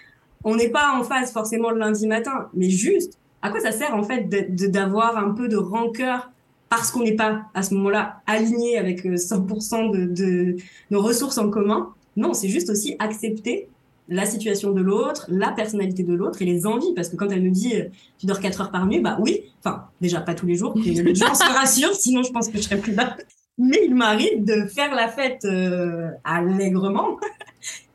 on 0.45 0.57
n'est 0.57 0.69
pas 0.69 0.93
en 0.99 1.03
phase 1.03 1.33
forcément 1.33 1.71
le 1.71 1.79
lundi 1.79 2.07
matin, 2.07 2.49
mais 2.55 2.71
juste, 2.71 3.19
à 3.43 3.51
quoi 3.51 3.61
ça 3.61 3.73
sert 3.73 3.95
en 3.95 4.03
fait 4.03 4.29
d'avoir 4.71 5.17
un 5.17 5.31
peu 5.31 5.49
de 5.49 5.57
rancœur 5.57 6.31
parce 6.69 6.91
qu'on 6.91 7.03
n'est 7.03 7.15
pas 7.15 7.43
à 7.55 7.63
ce 7.63 7.75
moment-là 7.75 8.23
aligné 8.27 8.79
avec 8.79 9.05
100% 9.05 9.95
euh, 9.95 10.07
de, 10.07 10.57
nos 10.91 11.03
ressources 11.03 11.39
en 11.39 11.51
commun? 11.51 11.91
Non, 12.17 12.33
c'est 12.33 12.49
juste 12.49 12.71
aussi 12.71 12.97
accepter 12.99 13.69
la 14.09 14.27
situation 14.27 14.73
de 14.73 14.81
l'autre, 14.81 15.27
la 15.29 15.51
personnalité 15.53 16.03
de 16.03 16.15
l'autre 16.15 16.43
et 16.43 16.45
les 16.45 16.67
envies. 16.67 16.93
Parce 16.95 17.09
que 17.09 17.17
quand 17.17 17.31
elle 17.31 17.43
me 17.43 17.51
dit 17.51 17.77
euh, 17.77 17.85
tu 18.19 18.27
dors 18.27 18.41
4 18.41 18.61
heures 18.63 18.71
par 18.71 18.87
nuit, 18.87 19.01
bah 19.01 19.19
oui, 19.21 19.43
enfin 19.61 19.85
déjà 20.01 20.21
pas 20.21 20.35
tous 20.35 20.47
les 20.47 20.57
jours, 20.57 20.75
les 20.77 21.15
gens 21.15 21.35
se 21.35 21.95
sinon 21.95 22.23
je 22.23 22.33
pense 22.33 22.49
que 22.49 22.57
je 22.59 22.63
serais 22.63 22.79
plus 22.79 22.95
là. 22.95 23.17
Mais 23.57 23.81
il 23.85 23.95
m'arrive 23.95 24.45
de 24.45 24.67
faire 24.67 24.95
la 24.95 25.09
fête 25.09 25.45
euh, 25.45 26.09
allègrement 26.25 27.19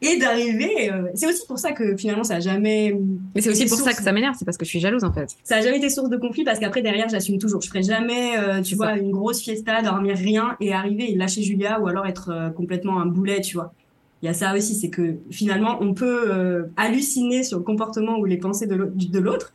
et 0.02 0.18
d'arriver. 0.18 0.92
Euh, 0.92 1.10
c'est 1.14 1.28
aussi 1.28 1.46
pour 1.48 1.60
ça 1.60 1.72
que 1.72 1.96
finalement 1.96 2.24
ça 2.24 2.36
a 2.36 2.40
jamais. 2.40 2.98
Mais 3.36 3.42
c'est 3.42 3.50
aussi 3.50 3.66
pour 3.66 3.78
ça 3.78 3.94
que 3.94 4.02
ça 4.02 4.12
m'énerve, 4.12 4.36
c'est 4.38 4.46
parce 4.46 4.58
que 4.58 4.66
je 4.66 4.70
suis 4.70 4.80
jalouse 4.80 5.04
en 5.04 5.14
fait. 5.14 5.36
Ça 5.44 5.58
a 5.58 5.62
jamais 5.62 5.78
été 5.78 5.90
source 5.90 6.10
de 6.10 6.18
conflit 6.18 6.44
parce 6.44 6.60
qu'après 6.60 6.82
derrière 6.82 7.10
j'assume 7.10 7.38
toujours. 7.38 7.62
Je 7.62 7.68
ferai 7.68 7.84
jamais, 7.84 8.38
euh, 8.38 8.62
tu 8.62 8.76
vois, 8.76 8.98
une 8.98 9.12
grosse 9.12 9.42
fiesta, 9.42 9.82
dormir 9.82 10.16
rien 10.16 10.56
et 10.60 10.74
arriver 10.74 11.12
et 11.12 11.16
lâcher 11.16 11.42
Julia 11.42 11.80
ou 11.80 11.88
alors 11.88 12.06
être 12.06 12.30
euh, 12.30 12.50
complètement 12.50 13.00
un 13.00 13.06
boulet, 13.06 13.42
tu 13.42 13.56
vois. 13.56 13.74
Il 14.22 14.26
y 14.26 14.30
a 14.30 14.34
ça 14.34 14.54
aussi, 14.54 14.76
c'est 14.76 14.90
que 14.90 15.16
finalement 15.32 15.78
on 15.80 15.94
peut 15.94 16.66
halluciner 16.76 17.44
sur 17.44 17.58
le 17.58 17.64
comportement 17.64 18.18
ou 18.18 18.26
les 18.26 18.36
pensées 18.38 18.68
de 18.68 19.20
l'autre 19.20 19.54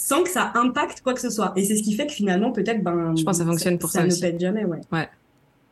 sans 0.00 0.22
que 0.22 0.30
ça 0.30 0.52
impacte 0.54 1.02
quoi 1.02 1.12
que 1.12 1.20
ce 1.20 1.28
soit. 1.28 1.52
Et 1.56 1.64
c'est 1.64 1.76
ce 1.76 1.82
qui 1.82 1.92
fait 1.92 2.06
que 2.06 2.12
finalement 2.12 2.52
peut-être 2.52 2.82
ben. 2.82 3.14
Je 3.14 3.22
pense 3.22 3.36
que 3.36 3.44
ça 3.44 3.50
fonctionne 3.50 3.78
pour 3.78 3.90
ça, 3.90 4.00
ça 4.00 4.06
ne 4.06 4.20
pète 4.20 4.40
jamais, 4.40 4.64
ouais. 4.64 4.80
Ouais. 4.90 5.08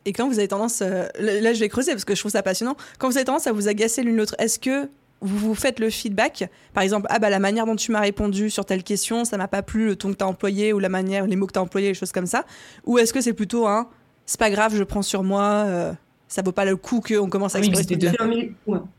Et 0.08 0.12
quand 0.14 0.26
vous 0.26 0.38
avez 0.38 0.48
tendance, 0.48 0.80
euh, 0.80 1.04
là 1.18 1.52
je 1.52 1.60
vais 1.60 1.68
creuser 1.68 1.92
parce 1.92 2.06
que 2.06 2.14
je 2.14 2.20
trouve 2.20 2.32
ça 2.32 2.42
passionnant, 2.42 2.76
quand 2.98 3.10
vous 3.10 3.18
avez 3.18 3.26
tendance 3.26 3.46
à 3.46 3.52
vous 3.52 3.68
agacer 3.68 4.02
l'une 4.02 4.16
l'autre, 4.16 4.34
est-ce 4.38 4.58
que 4.58 4.88
vous 5.20 5.36
vous 5.36 5.54
faites 5.54 5.80
le 5.80 5.90
feedback? 5.90 6.48
Par 6.72 6.82
exemple, 6.82 7.06
ah 7.10 7.18
bah 7.18 7.28
la 7.28 7.38
manière 7.38 7.66
dont 7.66 7.76
tu 7.76 7.92
m'as 7.92 8.00
répondu 8.00 8.48
sur 8.48 8.64
telle 8.64 8.82
question, 8.82 9.26
ça 9.26 9.36
m'a 9.36 9.48
pas 9.48 9.62
plu, 9.62 9.84
le 9.84 9.96
ton 9.96 10.12
que 10.12 10.16
tu 10.16 10.24
as 10.24 10.26
employé 10.26 10.72
ou 10.72 10.78
la 10.78 10.88
manière, 10.88 11.26
les 11.26 11.36
mots 11.36 11.46
que 11.46 11.52
tu 11.52 11.58
as 11.58 11.62
employés, 11.62 11.88
les 11.88 11.94
choses 11.94 12.12
comme 12.12 12.24
ça. 12.24 12.46
Ou 12.86 12.96
est-ce 12.96 13.12
que 13.12 13.20
c'est 13.20 13.34
plutôt 13.34 13.66
un, 13.66 13.90
c'est 14.24 14.40
pas 14.40 14.48
grave, 14.48 14.74
je 14.74 14.82
prends 14.82 15.02
sur 15.02 15.22
moi 15.22 15.42
euh, 15.66 15.92
ça 16.28 16.42
vaut 16.42 16.52
pas 16.52 16.66
le 16.66 16.76
coup 16.76 17.00
qu'on 17.00 17.28
commence 17.28 17.56
à 17.56 17.58
explorer 17.58 17.84
deux. 17.84 18.10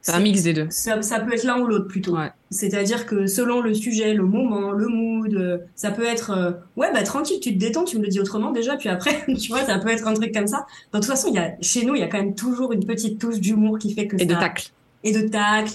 C'est 0.01 0.11
un 0.11 0.19
mix 0.19 0.41
des 0.41 0.53
deux. 0.53 0.67
Ça, 0.69 0.97
peut 0.97 1.33
être 1.33 1.43
l'un 1.43 1.59
ou 1.59 1.67
l'autre 1.67 1.87
plutôt. 1.87 2.17
C'est-à-dire 2.49 3.05
que 3.05 3.27
selon 3.27 3.61
le 3.61 3.75
sujet, 3.75 4.15
le 4.15 4.25
moment, 4.25 4.71
le 4.71 4.87
mood, 4.87 5.33
euh, 5.35 5.59
ça 5.75 5.91
peut 5.91 6.05
être 6.05 6.31
euh, 6.31 6.51
ouais 6.77 6.91
bah 6.91 7.03
tranquille, 7.03 7.39
tu 7.39 7.53
te 7.53 7.59
détends, 7.59 7.83
tu 7.83 7.99
me 7.99 8.01
le 8.01 8.07
dis 8.07 8.19
autrement 8.19 8.51
déjà, 8.51 8.75
puis 8.75 8.89
après 8.89 9.23
tu 9.39 9.51
vois 9.51 9.63
ça 9.63 9.77
peut 9.77 9.89
être 9.89 10.07
un 10.07 10.15
truc 10.15 10.33
comme 10.33 10.47
ça. 10.47 10.65
De 10.91 10.97
toute 10.97 11.05
façon, 11.05 11.27
il 11.27 11.35
y 11.35 11.37
a 11.37 11.51
chez 11.61 11.85
nous 11.85 11.93
il 11.93 12.01
y 12.01 12.03
a 12.03 12.07
quand 12.07 12.17
même 12.17 12.33
toujours 12.33 12.73
une 12.73 12.83
petite 12.83 13.19
touche 13.19 13.39
d'humour 13.39 13.77
qui 13.77 13.93
fait 13.93 14.07
que 14.07 14.19
et 14.19 14.25
de 14.25 14.33
tacle 14.33 14.71
et 15.03 15.11
de 15.11 15.27
tacle. 15.27 15.73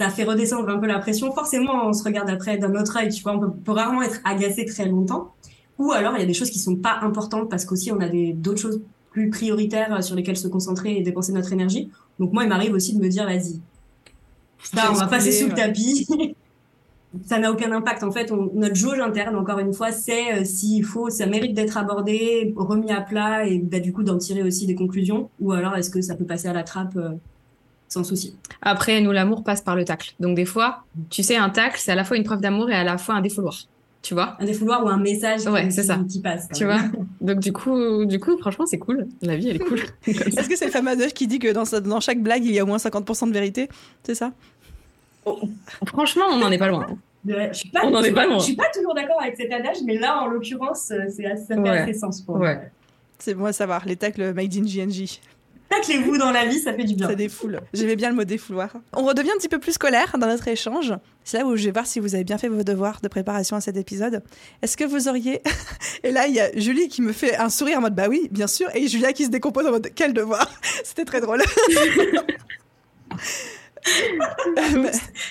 Ça 0.00 0.10
fait 0.10 0.24
redescendre 0.24 0.68
un 0.68 0.78
peu 0.78 0.86
la 0.86 0.98
pression. 0.98 1.32
Forcément, 1.32 1.86
on 1.86 1.92
se 1.92 2.02
regarde 2.02 2.28
après 2.28 2.58
d'un 2.58 2.74
autre 2.74 2.98
œil, 2.98 3.08
tu 3.08 3.22
vois, 3.22 3.32
on 3.32 3.38
peut, 3.38 3.50
peut 3.64 3.72
rarement 3.72 4.02
être 4.02 4.20
agacé 4.24 4.64
très 4.66 4.84
longtemps. 4.86 5.32
Ou 5.78 5.92
alors 5.92 6.14
il 6.16 6.20
y 6.20 6.22
a 6.22 6.26
des 6.26 6.34
choses 6.34 6.50
qui 6.50 6.58
sont 6.58 6.76
pas 6.76 6.98
importantes 7.02 7.48
parce 7.48 7.64
qu'aussi 7.64 7.92
on 7.92 8.00
a 8.00 8.08
des 8.08 8.32
d'autres 8.32 8.60
choses 8.60 8.80
plus 9.16 9.30
prioritaires 9.30 9.94
euh, 9.94 10.02
sur 10.02 10.14
lesquels 10.14 10.36
se 10.36 10.46
concentrer 10.46 10.94
et 10.94 11.02
dépenser 11.02 11.32
notre 11.32 11.50
énergie. 11.50 11.90
Donc 12.18 12.34
moi, 12.34 12.42
il 12.42 12.50
m'arrive 12.50 12.74
aussi 12.74 12.94
de 12.94 13.02
me 13.02 13.08
dire, 13.08 13.24
vas-y, 13.24 13.60
ça, 14.62 14.90
on 14.90 14.94
va 14.94 15.06
passer 15.06 15.32
sous 15.32 15.48
le 15.48 15.54
tapis. 15.54 16.06
ça 17.24 17.38
n'a 17.38 17.50
aucun 17.50 17.72
impact. 17.72 18.02
En 18.02 18.12
fait, 18.12 18.30
notre 18.30 18.74
jauge 18.74 19.00
interne, 19.00 19.34
encore 19.36 19.58
une 19.58 19.72
fois, 19.72 19.90
c'est 19.90 20.34
euh, 20.34 20.44
s'il 20.44 20.84
faut, 20.84 21.08
ça 21.08 21.24
mérite 21.24 21.54
d'être 21.54 21.78
abordé, 21.78 22.52
remis 22.56 22.92
à 22.92 23.00
plat 23.00 23.46
et 23.46 23.58
bah, 23.58 23.80
du 23.80 23.94
coup 23.94 24.02
d'en 24.02 24.18
tirer 24.18 24.42
aussi 24.42 24.66
des 24.66 24.74
conclusions. 24.74 25.30
Ou 25.40 25.52
alors, 25.52 25.74
est-ce 25.76 25.88
que 25.88 26.02
ça 26.02 26.14
peut 26.14 26.26
passer 26.26 26.48
à 26.48 26.52
la 26.52 26.62
trappe 26.62 26.96
euh, 26.96 27.12
sans 27.88 28.04
souci? 28.04 28.36
Après, 28.60 29.00
nous, 29.00 29.12
l'amour 29.12 29.44
passe 29.44 29.62
par 29.62 29.76
le 29.76 29.86
tacle. 29.86 30.12
Donc 30.20 30.36
des 30.36 30.44
fois, 30.44 30.84
tu 31.08 31.22
sais, 31.22 31.36
un 31.36 31.48
tacle, 31.48 31.80
c'est 31.80 31.92
à 31.92 31.94
la 31.94 32.04
fois 32.04 32.18
une 32.18 32.24
preuve 32.24 32.42
d'amour 32.42 32.68
et 32.68 32.74
à 32.74 32.84
la 32.84 32.98
fois 32.98 33.14
un 33.14 33.22
défouloir 33.22 33.56
tu 34.02 34.14
vois? 34.14 34.36
Un 34.38 34.44
défouloir 34.44 34.84
ou 34.84 34.88
un 34.88 34.98
message 34.98 35.46
ouais, 35.46 35.70
c'est 35.70 35.82
ça. 35.82 35.98
qui 36.08 36.20
passe 36.20 36.48
tu 36.54 36.64
vois? 36.64 36.80
Donc 37.20 37.40
du 37.40 37.52
coup 37.52 38.04
du 38.04 38.20
coup 38.20 38.36
franchement 38.38 38.66
c'est 38.66 38.78
cool. 38.78 39.08
La 39.22 39.36
vie 39.36 39.48
elle 39.50 39.56
est 39.56 39.60
cool. 39.60 39.80
Est-ce 40.06 40.48
que 40.48 40.56
c'est 40.56 40.66
le 40.66 40.70
fameux 40.70 40.90
adage 40.90 41.12
qui 41.12 41.26
dit 41.26 41.38
que 41.38 41.52
dans, 41.52 41.64
dans 41.80 42.00
chaque 42.00 42.20
blague 42.20 42.44
il 42.44 42.52
y 42.52 42.58
a 42.58 42.64
au 42.64 42.66
moins 42.66 42.76
50% 42.76 43.28
de 43.28 43.32
vérité? 43.32 43.68
C'est 44.04 44.14
ça? 44.14 44.32
Oh, 45.24 45.40
franchement 45.86 46.24
on 46.30 46.38
n'en 46.38 46.50
est 46.50 46.58
pas 46.58 46.68
loin. 46.68 46.86
Je 47.26 47.52
suis 47.52 47.68
pas, 47.70 47.80
on 47.84 48.02
est 48.02 48.12
pas 48.12 48.26
loin. 48.26 48.38
Je 48.38 48.44
suis 48.44 48.56
pas 48.56 48.70
toujours 48.72 48.94
d'accord 48.94 49.20
avec 49.20 49.36
cet 49.36 49.52
adage, 49.52 49.78
mais 49.84 49.98
là, 49.98 50.22
en 50.22 50.28
l'occurrence, 50.28 50.92
c'est 51.10 51.36
ça 51.36 51.56
fait 51.56 51.68
assez 51.68 51.94
sens 51.94 52.20
pour 52.20 52.36
ouais. 52.36 52.70
C'est 53.18 53.34
bon 53.34 53.46
à 53.46 53.52
savoir, 53.52 53.84
les 53.86 53.96
tacles 53.96 54.32
made 54.34 54.54
in 54.54 54.62
GNG. 54.62 55.20
Taclez-vous 55.68 56.16
dans 56.16 56.30
la 56.30 56.46
vie, 56.46 56.60
ça 56.60 56.72
fait 56.72 56.84
du 56.84 56.94
bien. 56.94 57.08
Ça 57.08 57.14
défoule. 57.14 57.60
J'aimais 57.72 57.96
bien 57.96 58.10
le 58.10 58.14
mot 58.14 58.24
défouloir. 58.24 58.70
On 58.92 59.04
redevient 59.04 59.32
un 59.32 59.38
petit 59.38 59.48
peu 59.48 59.58
plus 59.58 59.72
scolaire 59.72 60.16
dans 60.18 60.28
notre 60.28 60.46
échange. 60.48 60.92
C'est 61.24 61.38
là 61.38 61.46
où 61.46 61.56
je 61.56 61.64
vais 61.64 61.72
voir 61.72 61.86
si 61.86 61.98
vous 61.98 62.14
avez 62.14 62.22
bien 62.24 62.38
fait 62.38 62.48
vos 62.48 62.62
devoirs 62.62 63.00
de 63.02 63.08
préparation 63.08 63.56
à 63.56 63.60
cet 63.60 63.76
épisode. 63.76 64.22
Est-ce 64.62 64.76
que 64.76 64.84
vous 64.84 65.08
auriez. 65.08 65.42
Et 66.04 66.12
là, 66.12 66.28
il 66.28 66.34
y 66.34 66.40
a 66.40 66.56
Julie 66.56 66.88
qui 66.88 67.02
me 67.02 67.12
fait 67.12 67.36
un 67.36 67.50
sourire 67.50 67.78
en 67.78 67.80
mode 67.80 67.94
bah 67.94 68.06
oui, 68.08 68.28
bien 68.30 68.46
sûr. 68.46 68.68
Et 68.74 68.86
Julia 68.86 69.12
qui 69.12 69.24
se 69.24 69.30
décompose 69.30 69.66
en 69.66 69.72
mode 69.72 69.90
quel 69.94 70.12
devoir? 70.12 70.48
C'était 70.84 71.04
très 71.04 71.20
drôle. 71.20 71.42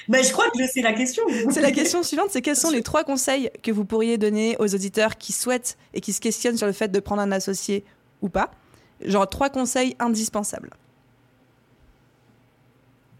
bah, 0.09 0.21
je 0.21 0.31
crois 0.31 0.49
que 0.49 0.67
c'est 0.67 0.81
la 0.81 0.93
question. 0.93 1.23
C'est 1.49 1.61
la 1.61 1.71
question 1.71 2.03
suivante, 2.03 2.27
c'est 2.31 2.41
quels 2.41 2.55
sont 2.55 2.71
les 2.71 2.81
trois 2.83 3.03
conseils 3.03 3.49
que 3.63 3.71
vous 3.71 3.85
pourriez 3.85 4.17
donner 4.17 4.55
aux 4.59 4.75
auditeurs 4.75 5.17
qui 5.17 5.31
souhaitent 5.33 5.77
et 5.93 6.01
qui 6.01 6.11
se 6.13 6.19
questionnent 6.19 6.57
sur 6.57 6.67
le 6.67 6.73
fait 6.73 6.89
de 6.89 6.99
prendre 6.99 7.21
un 7.21 7.31
associé 7.31 7.85
ou 8.21 8.29
pas? 8.29 8.51
Genre 9.07 9.27
trois 9.29 9.49
conseils 9.49 9.95
indispensables. 9.99 10.71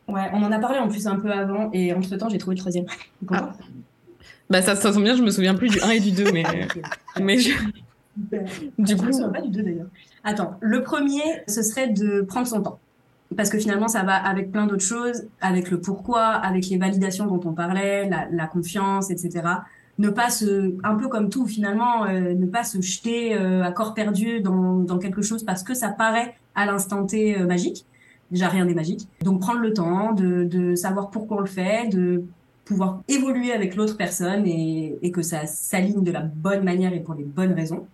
Ouais, 0.08 0.30
on 0.34 0.44
en 0.44 0.52
a 0.52 0.60
parlé 0.60 0.78
en 0.78 0.88
plus 0.88 1.08
un 1.08 1.16
peu 1.16 1.32
avant 1.32 1.70
et 1.74 1.94
entre 1.94 2.16
temps 2.16 2.30
j'ai 2.30 2.38
trouvé 2.38 2.56
le 2.56 2.60
troisième. 2.60 2.86
Ah. 3.32 3.54
Bah 4.50 4.62
ça, 4.62 4.76
ça 4.76 4.92
tombe 4.94 5.04
bien, 5.04 5.16
je 5.16 5.24
me 5.24 5.32
souviens 5.32 5.56
plus 5.56 5.70
du 5.70 5.82
1 5.82 5.90
et 5.90 6.00
du 6.00 6.12
2, 6.12 6.32
mais, 6.32 6.44
mais 7.20 7.40
je... 7.40 7.52
Du 8.78 8.96
coup, 8.96 9.08
je 9.08 9.28
pas 9.32 9.42
du 9.42 9.50
2 9.50 9.64
d'ailleurs. 9.64 9.88
Attends, 10.24 10.58
le 10.62 10.84
premier, 10.84 11.44
ce 11.48 11.64
serait 11.64 11.88
de 11.88 12.22
prendre 12.22 12.48
son 12.48 12.62
temps. 12.62 12.80
Parce 13.36 13.50
que 13.50 13.58
finalement, 13.58 13.88
ça 13.88 14.04
va 14.04 14.16
avec 14.16 14.52
plein 14.52 14.68
d'autres 14.68 14.86
choses, 14.86 15.26
avec 15.42 15.72
le 15.72 15.82
pourquoi, 15.82 16.28
avec 16.28 16.68
les 16.68 16.78
validations 16.78 17.26
dont 17.26 17.42
on 17.44 17.54
parlait, 17.54 18.08
la, 18.08 18.28
la 18.32 18.46
confiance, 18.48 19.10
etc. 19.10 19.42
Ne 19.98 20.10
pas 20.10 20.30
se, 20.30 20.76
un 20.84 20.96
peu 20.96 21.08
comme 21.08 21.30
tout 21.30 21.46
finalement, 21.46 22.06
euh, 22.06 22.34
ne 22.34 22.46
pas 22.46 22.64
se 22.64 22.82
jeter 22.82 23.36
euh, 23.36 23.64
à 23.64 23.72
corps 23.72 23.94
perdu 23.94 24.42
dans, 24.42 24.80
dans, 24.80 24.98
quelque 24.98 25.22
chose 25.22 25.44
parce 25.44 25.64
que 25.64 25.74
ça 25.74 25.90
paraît 25.90 26.36
à 26.54 26.66
l'instant 26.66 27.06
T 27.06 27.40
euh, 27.40 27.46
magique. 27.46 27.86
Déjà, 28.32 28.50
rien 28.50 28.66
n'est 28.66 28.74
magique. 28.74 29.08
Donc, 29.22 29.40
prendre 29.40 29.60
le 29.60 29.74
temps 29.74 30.12
de, 30.12 30.44
de 30.44 30.76
savoir 30.76 31.12
pourquoi 31.12 31.38
on 31.38 31.42
le 31.42 31.46
fait, 31.46 31.88
de 31.88 32.24
pouvoir 32.66 33.02
évoluer 33.08 33.54
avec 33.54 33.76
l'autre 33.76 33.96
personne 33.96 34.46
et, 34.48 34.98
et 35.02 35.12
que 35.12 35.22
ça 35.22 35.46
s'aligne 35.46 36.04
de 36.04 36.12
la 36.12 36.22
bonne 36.22 36.64
manière 36.64 36.94
et 36.94 37.00
pour 37.00 37.14
les 37.14 37.24
bonnes 37.24 37.54
raisons. 37.54 37.88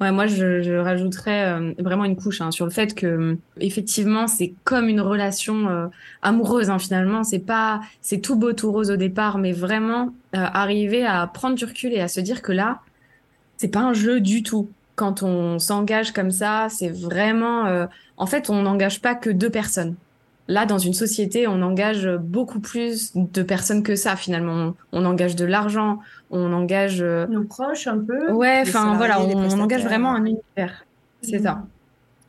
Ouais, 0.00 0.12
moi, 0.12 0.26
je, 0.26 0.62
je 0.62 0.72
rajouterais 0.72 1.44
euh, 1.52 1.74
vraiment 1.78 2.06
une 2.06 2.16
couche 2.16 2.40
hein, 2.40 2.50
sur 2.50 2.64
le 2.64 2.70
fait 2.70 2.94
que, 2.94 3.06
euh, 3.06 3.38
effectivement, 3.58 4.26
c'est 4.26 4.54
comme 4.64 4.88
une 4.88 5.02
relation 5.02 5.68
euh, 5.68 5.88
amoureuse. 6.22 6.70
Hein, 6.70 6.78
finalement, 6.78 7.22
c'est 7.22 7.40
pas, 7.40 7.82
c'est 8.00 8.20
tout 8.20 8.34
beau, 8.36 8.54
tout 8.54 8.72
rose 8.72 8.90
au 8.90 8.96
départ, 8.96 9.36
mais 9.36 9.52
vraiment 9.52 10.14
arriver 10.32 11.04
à 11.04 11.26
prendre 11.26 11.56
du 11.56 11.64
recul 11.64 11.92
et 11.92 12.00
à 12.00 12.08
se 12.08 12.20
dire 12.20 12.40
que 12.40 12.52
là, 12.52 12.80
c'est 13.58 13.68
pas 13.68 13.80
un 13.80 13.92
jeu 13.92 14.20
du 14.20 14.42
tout. 14.42 14.70
Quand 14.94 15.22
on 15.22 15.58
s'engage 15.58 16.12
comme 16.12 16.30
ça, 16.30 16.68
c'est 16.70 16.88
vraiment, 16.88 17.88
en 18.16 18.26
fait, 18.26 18.48
on 18.48 18.62
n'engage 18.62 19.00
pas 19.00 19.14
que 19.14 19.28
deux 19.30 19.50
personnes. 19.50 19.96
Là, 20.48 20.66
dans 20.66 20.78
une 20.78 20.94
société, 20.94 21.46
on 21.46 21.62
engage 21.62 22.08
beaucoup 22.20 22.58
plus 22.58 23.12
de 23.14 23.42
personnes 23.42 23.82
que 23.82 23.94
ça, 23.94 24.16
finalement. 24.16 24.74
On, 24.90 25.04
engage 25.04 25.36
de 25.36 25.44
l'argent, 25.44 26.00
on 26.30 26.52
engage... 26.52 27.00
Euh, 27.02 27.26
Nos 27.28 27.44
proches, 27.44 27.86
un 27.86 27.98
peu. 27.98 28.32
Ouais, 28.32 28.62
enfin, 28.62 28.96
voilà, 28.96 29.22
on, 29.22 29.60
engage 29.60 29.84
vraiment 29.84 30.10
un 30.10 30.24
univers. 30.24 30.84
C'est 31.22 31.38
ça. 31.38 31.62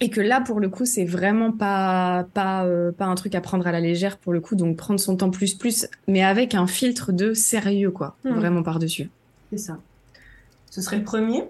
Et 0.01 0.09
que 0.09 0.21
là, 0.21 0.41
pour 0.41 0.59
le 0.59 0.69
coup, 0.69 0.85
c'est 0.85 1.05
vraiment 1.05 1.51
pas, 1.51 2.25
pas, 2.33 2.65
euh, 2.65 2.91
pas 2.91 3.05
un 3.05 3.15
truc 3.15 3.33
à 3.33 3.41
prendre 3.41 3.65
à 3.65 3.71
la 3.71 3.79
légère, 3.79 4.17
pour 4.17 4.33
le 4.33 4.39
coup. 4.39 4.55
Donc, 4.55 4.77
prendre 4.77 4.99
son 4.99 5.15
temps 5.15 5.31
plus, 5.31 5.55
plus, 5.55 5.87
mais 6.07 6.23
avec 6.23 6.53
un 6.53 6.67
filtre 6.67 7.11
de 7.11 7.33
sérieux, 7.33 7.91
quoi. 7.91 8.15
Mhm. 8.23 8.33
Vraiment 8.33 8.63
par-dessus. 8.63 9.09
C'est 9.51 9.59
ça. 9.59 9.77
Ce 10.69 10.81
serait 10.81 10.97
le 10.97 11.03
premier. 11.03 11.43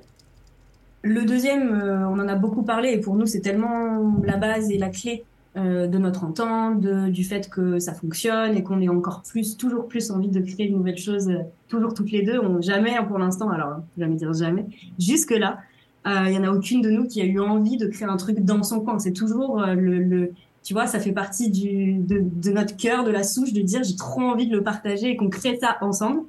Le 1.02 1.26
deuxième, 1.26 1.82
euh, 1.82 2.08
on 2.08 2.20
en 2.20 2.28
a 2.28 2.36
beaucoup 2.36 2.64
parlé, 2.64 2.92
et 2.92 2.98
pour 3.00 3.16
nous, 3.16 3.26
c'est 3.26 3.42
tellement 3.42 4.22
la 4.24 4.38
base 4.38 4.70
et 4.70 4.78
la 4.78 4.90
clé 4.90 5.26
euh, 5.58 5.86
de 5.86 5.98
notre 5.98 6.24
entente, 6.24 6.80
du 6.80 7.26
fait 7.26 7.50
que 7.50 7.78
ça 7.78 7.94
fonctionne 7.94 8.56
et 8.56 8.64
qu'on 8.64 8.80
ait 8.80 8.88
encore 8.88 9.22
plus, 9.22 9.58
toujours 9.58 9.90
plus 9.90 10.10
envie 10.10 10.30
de 10.30 10.40
créer 10.40 10.70
de 10.70 10.74
nouvelles 10.74 10.98
choses, 10.98 11.28
euh, 11.28 11.40
toujours 11.68 11.94
toutes 11.94 12.10
les 12.10 12.22
deux. 12.22 12.40
On 12.40 12.62
jamais, 12.62 12.96
pour 13.06 13.20
l'instant, 13.20 13.50
alors 13.50 13.82
jamais 13.98 14.16
dire 14.16 14.32
jamais, 14.32 14.66
jusque 14.98 15.32
là, 15.32 15.60
euh, 16.08 16.24
il 16.28 16.34
y 16.36 16.38
en 16.38 16.46
a 16.46 16.52
aucune 16.52 16.82
de 16.82 16.90
nous 16.90 17.06
qui 17.06 17.22
a 17.22 17.26
eu 17.26 17.42
envie 17.42 17.76
de 17.76 17.88
créer 17.88 18.08
un 18.08 18.16
truc 18.16 18.40
dans 18.46 18.64
son 18.64 18.80
coin. 18.80 18.98
C'est 18.98 19.12
toujours 19.12 19.60
le, 19.60 20.00
le, 20.00 20.32
tu 20.64 20.74
vois, 20.74 20.88
ça 20.88 21.00
fait 21.00 21.12
partie 21.12 21.52
du, 21.52 21.96
de, 21.96 22.24
de 22.24 22.52
notre 22.52 22.78
cœur, 22.78 23.04
de 23.04 23.12
la 23.12 23.24
souche, 23.24 23.52
de 23.52 23.60
dire 23.62 23.84
j'ai 23.84 23.98
trop 23.98 24.22
envie 24.22 24.48
de 24.48 24.56
le 24.56 24.64
partager 24.64 25.10
et 25.10 25.18
qu'on 25.18 25.30
crée 25.30 25.60
ça 25.60 25.76
ensemble. 25.82 26.22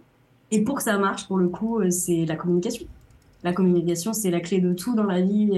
Et 0.50 0.62
pour 0.62 0.78
que 0.78 0.82
ça 0.82 0.98
marche, 0.98 1.28
pour 1.28 1.38
le 1.38 1.46
coup, 1.46 1.80
c'est 1.90 2.26
la 2.26 2.34
communication. 2.34 2.86
La 3.44 3.52
communication, 3.52 4.14
c'est 4.14 4.32
la 4.32 4.40
clé 4.40 4.60
de 4.60 4.72
tout 4.72 4.96
dans 4.96 5.04
la 5.04 5.20
vie 5.20 5.52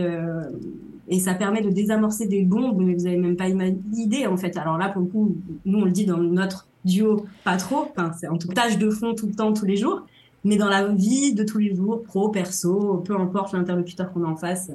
et 1.09 1.21
ça 1.21 1.35
permet 1.35 1.61
de 1.61 1.71
désamorcer 1.71 2.27
des 2.27 2.43
bombes, 2.43 2.81
mais 2.81 2.95
vous 2.95 3.07
avez 3.07 3.17
même 3.17 3.37
pas 3.37 3.49
idée 3.49 4.27
en 4.27 4.37
fait. 4.37 4.57
Alors 4.57 4.79
là, 4.79 4.89
pour 4.89 5.03
le 5.03 5.09
coup, 5.09 5.37
nous 5.65 5.79
on 5.81 5.85
le 5.85 5.91
dit 5.91 6.07
dans 6.07 6.19
notre 6.19 6.67
duo, 6.85 7.27
pas 7.45 7.57
trop. 7.57 7.91
Enfin, 7.91 8.13
c'est 8.19 8.29
en 8.29 8.39
tout 8.39 8.49
tâche 8.49 8.79
de 8.79 8.91
fond 8.91 9.15
tout 9.15 9.27
le 9.27 9.35
temps, 9.35 9.53
tous 9.53 9.67
les 9.67 9.77
jours. 9.77 10.07
Mais 10.45 10.57
dans 10.57 10.69
la 10.69 10.89
vie 10.89 11.35
de 11.35 11.43
tous 11.43 11.59
les 11.59 11.75
jours, 11.75 12.03
pro, 12.03 12.29
perso, 12.29 13.03
peu 13.05 13.17
importe 13.19 13.53
l'interlocuteur 13.55 14.13
qu'on 14.13 14.25
a 14.25 14.29
en 14.29 14.37
face, 14.37 14.71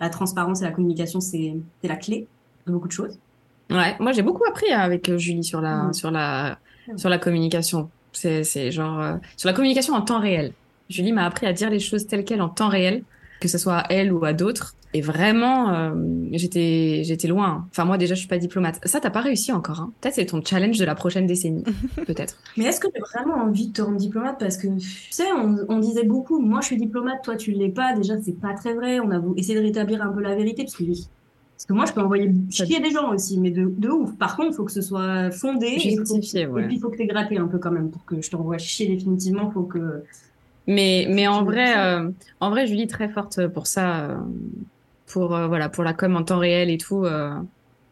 la 0.00 0.08
transparence 0.08 0.62
et 0.62 0.64
la 0.64 0.70
communication, 0.70 1.20
c'est 1.20 1.54
la 1.82 1.96
clé 1.96 2.26
de 2.66 2.72
beaucoup 2.72 2.88
de 2.88 2.92
choses. 2.92 3.18
Ouais, 3.70 3.96
moi 4.00 4.12
j'ai 4.12 4.22
beaucoup 4.22 4.44
appris 4.48 4.70
avec 4.70 5.08
euh, 5.08 5.18
Julie 5.18 5.44
sur 5.44 5.60
la, 5.60 5.84
mmh. 5.84 5.94
sur 5.94 6.10
la, 6.10 6.58
sur 6.96 7.08
la 7.08 7.18
communication. 7.18 7.90
C'est 8.12 8.70
genre 8.70 9.00
euh, 9.00 9.16
sur 9.36 9.48
la 9.48 9.54
communication 9.54 9.94
en 9.94 10.02
temps 10.02 10.20
réel. 10.20 10.52
Julie 10.90 11.12
m'a 11.12 11.24
appris 11.24 11.46
à 11.46 11.52
dire 11.52 11.70
les 11.70 11.80
choses 11.80 12.06
telles 12.06 12.24
quelles 12.24 12.42
en 12.42 12.50
temps 12.50 12.68
réel, 12.68 13.02
que 13.42 13.48
ce 13.48 13.58
soit 13.58 13.78
à 13.78 13.86
elle 13.90 14.12
ou 14.12 14.24
à 14.24 14.32
d'autres. 14.32 14.76
Et 14.94 15.00
vraiment, 15.00 15.74
euh, 15.74 15.94
j'étais, 16.32 17.02
j'étais 17.04 17.26
loin. 17.26 17.66
Enfin, 17.70 17.84
moi, 17.84 17.98
déjà, 17.98 18.14
je 18.14 18.20
suis 18.20 18.28
pas 18.28 18.38
diplomate. 18.38 18.78
Ça, 18.84 19.00
t'as 19.00 19.10
pas 19.10 19.20
réussi 19.20 19.50
encore. 19.50 19.80
Hein. 19.80 19.92
Peut-être 20.00 20.14
c'est 20.14 20.26
ton 20.26 20.42
challenge 20.44 20.78
de 20.78 20.84
la 20.84 20.94
prochaine 20.94 21.26
décennie. 21.26 21.64
Peut-être. 22.06 22.36
Mais 22.56 22.66
est-ce 22.66 22.78
que 22.78 22.86
tu 22.88 23.00
as 23.02 23.18
vraiment 23.18 23.42
envie 23.42 23.68
de 23.68 23.72
te 23.72 23.82
rendre 23.82 23.96
diplomate? 23.96 24.38
Parce 24.38 24.56
que, 24.56 24.68
tu 24.68 24.86
sais, 25.10 25.24
on, 25.32 25.78
disait 25.80 26.04
beaucoup, 26.04 26.40
moi, 26.40 26.60
je 26.60 26.66
suis 26.66 26.76
diplomate, 26.76 27.24
toi, 27.24 27.36
tu 27.36 27.50
l'es 27.50 27.70
pas. 27.70 27.94
Déjà, 27.96 28.14
c'est 28.22 28.38
pas 28.38 28.54
très 28.54 28.74
vrai. 28.74 29.00
On 29.00 29.10
a 29.10 29.20
essayé 29.36 29.58
de 29.58 29.64
rétablir 29.64 30.02
un 30.02 30.12
peu 30.12 30.20
la 30.20 30.36
vérité. 30.36 30.62
Parce 30.62 30.76
que, 30.76 30.84
parce 30.84 31.66
que 31.66 31.72
moi, 31.72 31.86
je 31.86 31.92
peux 31.92 32.02
envoyer 32.02 32.30
chier 32.50 32.78
des 32.80 32.90
gens 32.90 33.12
aussi, 33.12 33.40
mais 33.40 33.50
de, 33.50 33.72
de 33.76 33.88
ouf. 33.88 34.16
Par 34.18 34.36
contre, 34.36 34.50
il 34.50 34.54
faut 34.54 34.64
que 34.64 34.72
ce 34.72 34.82
soit 34.82 35.32
fondé. 35.32 35.78
Justifié, 35.78 36.42
et, 36.42 36.46
ouais. 36.46 36.62
et 36.62 36.66
puis, 36.66 36.76
il 36.76 36.80
faut 36.80 36.90
que 36.90 36.96
tu 36.96 37.06
gratté 37.06 37.38
un 37.38 37.48
peu 37.48 37.58
quand 37.58 37.72
même 37.72 37.90
pour 37.90 38.04
que 38.04 38.20
je 38.20 38.30
t'envoie 38.30 38.58
chier 38.58 38.86
définitivement. 38.86 39.50
faut 39.50 39.64
que. 39.64 40.04
Mais, 40.66 41.06
mais 41.10 41.26
en 41.26 41.44
vrai, 41.44 41.76
euh, 41.76 42.10
en 42.40 42.50
vrai, 42.50 42.66
Julie, 42.66 42.86
très 42.86 43.08
forte 43.08 43.46
pour 43.48 43.66
ça. 43.66 44.00
Euh, 44.00 44.16
pour 45.12 45.34
euh, 45.34 45.46
voilà 45.46 45.68
pour 45.68 45.84
la 45.84 45.92
com 45.92 46.16
en 46.16 46.24
temps 46.24 46.38
réel 46.38 46.70
et 46.70 46.78
tout. 46.78 47.04
Euh. 47.04 47.34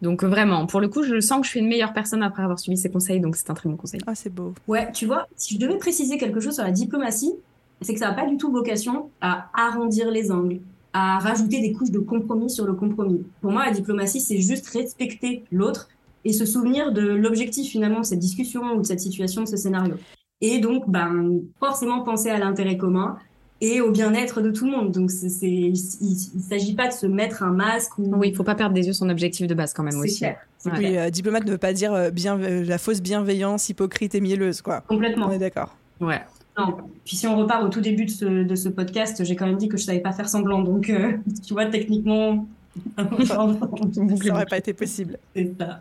Donc 0.03 0.25
vraiment, 0.25 0.67
pour 0.67 0.81
le 0.81 0.89
coup, 0.89 1.03
je 1.03 1.21
sens 1.21 1.41
que 1.41 1.45
je 1.45 1.51
suis 1.51 1.61
une 1.61 1.69
meilleure 1.69 1.93
personne 1.93 2.23
après 2.23 2.43
avoir 2.43 2.59
suivi 2.59 2.79
ces 2.79 2.91
conseils, 2.91 3.21
donc 3.21 3.37
c'est 3.37 3.51
un 3.51 3.55
très 3.55 3.69
bon 3.69 3.77
conseil. 3.77 4.01
Ah, 4.07 4.15
c'est 4.15 4.33
beau. 4.33 4.55
Ouais, 4.67 4.91
tu 4.93 5.05
vois, 5.05 5.29
si 5.37 5.55
je 5.55 5.61
devais 5.61 5.77
préciser 5.77 6.17
quelque 6.17 6.41
chose 6.41 6.55
sur 6.55 6.65
la 6.65 6.71
diplomatie, 6.71 7.35
c'est 7.83 7.93
que 7.93 7.99
ça 7.99 8.09
n'a 8.09 8.15
pas 8.15 8.27
du 8.27 8.39
tout 8.39 8.51
vocation 8.51 9.11
à 9.21 9.51
arrondir 9.53 10.11
les 10.11 10.33
angles, 10.33 10.61
à 10.95 11.19
rajouter 11.19 11.61
des 11.61 11.73
couches 11.73 11.91
de 11.91 11.99
compromis 11.99 12.49
sur 12.49 12.65
le 12.65 12.73
compromis. 12.73 13.27
Pour 13.43 13.53
moi, 13.53 13.67
la 13.67 13.73
diplomatie, 13.73 14.21
c'est 14.21 14.39
juste 14.39 14.69
respecter 14.69 15.45
l'autre 15.53 15.91
et 16.25 16.33
se 16.33 16.47
souvenir 16.47 16.93
de 16.93 17.03
l'objectif 17.03 17.71
finalement 17.71 18.01
de 18.01 18.07
cette 18.07 18.19
discussion 18.21 18.73
ou 18.77 18.81
de 18.81 18.87
cette 18.87 19.01
situation, 19.01 19.43
de 19.43 19.49
ce 19.49 19.59
scénario. 19.59 19.97
Et 20.41 20.59
donc, 20.59 20.89
ben, 20.89 21.41
forcément 21.59 22.03
penser 22.03 22.31
à 22.31 22.39
l'intérêt 22.39 22.77
commun, 22.77 23.19
et 23.61 23.81
au 23.81 23.91
bien-être 23.91 24.41
de 24.41 24.51
tout 24.51 24.65
le 24.65 24.73
monde. 24.73 24.91
Donc, 24.91 25.11
c'est, 25.11 25.29
il 25.47 25.73
ne 25.73 26.41
s'agit 26.41 26.75
pas 26.75 26.89
de 26.89 26.93
se 26.93 27.07
mettre 27.07 27.43
un 27.43 27.53
masque. 27.53 27.99
Ou... 27.99 28.15
Oui, 28.17 28.29
il 28.31 28.37
faut 28.37 28.45
pas 28.45 28.55
perdre 28.55 28.75
des 28.75 28.87
yeux 28.87 28.93
son 28.93 29.09
objectif 29.11 29.47
de 29.47 29.55
base 29.55 29.75
quand 29.75 29.83
même 29.83 29.99
aussi. 29.99 30.19
Clair. 30.19 30.39
Oui, 30.65 30.97
euh, 30.97 31.11
diplomate 31.11 31.45
ne 31.45 31.53
veut 31.53 31.59
pas 31.59 31.73
dire 31.73 31.93
euh, 31.93 32.11
bien, 32.11 32.39
euh, 32.41 32.65
la 32.65 32.79
fausse 32.79 33.01
bienveillance 33.01 33.69
hypocrite 33.69 34.15
et 34.15 34.21
mielleuse, 34.21 34.63
quoi. 34.63 34.81
Complètement. 34.81 35.27
On 35.29 35.33
est 35.33 35.39
d'accord. 35.39 35.77
Ouais. 36.01 36.21
Non. 36.59 36.77
Puis 37.05 37.17
si 37.17 37.27
on 37.27 37.37
repart 37.37 37.63
au 37.63 37.69
tout 37.69 37.81
début 37.81 38.07
de 38.07 38.11
ce, 38.11 38.25
de 38.45 38.55
ce 38.55 38.69
podcast, 38.69 39.25
j'ai 39.25 39.37
quand 39.37 39.47
même 39.47 39.57
dit 39.57 39.69
que 39.69 39.77
je 39.77 39.85
savais 39.85 40.01
pas 40.01 40.13
faire 40.13 40.29
semblant. 40.29 40.63
Donc, 40.63 40.91
tu 41.47 41.53
vois, 41.53 41.67
techniquement, 41.67 42.47
ça 43.27 43.47
n'aurait 43.47 44.47
pas 44.47 44.59
été 44.59 44.73
possible. 44.73 45.19
C'est 45.37 45.53
ça. 45.59 45.81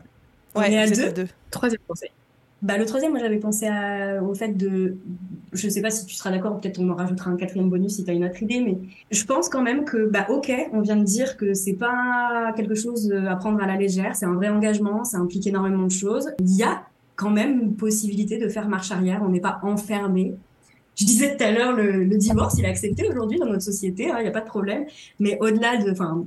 On 0.54 0.60
ouais, 0.62 0.74
est 0.74 1.02
à 1.02 1.12
deux. 1.12 1.28
Troisième 1.50 1.82
conseil. 1.88 2.10
Bah, 2.62 2.78
le 2.78 2.86
troisième, 2.86 3.12
moi, 3.12 3.20
j'avais 3.22 3.38
pensé 3.38 3.68
à, 3.68 4.22
au 4.22 4.34
fait 4.36 4.50
de, 4.50 4.98
je 5.54 5.70
sais 5.70 5.82
pas 5.82 5.92
si 5.92 6.06
tu 6.06 6.16
seras 6.16 6.30
d'accord, 6.30 6.60
peut-être 6.60 6.80
on 6.80 6.90
en 6.90 6.96
rajoutera 6.96 7.32
un 7.32 7.38
quatrième 7.38 7.70
bonus 7.70 7.96
si 7.96 8.04
tu 8.04 8.12
as 8.12 8.14
une 8.14 8.26
autre 8.26 8.44
idée, 8.44 8.60
mais 8.60 8.78
je 9.12 9.24
pense 9.24 9.48
quand 9.48 9.62
même 9.62 9.86
que, 9.86 10.10
bah, 10.10 10.26
ok, 10.30 10.52
on 10.74 10.82
vient 10.82 10.98
de 10.98 11.04
dire 11.04 11.38
que 11.38 11.54
c'est 11.54 11.74
pas 11.74 12.52
quelque 12.58 12.76
chose 12.76 13.14
à 13.14 13.36
prendre 13.38 13.62
à 13.64 13.68
la 13.68 13.78
légère, 13.78 14.16
c'est 14.16 14.26
un 14.26 14.34
vrai 14.34 14.50
engagement, 14.50 15.06
ça 15.06 15.18
implique 15.20 15.48
énormément 15.48 15.86
de 15.86 15.92
choses. 15.92 16.32
Il 16.40 16.54
y 16.54 16.64
a 16.64 16.84
quand 17.16 17.30
même 17.30 17.76
possibilité 17.76 18.38
de 18.38 18.50
faire 18.50 18.68
marche 18.68 18.92
arrière, 18.92 19.22
on 19.24 19.30
n'est 19.30 19.42
pas 19.42 19.60
enfermé. 19.64 20.36
Je 20.96 21.06
disais 21.06 21.38
tout 21.38 21.44
à 21.44 21.52
l'heure, 21.52 21.72
le, 21.72 22.04
le, 22.04 22.18
divorce, 22.18 22.56
il 22.58 22.66
est 22.66 22.70
accepté 22.70 23.08
aujourd'hui 23.10 23.40
dans 23.40 23.46
notre 23.46 23.64
société, 23.64 24.12
hein, 24.12 24.16
il 24.20 24.24
n'y 24.24 24.28
a 24.28 24.32
pas 24.32 24.42
de 24.42 24.48
problème. 24.48 24.84
Mais 25.22 25.38
au-delà 25.40 25.78
de, 25.78 25.92
enfin, 25.92 26.26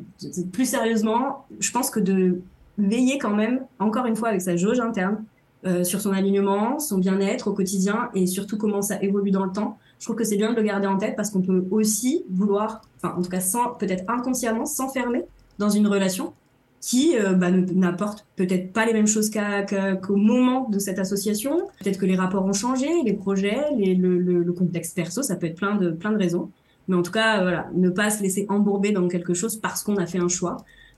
plus 0.51 0.65
sérieusement, 0.65 1.45
je 1.61 1.71
pense 1.73 1.91
que 1.91 2.01
de 2.01 2.41
veiller 2.79 3.19
quand 3.19 3.35
même, 3.35 3.61
encore 3.79 4.07
une 4.07 4.17
fois, 4.17 4.31
avec 4.31 4.41
sa 4.41 4.57
jauge 4.57 4.81
interne, 4.81 5.23
euh, 5.65 5.85
sur 5.85 6.01
son 6.01 6.13
alignement, 6.13 6.79
son 6.79 6.99
bien-être 6.99 7.49
au 7.49 7.53
quotidien 7.53 8.11
et 8.15 8.27
surtout 8.27 8.57
comment 8.57 8.83
ça 8.83 9.01
évolue 9.03 9.31
dans 9.31 9.45
le 9.45 9.53
temps. 9.53 9.79
Je 10.01 10.07
trouve 10.07 10.17
que 10.17 10.25
c'est 10.25 10.37
bien 10.37 10.51
de 10.51 10.57
le 10.57 10.63
garder 10.63 10.89
en 10.89 10.99
tête 10.99 11.15
parce 11.17 11.31
qu'on 11.31 11.43
peut 11.43 11.65
aussi 11.71 12.25
vouloir, 12.31 12.83
enfin 12.97 13.15
en 13.17 13.23
tout 13.23 13.31
cas 13.31 13.41
sans 13.41 13.75
peut-être 13.75 14.05
inconsciemment 14.09 14.67
s'enfermer 14.67 15.23
dans 15.59 15.69
une 15.69 15.87
relation 15.87 16.33
qui 16.81 17.17
euh, 17.17 17.35
bah, 17.35 17.53
n'apporte 17.53 18.27
peut-être 18.35 18.73
pas 18.73 18.87
les 18.87 18.93
mêmes 18.93 19.07
choses 19.07 19.31
qu'au 19.31 20.17
moment 20.17 20.69
de 20.69 20.81
cette 20.81 20.99
association. 20.99 21.69
Peut-être 21.81 21.99
que 21.99 22.07
les 22.07 22.17
rapports 22.17 22.45
ont 22.45 22.53
changé, 22.53 22.89
les 23.05 23.13
projets, 23.13 23.61
le, 23.79 24.19
le, 24.19 24.43
le, 24.43 24.53
contexte 24.53 24.97
perso, 24.97 25.23
ça 25.23 25.37
peut 25.37 25.47
être 25.47 25.55
plein 25.55 25.77
de 25.77 25.91
plein 25.93 26.11
de 26.11 26.19
raisons. 26.19 26.51
Mais 26.89 26.97
en 26.97 27.03
tout 27.03 27.13
cas, 27.13 27.41
voilà, 27.43 27.71
ne 27.75 27.89
pas 27.89 28.11
se 28.11 28.21
laisser 28.21 28.47
embourber 28.49 28.91
dans 28.91 29.07
quelque 29.07 29.35
chose 29.35 29.57
parce 29.57 29.85
qu'on 29.85 29.97
a 29.97 30.07
fait 30.07 30.19
un 30.19 30.29
choix. 30.29 30.57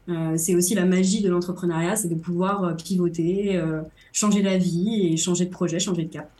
Euh, 0.08 0.34
c'est 0.36 0.54
aussi 0.54 0.74
la 0.74 0.84
magie 0.84 1.22
de 1.22 1.30
l'entrepreneuriat, 1.30 1.96
c'est 1.96 2.08
de 2.08 2.14
pouvoir 2.14 2.64
euh, 2.64 2.74
pivoter, 2.74 3.56
euh, 3.56 3.80
changer 4.14 4.40
d'avis 4.42 5.08
et 5.12 5.16
changer 5.18 5.44
de 5.44 5.50
projet, 5.50 5.78
changer 5.78 6.04
de 6.04 6.10
cap. 6.12 6.30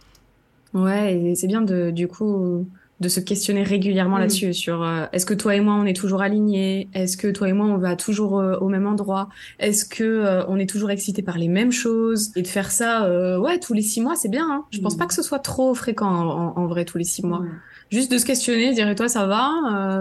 Ouais, 0.72 1.14
et 1.16 1.34
c'est 1.34 1.46
bien 1.46 1.60
de 1.62 1.90
du 1.90 2.08
coup 2.08 2.66
de 3.00 3.08
se 3.08 3.20
questionner 3.20 3.62
régulièrement 3.64 4.16
Mm. 4.16 4.20
là-dessus 4.20 4.54
sur 4.54 4.82
euh, 4.82 5.06
est-ce 5.12 5.26
que 5.26 5.34
toi 5.34 5.54
et 5.56 5.60
moi 5.60 5.74
on 5.74 5.84
est 5.84 5.96
toujours 5.96 6.22
alignés? 6.22 6.88
Est-ce 6.94 7.16
que 7.16 7.28
toi 7.28 7.48
et 7.48 7.52
moi 7.52 7.66
on 7.66 7.76
va 7.76 7.96
toujours 7.96 8.38
euh, 8.38 8.56
au 8.58 8.68
même 8.68 8.86
endroit? 8.86 9.28
Est-ce 9.58 9.84
que 9.84 10.04
euh, 10.04 10.44
on 10.48 10.58
est 10.58 10.68
toujours 10.70 10.90
excités 10.90 11.22
par 11.22 11.36
les 11.36 11.48
mêmes 11.48 11.72
choses? 11.72 12.30
Et 12.36 12.42
de 12.42 12.46
faire 12.48 12.70
ça, 12.70 13.04
euh, 13.06 13.38
ouais, 13.38 13.58
tous 13.58 13.74
les 13.74 13.82
six 13.82 14.00
mois, 14.00 14.14
c'est 14.16 14.28
bien. 14.30 14.46
Hein 14.50 14.64
je 14.70 14.80
pense 14.80 14.94
Mm. 14.94 14.98
pas 14.98 15.06
que 15.06 15.14
ce 15.14 15.22
soit 15.22 15.40
trop 15.40 15.74
fréquent 15.74 16.06
en, 16.08 16.56
en 16.56 16.66
vrai 16.66 16.84
tous 16.84 16.98
les 16.98 17.04
six 17.04 17.24
mois. 17.26 17.40
Ouais. 17.40 17.48
Juste 17.90 18.10
de 18.10 18.18
se 18.18 18.24
questionner, 18.24 18.72
dire 18.72 18.88
et 18.88 18.94
toi 18.94 19.08
ça 19.08 19.26
va? 19.26 19.50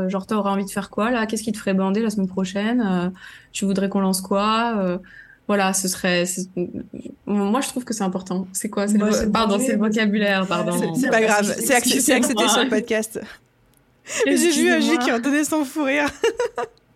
Euh, 0.05 0.09
Genre 0.09 0.26
t'aurais 0.26 0.51
envie 0.51 0.65
de 0.65 0.71
faire 0.71 0.89
quoi 0.89 1.11
là? 1.11 1.26
Qu'est-ce 1.28 1.43
qui 1.43 1.51
te 1.51 1.57
ferait 1.57 1.74
bander 1.74 2.01
la 2.01 2.09
semaine 2.11 2.28
prochaine? 2.30 2.82
Euh, 2.82 3.09
Tu 3.51 3.65
voudrais 3.65 3.89
qu'on 3.89 3.99
lance 3.99 4.21
quoi? 4.21 4.99
Voilà, 5.47 5.73
ce 5.73 5.87
serait. 5.87 6.23
Moi 7.25 7.61
je 7.61 7.67
trouve 7.67 7.83
que 7.83 7.93
c'est 7.93 8.03
important. 8.03 8.47
C'est 8.53 8.69
quoi? 8.69 8.87
C'est 8.87 8.93
le 8.97 8.99
Moi, 9.05 9.11
c'est 9.13 9.31
Pardon, 9.31 9.57
c'est 9.59 9.73
le 9.73 9.77
vocabulaire, 9.79 10.45
pardon. 10.47 10.93
C'est- 10.95 11.09
pas 11.09 11.21
grave, 11.21 11.53
c'est 11.59 11.73
acc- 11.73 11.99
c'est 12.01 12.13
accepté 12.13 12.47
sur 12.47 12.63
le 12.63 12.69
podcast. 12.69 13.19
J'ai 14.25 14.35
vu 14.51 14.69
un 14.69 14.79
J 14.79 14.97
qui 14.99 15.09
a 15.09 15.19
donné 15.19 15.43
son 15.43 15.63
fou 15.65 15.83
rire. 15.83 16.09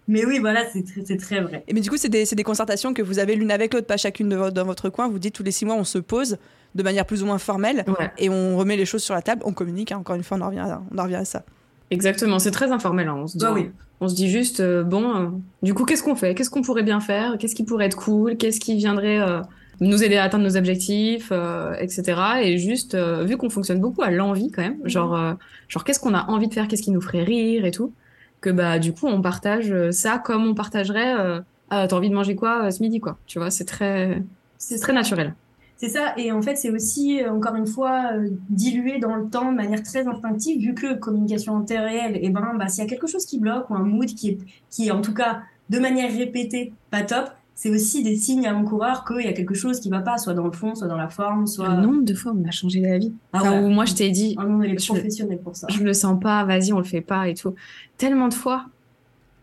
Mais 0.09 0.25
oui, 0.25 0.39
voilà, 0.39 0.63
c'est 0.71 0.83
très, 0.85 1.03
c'est 1.05 1.17
très 1.17 1.41
vrai. 1.41 1.63
Et 1.67 1.73
mais 1.73 1.81
du 1.81 1.89
coup, 1.89 1.97
c'est 1.97 2.07
des, 2.09 2.25
c'est 2.25 2.35
des 2.35 2.43
concertations 2.43 2.93
que 2.93 3.01
vous 3.01 3.19
avez 3.19 3.35
l'une 3.35 3.51
avec 3.51 3.73
l'autre, 3.73 3.87
pas 3.87 3.97
chacune 3.97 4.29
de 4.29 4.49
dans 4.51 4.63
votre 4.65 4.89
coin. 4.89 5.09
Vous 5.09 5.19
dites 5.19 5.33
tous 5.35 5.43
les 5.43 5.51
six 5.51 5.65
mois, 5.65 5.75
on 5.75 5.83
se 5.83 5.97
pose 5.97 6.37
de 6.75 6.83
manière 6.83 7.05
plus 7.05 7.23
ou 7.23 7.25
moins 7.25 7.37
formelle 7.39 7.83
Ouais, 7.87 8.11
et 8.17 8.29
on 8.29 8.57
remet 8.57 8.77
les 8.77 8.85
choses 8.85 9.03
sur 9.03 9.13
la 9.13 9.21
table, 9.21 9.41
on 9.45 9.51
communique. 9.51 9.91
hein. 9.91 9.97
Encore 9.97 10.15
une 10.15 10.23
fois, 10.23 10.37
on 10.37 10.41
en 10.41 10.47
revient 10.47 10.59
à, 10.59 10.81
on 10.93 10.97
en 10.97 11.03
revient 11.03 11.15
à 11.15 11.25
ça. 11.25 11.43
Exactement. 11.91 12.39
C'est 12.39 12.51
très 12.51 12.71
informel. 12.71 13.07
hein, 13.07 13.15
On 13.17 13.27
se 13.27 13.37
dit, 13.37 13.43
Bah 13.45 13.51
oui. 13.53 13.69
on 14.01 14.07
se 14.07 14.15
dit 14.15 14.29
juste 14.29 14.59
euh, 14.59 14.83
bon. 14.83 15.15
euh, 15.15 15.27
du 15.63 15.73
coup, 15.73 15.85
qu'est-ce 15.85 16.03
qu'on 16.03 16.15
fait? 16.15 16.35
Qu'est-ce 16.35 16.49
qu'on 16.49 16.61
pourrait 16.61 16.83
bien 16.83 16.99
faire? 16.99 17.37
Qu'est-ce 17.39 17.55
qui 17.55 17.63
pourrait 17.63 17.85
être 17.85 17.97
cool? 17.97 18.37
Qu'est-ce 18.37 18.59
qui 18.59 18.75
viendrait 18.75 19.19
euh, 19.19 19.41
nous 19.79 20.03
aider 20.03 20.17
à 20.17 20.23
atteindre 20.23 20.43
nos 20.43 20.57
objectifs, 20.57 21.29
euh, 21.31 21.73
etc. 21.79 22.19
Et 22.43 22.57
juste 22.57 22.95
euh, 22.95 23.23
vu 23.23 23.37
qu'on 23.37 23.49
fonctionne 23.49 23.79
beaucoup 23.79 24.01
à 24.01 24.09
l'envie 24.11 24.51
quand 24.51 24.61
même, 24.63 24.77
Mhm. 24.83 24.89
genre 24.89 25.15
euh, 25.15 25.33
genre 25.67 25.83
qu'est-ce 25.83 25.99
qu'on 25.99 26.13
a 26.15 26.25
envie 26.29 26.47
de 26.47 26.53
faire? 26.53 26.67
Qu'est-ce 26.67 26.81
qui 26.83 26.91
nous 26.91 27.01
ferait 27.01 27.23
rire 27.23 27.63
et 27.65 27.71
tout? 27.71 27.93
Que 28.41 28.49
bah 28.51 28.79
du 28.79 28.93
coup 28.93 29.07
on 29.07 29.21
partage 29.21 29.73
ça 29.91 30.17
comme 30.19 30.45
on 30.47 30.53
partagerait. 30.55 31.15
Euh, 31.19 31.39
ah, 31.69 31.85
t'as 31.87 31.95
envie 31.95 32.09
de 32.09 32.15
manger 32.15 32.35
quoi 32.35 32.71
ce 32.71 32.81
midi? 32.81 32.99
quoi 32.99 33.17
Tu 33.27 33.39
vois, 33.39 33.49
c'est 33.51 33.65
très 33.65 34.23
c'est 34.57 34.79
très 34.79 34.93
naturel. 34.93 35.35
C'est 35.77 35.89
ça, 35.89 36.13
et 36.17 36.31
en 36.31 36.41
fait, 36.41 36.55
c'est 36.55 36.71
aussi, 36.71 37.21
euh, 37.21 37.31
encore 37.31 37.55
une 37.55 37.67
fois, 37.67 38.11
euh, 38.13 38.29
dilué 38.49 38.97
dans 38.99 39.15
le 39.15 39.29
temps 39.29 39.51
de 39.51 39.55
manière 39.55 39.83
très 39.83 40.07
instinctive, 40.07 40.59
vu 40.59 40.73
que 40.73 40.95
communication 40.95 41.53
en 41.53 41.61
temps 41.63 41.83
réel, 41.83 42.17
et 42.21 42.29
ben, 42.29 42.55
bah, 42.57 42.67
s'il 42.67 42.83
y 42.83 42.87
a 42.87 42.89
quelque 42.89 43.05
chose 43.07 43.25
qui 43.25 43.39
bloque 43.39 43.69
ou 43.69 43.75
un 43.75 43.83
mood 43.83 44.07
qui 44.07 44.29
est, 44.29 44.37
qui 44.71 44.87
est 44.87 44.91
en 44.91 45.01
tout 45.01 45.13
cas 45.13 45.41
de 45.69 45.77
manière 45.79 46.11
répétée 46.11 46.73
pas 46.89 47.03
top, 47.03 47.29
c'est 47.53 47.69
aussi 47.69 48.03
des 48.03 48.15
signes 48.15 48.45
avant-coureurs 48.47 49.03
qu'il 49.05 49.25
y 49.25 49.27
a 49.27 49.33
quelque 49.33 49.53
chose 49.55 49.79
qui 49.79 49.89
va 49.89 49.99
pas, 49.99 50.17
soit 50.17 50.33
dans 50.33 50.45
le 50.45 50.51
fond, 50.51 50.73
soit 50.75 50.87
dans 50.87 50.95
la 50.97 51.09
forme, 51.09 51.45
soit. 51.47 51.75
Le 51.75 51.81
nombre 51.81 52.03
de 52.03 52.13
fois 52.13 52.33
on 52.35 52.47
a 52.47 52.51
changé 52.51 52.81
d'avis. 52.81 53.13
Ah 53.33 53.39
Enfin, 53.41 53.51
ouais. 53.61 53.65
où 53.65 53.69
moi 53.69 53.85
je 53.85 53.93
t'ai 53.95 54.09
dit 54.11 54.35
Ah 54.39 54.45
non, 54.45 54.61
elle 54.63 54.71
est 54.71 54.85
professionnelle 54.87 55.39
pour 55.39 55.55
ça. 55.55 55.67
je 55.69 55.83
le 55.83 55.93
sens 55.93 56.19
pas, 56.19 56.43
vas-y, 56.43 56.71
on 56.73 56.77
le 56.77 56.83
fait 56.85 57.01
pas 57.01 57.27
et 57.27 57.33
tout. 57.35 57.53
Tellement 57.97 58.27
de 58.29 58.33
fois. 58.33 58.65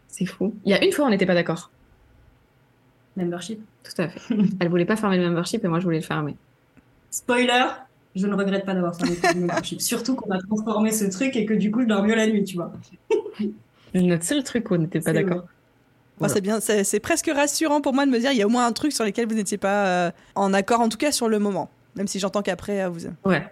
C'est 0.08 0.26
fou. 0.26 0.54
Il 0.64 0.70
y 0.70 0.74
a 0.74 0.84
une 0.84 0.92
fois, 0.92 1.06
on 1.06 1.10
n'était 1.10 1.26
pas 1.26 1.34
d'accord. 1.34 1.70
Membership. 3.16 3.60
Tout 3.82 4.02
à 4.02 4.08
fait. 4.08 4.34
Elle 4.60 4.68
voulait 4.68 4.84
pas 4.84 4.96
fermer 4.96 5.18
le 5.18 5.28
membership 5.28 5.64
et 5.64 5.68
moi, 5.68 5.78
je 5.78 5.84
voulais 5.84 6.00
le 6.00 6.04
fermer. 6.04 6.36
Spoiler, 7.10 7.64
je 8.16 8.26
ne 8.26 8.34
regrette 8.34 8.64
pas 8.64 8.74
d'avoir 8.74 8.96
fait 8.96 9.06
le 9.34 9.40
membership. 9.40 9.80
Surtout 9.80 10.14
qu'on 10.16 10.30
a 10.32 10.38
transformé 10.40 10.90
ce 10.90 11.04
truc 11.04 11.36
et 11.36 11.46
que 11.46 11.54
du 11.54 11.70
coup, 11.70 11.82
je 11.82 11.86
dors 11.86 12.02
mieux 12.02 12.14
la 12.16 12.26
nuit, 12.26 12.44
tu 12.44 12.56
vois. 12.56 12.72
Notre 13.94 14.24
seul 14.24 14.42
truc 14.42 14.70
où 14.70 14.74
on 14.74 14.78
n'était 14.78 15.00
pas 15.00 15.12
d'accord. 15.12 15.44
c'est 16.26 16.40
bien, 16.40 16.58
c'est 16.60 17.00
presque 17.00 17.30
rassurant 17.32 17.80
pour 17.80 17.94
moi 17.94 18.06
de 18.06 18.10
me 18.10 18.18
dire 18.18 18.32
il 18.32 18.38
y 18.38 18.42
a 18.42 18.46
au 18.46 18.50
moins 18.50 18.66
un 18.66 18.72
truc 18.72 18.92
sur 18.92 19.04
lequel 19.04 19.28
vous 19.28 19.34
n'étiez 19.36 19.58
pas 19.58 19.86
euh, 19.86 20.10
en 20.34 20.52
accord, 20.52 20.80
en 20.80 20.88
tout 20.88 20.98
cas 20.98 21.12
sur 21.12 21.28
le 21.28 21.38
moment. 21.38 21.70
Même 21.94 22.08
si 22.08 22.18
j'entends 22.18 22.42
qu'après, 22.42 22.82
euh, 22.82 22.88
vous. 22.88 23.06
Ouais. 23.24 23.46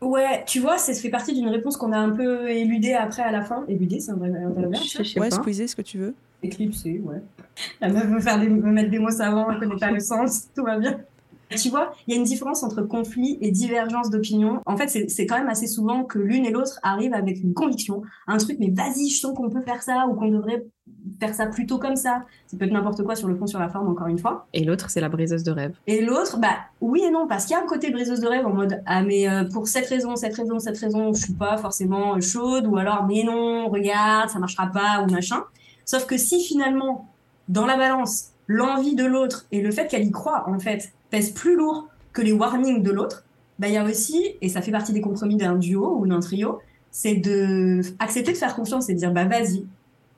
Ouais, 0.00 0.44
tu 0.46 0.60
vois, 0.60 0.78
ça 0.78 0.92
fait 0.94 1.08
partie 1.08 1.32
d'une 1.32 1.48
réponse 1.48 1.76
qu'on 1.76 1.92
a 1.92 1.98
un 1.98 2.10
peu 2.10 2.50
éludée 2.50 2.94
après 2.94 3.22
à 3.22 3.30
la 3.30 3.42
fin. 3.42 3.64
Éludée, 3.68 4.00
c'est 4.00 4.10
un 4.10 4.16
vrai 4.16 4.28
un 4.30 4.50
vrai 4.50 4.62
verbe, 4.62 4.74
ça 4.74 5.02
Je 5.02 5.08
sais 5.08 5.20
Ouais, 5.20 5.30
pas. 5.30 5.36
squeezer 5.36 5.68
ce 5.68 5.76
que 5.76 5.82
tu 5.82 5.98
veux. 5.98 6.14
Éclipsé, 6.46 7.00
ouais. 7.04 7.22
La 7.80 7.88
meuf 7.88 8.06
veut 8.06 8.20
faire 8.20 8.38
des, 8.40 8.48
me 8.48 8.70
mettre 8.72 8.90
des 8.90 8.98
mots 8.98 9.10
savants, 9.10 9.50
elle 9.50 9.58
connaît 9.58 9.76
pas 9.80 9.90
le 9.90 10.00
sens, 10.00 10.48
tout 10.54 10.64
va 10.64 10.78
bien. 10.78 10.98
Tu 11.50 11.68
vois, 11.70 11.92
il 12.06 12.12
y 12.12 12.16
a 12.16 12.18
une 12.18 12.24
différence 12.24 12.64
entre 12.64 12.82
conflit 12.82 13.38
et 13.40 13.52
divergence 13.52 14.10
d'opinion. 14.10 14.60
En 14.66 14.76
fait, 14.76 14.88
c'est- 14.88 15.08
c'est 15.08 15.26
quand 15.26 15.38
même 15.38 15.48
assez 15.48 15.68
souvent 15.68 16.02
que 16.02 16.18
l'une 16.18 16.44
et 16.44 16.50
l'autre 16.50 16.80
arrivent 16.82 17.14
avec 17.14 17.40
une 17.40 17.54
conviction, 17.54 18.02
un 18.26 18.36
truc, 18.36 18.56
mais 18.58 18.70
vas-y, 18.74 19.08
je 19.10 19.20
sens 19.20 19.32
qu'on 19.36 19.48
peut 19.48 19.60
faire 19.60 19.80
ça 19.80 20.06
ou 20.10 20.14
qu'on 20.14 20.26
devrait 20.28 20.66
faire 21.20 21.34
ça 21.34 21.46
plutôt 21.46 21.78
comme 21.78 21.94
ça. 21.94 22.24
Ça 22.48 22.56
peut 22.56 22.64
être 22.64 22.72
n'importe 22.72 23.04
quoi 23.04 23.14
sur 23.14 23.28
le 23.28 23.36
fond, 23.36 23.46
sur 23.46 23.60
la 23.60 23.68
forme, 23.68 23.86
encore 23.88 24.08
une 24.08 24.18
fois. 24.18 24.48
Et 24.54 24.64
l'autre, 24.64 24.90
c'est 24.90 25.00
la 25.00 25.08
briseuse 25.08 25.44
de 25.44 25.52
rêve. 25.52 25.76
Et 25.86 26.04
l'autre, 26.04 26.36
bah 26.40 26.56
oui 26.80 27.02
et 27.06 27.10
non, 27.12 27.28
parce 27.28 27.44
qu'il 27.46 27.56
y 27.56 27.60
a 27.60 27.62
un 27.62 27.66
côté 27.66 27.92
briseuse 27.92 28.18
de 28.20 28.26
rêve 28.26 28.44
en 28.44 28.52
mode 28.52 28.82
ah 28.84 29.04
mais 29.04 29.28
euh, 29.28 29.44
pour 29.44 29.68
cette 29.68 29.86
raison, 29.86 30.16
cette 30.16 30.34
raison, 30.34 30.58
cette 30.58 30.78
raison, 30.78 31.12
je 31.14 31.22
suis 31.22 31.34
pas 31.34 31.56
forcément 31.58 32.20
chaude 32.20 32.66
ou 32.66 32.76
alors 32.76 33.06
mais 33.06 33.22
non, 33.22 33.68
regarde, 33.68 34.30
ça 34.30 34.40
marchera 34.40 34.66
pas 34.66 35.04
ou 35.06 35.10
machin. 35.12 35.44
Sauf 35.86 36.04
que 36.06 36.18
si 36.18 36.42
finalement 36.42 37.08
dans 37.48 37.64
la 37.64 37.76
balance, 37.76 38.32
l'envie 38.48 38.94
de 38.94 39.04
l'autre 39.04 39.46
et 39.52 39.62
le 39.62 39.70
fait 39.70 39.86
qu'elle 39.86 40.04
y 40.04 40.10
croit 40.10 40.48
en 40.48 40.58
fait 40.58 40.92
pèse 41.10 41.30
plus 41.30 41.56
lourd 41.56 41.88
que 42.12 42.22
les 42.22 42.32
warnings 42.32 42.82
de 42.82 42.90
l'autre, 42.90 43.24
bah 43.58 43.68
il 43.68 43.74
y 43.74 43.76
a 43.76 43.84
aussi 43.84 44.34
et 44.42 44.48
ça 44.48 44.60
fait 44.60 44.72
partie 44.72 44.92
des 44.92 45.00
compromis 45.00 45.36
d'un 45.36 45.54
duo 45.54 45.96
ou 45.98 46.06
d'un 46.06 46.20
trio, 46.20 46.58
c'est 46.90 47.14
de 47.14 47.80
accepter 47.98 48.32
de 48.32 48.36
faire 48.36 48.54
confiance 48.54 48.88
et 48.88 48.94
de 48.94 48.98
dire 48.98 49.12
bah 49.12 49.24
vas-y. 49.24 49.64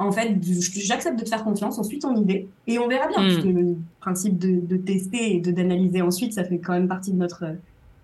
En 0.01 0.13
fait, 0.13 0.37
j'accepte 0.75 1.19
de 1.19 1.25
te 1.25 1.29
faire 1.29 1.43
confiance, 1.43 1.77
on 1.79 1.83
suit 1.83 1.99
ton 1.99 2.15
idée 2.15 2.49
et 2.69 2.79
on 2.79 2.87
verra 2.87 3.09
bien. 3.09 3.21
Mm. 3.21 3.29
Parce 3.29 3.45
que 3.45 3.49
le 3.49 3.77
principe 4.01 4.39
de, 4.39 4.61
de 4.65 4.77
tester 4.77 5.37
et 5.37 5.41
d'analyser 5.41 6.03
ensuite, 6.03 6.33
ça 6.33 6.45
fait 6.45 6.59
quand 6.59 6.73
même 6.73 6.89
partie 6.89 7.13
de 7.13 7.17
notre 7.17 7.45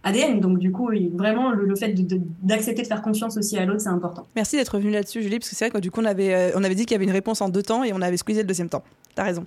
ADN. 0.05 0.39
Donc 0.41 0.59
du 0.59 0.71
coup, 0.71 0.91
vraiment, 1.15 1.51
le, 1.51 1.65
le 1.67 1.75
fait 1.77 1.89
de- 1.89 2.03
de- 2.03 2.21
d'accepter 2.43 2.83
de, 2.83 2.87
faire 2.87 3.03
confiance 3.03 3.37
aussi 3.37 3.57
à 3.59 3.65
l'autre, 3.67 3.81
c'est 3.81 3.89
important. 3.89 4.27
Merci 4.37 4.57
d'être 4.57 4.69
revenu 4.77 4.91
là-dessus, 4.93 5.23
Julie, 5.23 5.39
parce 5.41 5.49
que 5.51 5.57
c'est 5.57 5.65
vrai 5.67 5.73
que 5.73 5.79
du 5.83 5.91
coup, 5.91 6.01
on 6.01 6.05
avait, 6.05 6.35
euh, 6.35 6.51
on 6.55 6.63
avait 6.63 6.75
dit 6.77 6.85
qu'il 6.87 6.93
y 6.93 6.97
avait 6.97 7.05
une 7.05 7.11
réponse 7.11 7.41
en 7.41 7.49
deux 7.49 7.63
temps 7.63 7.83
et 7.85 7.93
on 7.93 8.01
avait 8.03 8.17
squeezé 8.17 8.43
le 8.43 8.47
deuxième 8.47 8.69
temps. 8.69 8.85
T'as 9.15 9.25
raison. 9.25 9.45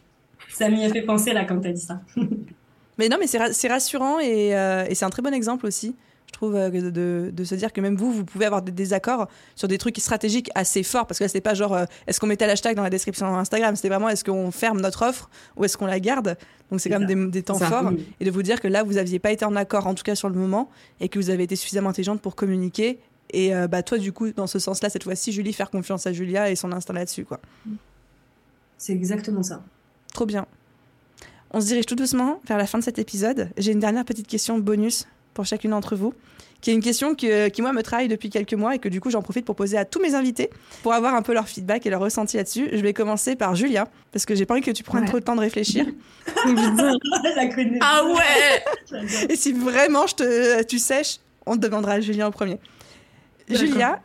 Ça 0.49 0.70
m'y 0.70 0.84
a 0.86 0.89
fait 0.89 1.01
penser 1.03 1.34
là 1.34 1.45
quand 1.45 1.60
t'as 1.60 1.72
dit 1.72 1.82
ça. 1.82 2.01
Mais 2.99 3.10
non, 3.10 3.18
mais 3.20 3.28
c'est 3.28 3.38
ra- 3.38 3.53
c'est 3.53 3.68
rassurant 3.68 4.20
et, 4.20 4.55
euh, 4.55 4.86
et 4.89 4.95
c'est 4.95 5.05
un 5.05 5.12
très 5.12 5.22
bon 5.22 5.32
exemple 5.32 5.68
aussi, 5.68 5.95
je 6.28 6.32
trouve, 6.34 6.55
euh, 6.55 6.69
de, 6.69 6.89
de- 6.89 7.30
de 7.34 7.43
se 7.43 7.55
dire 7.55 7.73
que 7.73 7.82
même 7.82 7.95
vous, 7.95 8.11
vous 8.11 8.25
pouvez 8.25 8.45
avoir 8.45 8.61
des 8.61 8.71
désaccords 8.71 9.28
sur 9.55 9.67
des 9.67 9.78
trucs 9.78 9.97
stratégiques 9.97 10.49
assez 10.55 10.84
forts, 10.84 11.07
parce 11.07 11.17
que 11.19 11.23
là, 11.23 11.28
c'est 11.30 11.41
pas 11.41 11.53
genre, 11.53 11.73
euh, 11.73 11.86
est-ce 12.05 12.19
qu'on 12.19 12.28
mettait 12.28 12.45
l'hashtag 12.47 12.75
dans 12.75 12.84
la 12.84 12.89
description 12.89 13.25
Instagram, 13.38 13.75
c'était 13.75 13.89
vraiment, 13.89 14.09
est-ce 14.09 14.23
qu'on 14.23 14.51
ferme 14.51 14.82
notre 14.82 15.05
offre 15.07 15.30
ou 15.55 15.65
est-ce 15.65 15.78
qu'on 15.78 15.86
la 15.88 15.99
garde? 15.99 16.38
Donc 16.69 16.82
c'est 16.82 16.89
quand 16.89 16.99
même 16.99 17.07
des, 17.07 17.32
des 17.32 17.43
temps 17.43 17.57
ça. 17.57 17.67
forts. 17.67 17.91
Et 18.19 18.25
de 18.25 18.32
vous 18.32 18.43
dire 18.43 18.59
que 18.59 18.67
là, 18.67 18.84
vous 18.84 18.97
aviez 18.97 19.19
pas 19.19 19.32
été 19.32 19.45
en 19.45 19.55
accord, 19.55 19.88
en 19.88 19.93
tout 19.95 20.03
cas 20.03 20.15
sur 20.15 20.28
le 20.30 20.36
moment, 20.36 20.69
et 20.99 21.07
que 21.09 21.17
vous 21.17 21.30
avez 21.30 21.43
été 21.43 21.55
suffisamment 21.55 21.89
intelligente 21.89 22.21
pour 22.21 22.36
communiquer. 22.36 22.99
Et 23.32 23.55
euh, 23.55 23.67
bah, 23.67 23.84
toi, 23.84 23.97
du 23.97 24.11
coup, 24.13 24.32
dans 24.32 24.47
ce 24.47 24.59
sens-là, 24.59 24.89
cette 24.89 25.03
fois-ci, 25.03 25.32
Julie, 25.32 25.53
faire 25.53 25.69
confiance 25.69 26.07
à 26.07 26.13
Julia 26.13 26.49
et 26.51 26.55
son 26.55 26.71
instinct 26.71 26.93
là-dessus, 26.93 27.25
quoi. 27.25 27.39
C'est 28.78 28.93
exactement 28.93 29.43
ça. 29.43 29.63
Trop 30.13 30.25
bien. 30.25 30.45
On 31.51 31.61
se 31.61 31.67
dirige 31.67 31.86
tout 31.86 31.95
doucement 31.95 32.41
vers 32.47 32.57
la 32.57 32.67
fin 32.67 32.78
de 32.78 32.84
cet 32.84 32.99
épisode. 32.99 33.49
J'ai 33.57 33.71
une 33.71 33.80
dernière 33.80 34.05
petite 34.05 34.28
question 34.28 34.59
bonus 34.59 35.07
pour 35.38 35.45
chacune 35.45 35.71
d'entre 35.71 35.95
vous, 35.95 36.13
qui 36.61 36.71
est 36.71 36.73
une 36.73 36.81
question 36.81 37.13
que- 37.13 37.47
qui, 37.49 37.61
moi, 37.61 37.71
me 37.71 37.83
travaille 37.83 38.07
depuis 38.07 38.29
quelques 38.31 38.55
mois 38.55 38.73
et 38.75 38.79
que, 38.79 38.89
du 38.89 38.99
coup, 38.99 39.11
j'en 39.11 39.21
profite 39.21 39.45
pour 39.45 39.55
poser 39.55 39.77
à 39.77 39.85
tous 39.85 40.01
mes 40.01 40.15
invités 40.15 40.49
pour 40.81 40.91
avoir 40.93 41.13
un 41.13 41.21
peu 41.21 41.31
leur 41.33 41.47
feedback 41.47 41.85
et 41.85 41.91
leur 41.91 42.01
ressenti 42.01 42.35
là-dessus. 42.38 42.69
Je 42.73 42.77
vais 42.79 42.93
commencer 42.93 43.35
par 43.35 43.53
Julia, 43.55 43.88
parce 44.11 44.25
que 44.25 44.33
j'ai 44.33 44.45
pas 44.47 44.55
envie 44.55 44.63
que 44.63 44.71
tu 44.71 44.83
prennes 44.83 45.03
Ouais. 45.03 45.07
trop 45.07 45.19
de 45.19 45.23
temps 45.23 45.35
de 45.35 45.41
réfléchir. 45.41 45.85
ah 47.81 48.03
ouais 48.05 48.99
et 49.29 49.35
si 49.35 49.53
vraiment 49.53 50.07
je 50.07 50.15
te, 50.15 50.63
tu 50.63 50.79
sèches, 50.79 51.17
on 51.45 51.55
te 51.55 51.61
demandera 51.61 51.93
à 51.93 51.99
Julien 52.01 52.27
en 52.27 52.31
premier. 52.31 52.57
Julia, 53.49 54.01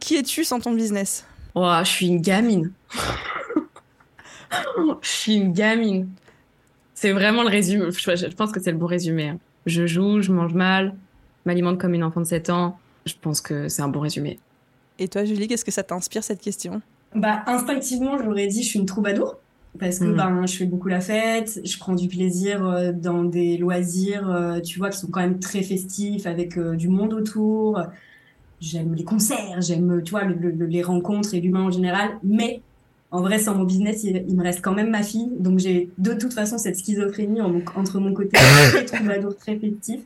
qui 0.00 0.16
es-tu 0.16 0.44
sans 0.44 0.60
ton 0.60 0.72
business? 0.72 1.24
Oh, 1.54 1.70
je 1.84 1.88
suis 1.88 2.06
une 2.08 2.20
gamine. 2.20 2.72
je 5.02 5.08
suis 5.08 5.34
une 5.36 5.52
gamine. 5.52 6.08
C'est 6.94 7.12
vraiment 7.12 7.42
le 7.42 7.48
résumé. 7.48 7.86
Je, 7.90 8.16
je 8.16 8.26
pense 8.34 8.52
que 8.52 8.60
c'est 8.60 8.72
le 8.72 8.78
bon 8.78 8.86
résumé. 8.86 9.28
hein. 9.28 9.38
Je 9.66 9.86
joue, 9.86 10.20
je 10.22 10.32
mange 10.32 10.54
mal, 10.54 10.94
m'alimente 11.44 11.78
comme 11.80 11.94
une 11.94 12.04
enfant 12.04 12.20
de 12.20 12.26
7 12.26 12.50
ans. 12.50 12.78
Je 13.04 13.14
pense 13.20 13.40
que 13.40 13.68
c'est 13.68 13.82
un 13.82 13.88
bon 13.88 14.00
résumé. 14.00 14.38
Et 14.98 15.08
toi, 15.08 15.24
Julie, 15.24 15.48
qu'est-ce 15.48 15.64
que 15.64 15.70
ça 15.70 15.82
t'inspire 15.82 16.24
cette 16.24 16.40
question? 16.40 16.80
Bah, 17.14 17.42
instinctivement, 17.46 18.18
j'aurais 18.18 18.46
dit 18.46 18.62
je 18.62 18.68
suis 18.68 18.78
une 18.78 18.86
troubadour. 18.86 19.36
Parce 19.78 19.98
que 19.98 20.06
Mhm. 20.08 20.16
ben, 20.16 20.46
je 20.46 20.56
fais 20.56 20.64
beaucoup 20.64 20.88
la 20.88 21.00
fête, 21.02 21.60
je 21.62 21.78
prends 21.78 21.94
du 21.94 22.08
plaisir 22.08 22.64
euh, 22.66 22.92
dans 22.92 23.24
des 23.24 23.58
loisirs, 23.58 24.26
euh, 24.30 24.58
tu 24.60 24.78
vois, 24.78 24.88
qui 24.88 24.98
sont 24.98 25.08
quand 25.10 25.20
même 25.20 25.38
très 25.38 25.62
festifs, 25.62 26.24
avec 26.26 26.56
euh, 26.56 26.76
du 26.76 26.88
monde 26.88 27.12
autour. 27.12 27.78
J'aime 28.60 28.94
les 28.94 29.04
concerts, 29.04 29.60
j'aime, 29.60 30.02
tu 30.02 30.12
vois, 30.12 30.24
le- 30.24 30.50
le- 30.50 30.66
les 30.66 30.82
rencontres 30.82 31.34
et 31.34 31.40
l'humain 31.40 31.62
en 31.64 31.70
général. 31.70 32.18
Mais 32.22 32.62
en 33.10 33.20
vrai, 33.20 33.38
sans 33.38 33.54
mon 33.54 33.64
business, 33.64 34.02
il, 34.04 34.24
il 34.28 34.36
me 34.36 34.42
reste 34.42 34.60
quand 34.62 34.74
même 34.74 34.90
ma 34.90 35.02
fille. 35.02 35.30
Donc 35.38 35.58
j'ai 35.58 35.90
de 35.98 36.12
toute 36.14 36.32
façon 36.32 36.58
cette 36.58 36.76
schizophrénie 36.76 37.40
en- 37.40 37.60
entre 37.76 37.98
mon 38.00 38.12
côté 38.12 38.36
très 38.36 38.84
troubadour, 38.86 39.36
très 39.36 39.56
festif, 39.58 40.00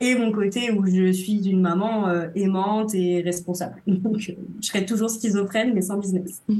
et 0.00 0.14
mon 0.16 0.32
côté 0.32 0.70
où 0.72 0.84
je 0.86 1.12
suis 1.12 1.48
une 1.48 1.60
maman 1.60 2.08
euh, 2.08 2.26
aimante 2.34 2.94
et 2.94 3.22
responsable. 3.22 3.82
Donc 3.86 4.16
euh, 4.28 4.32
je 4.60 4.66
serai 4.66 4.84
toujours 4.84 5.08
schizophrène, 5.10 5.72
mais 5.74 5.82
sans 5.82 5.96
business. 5.96 6.42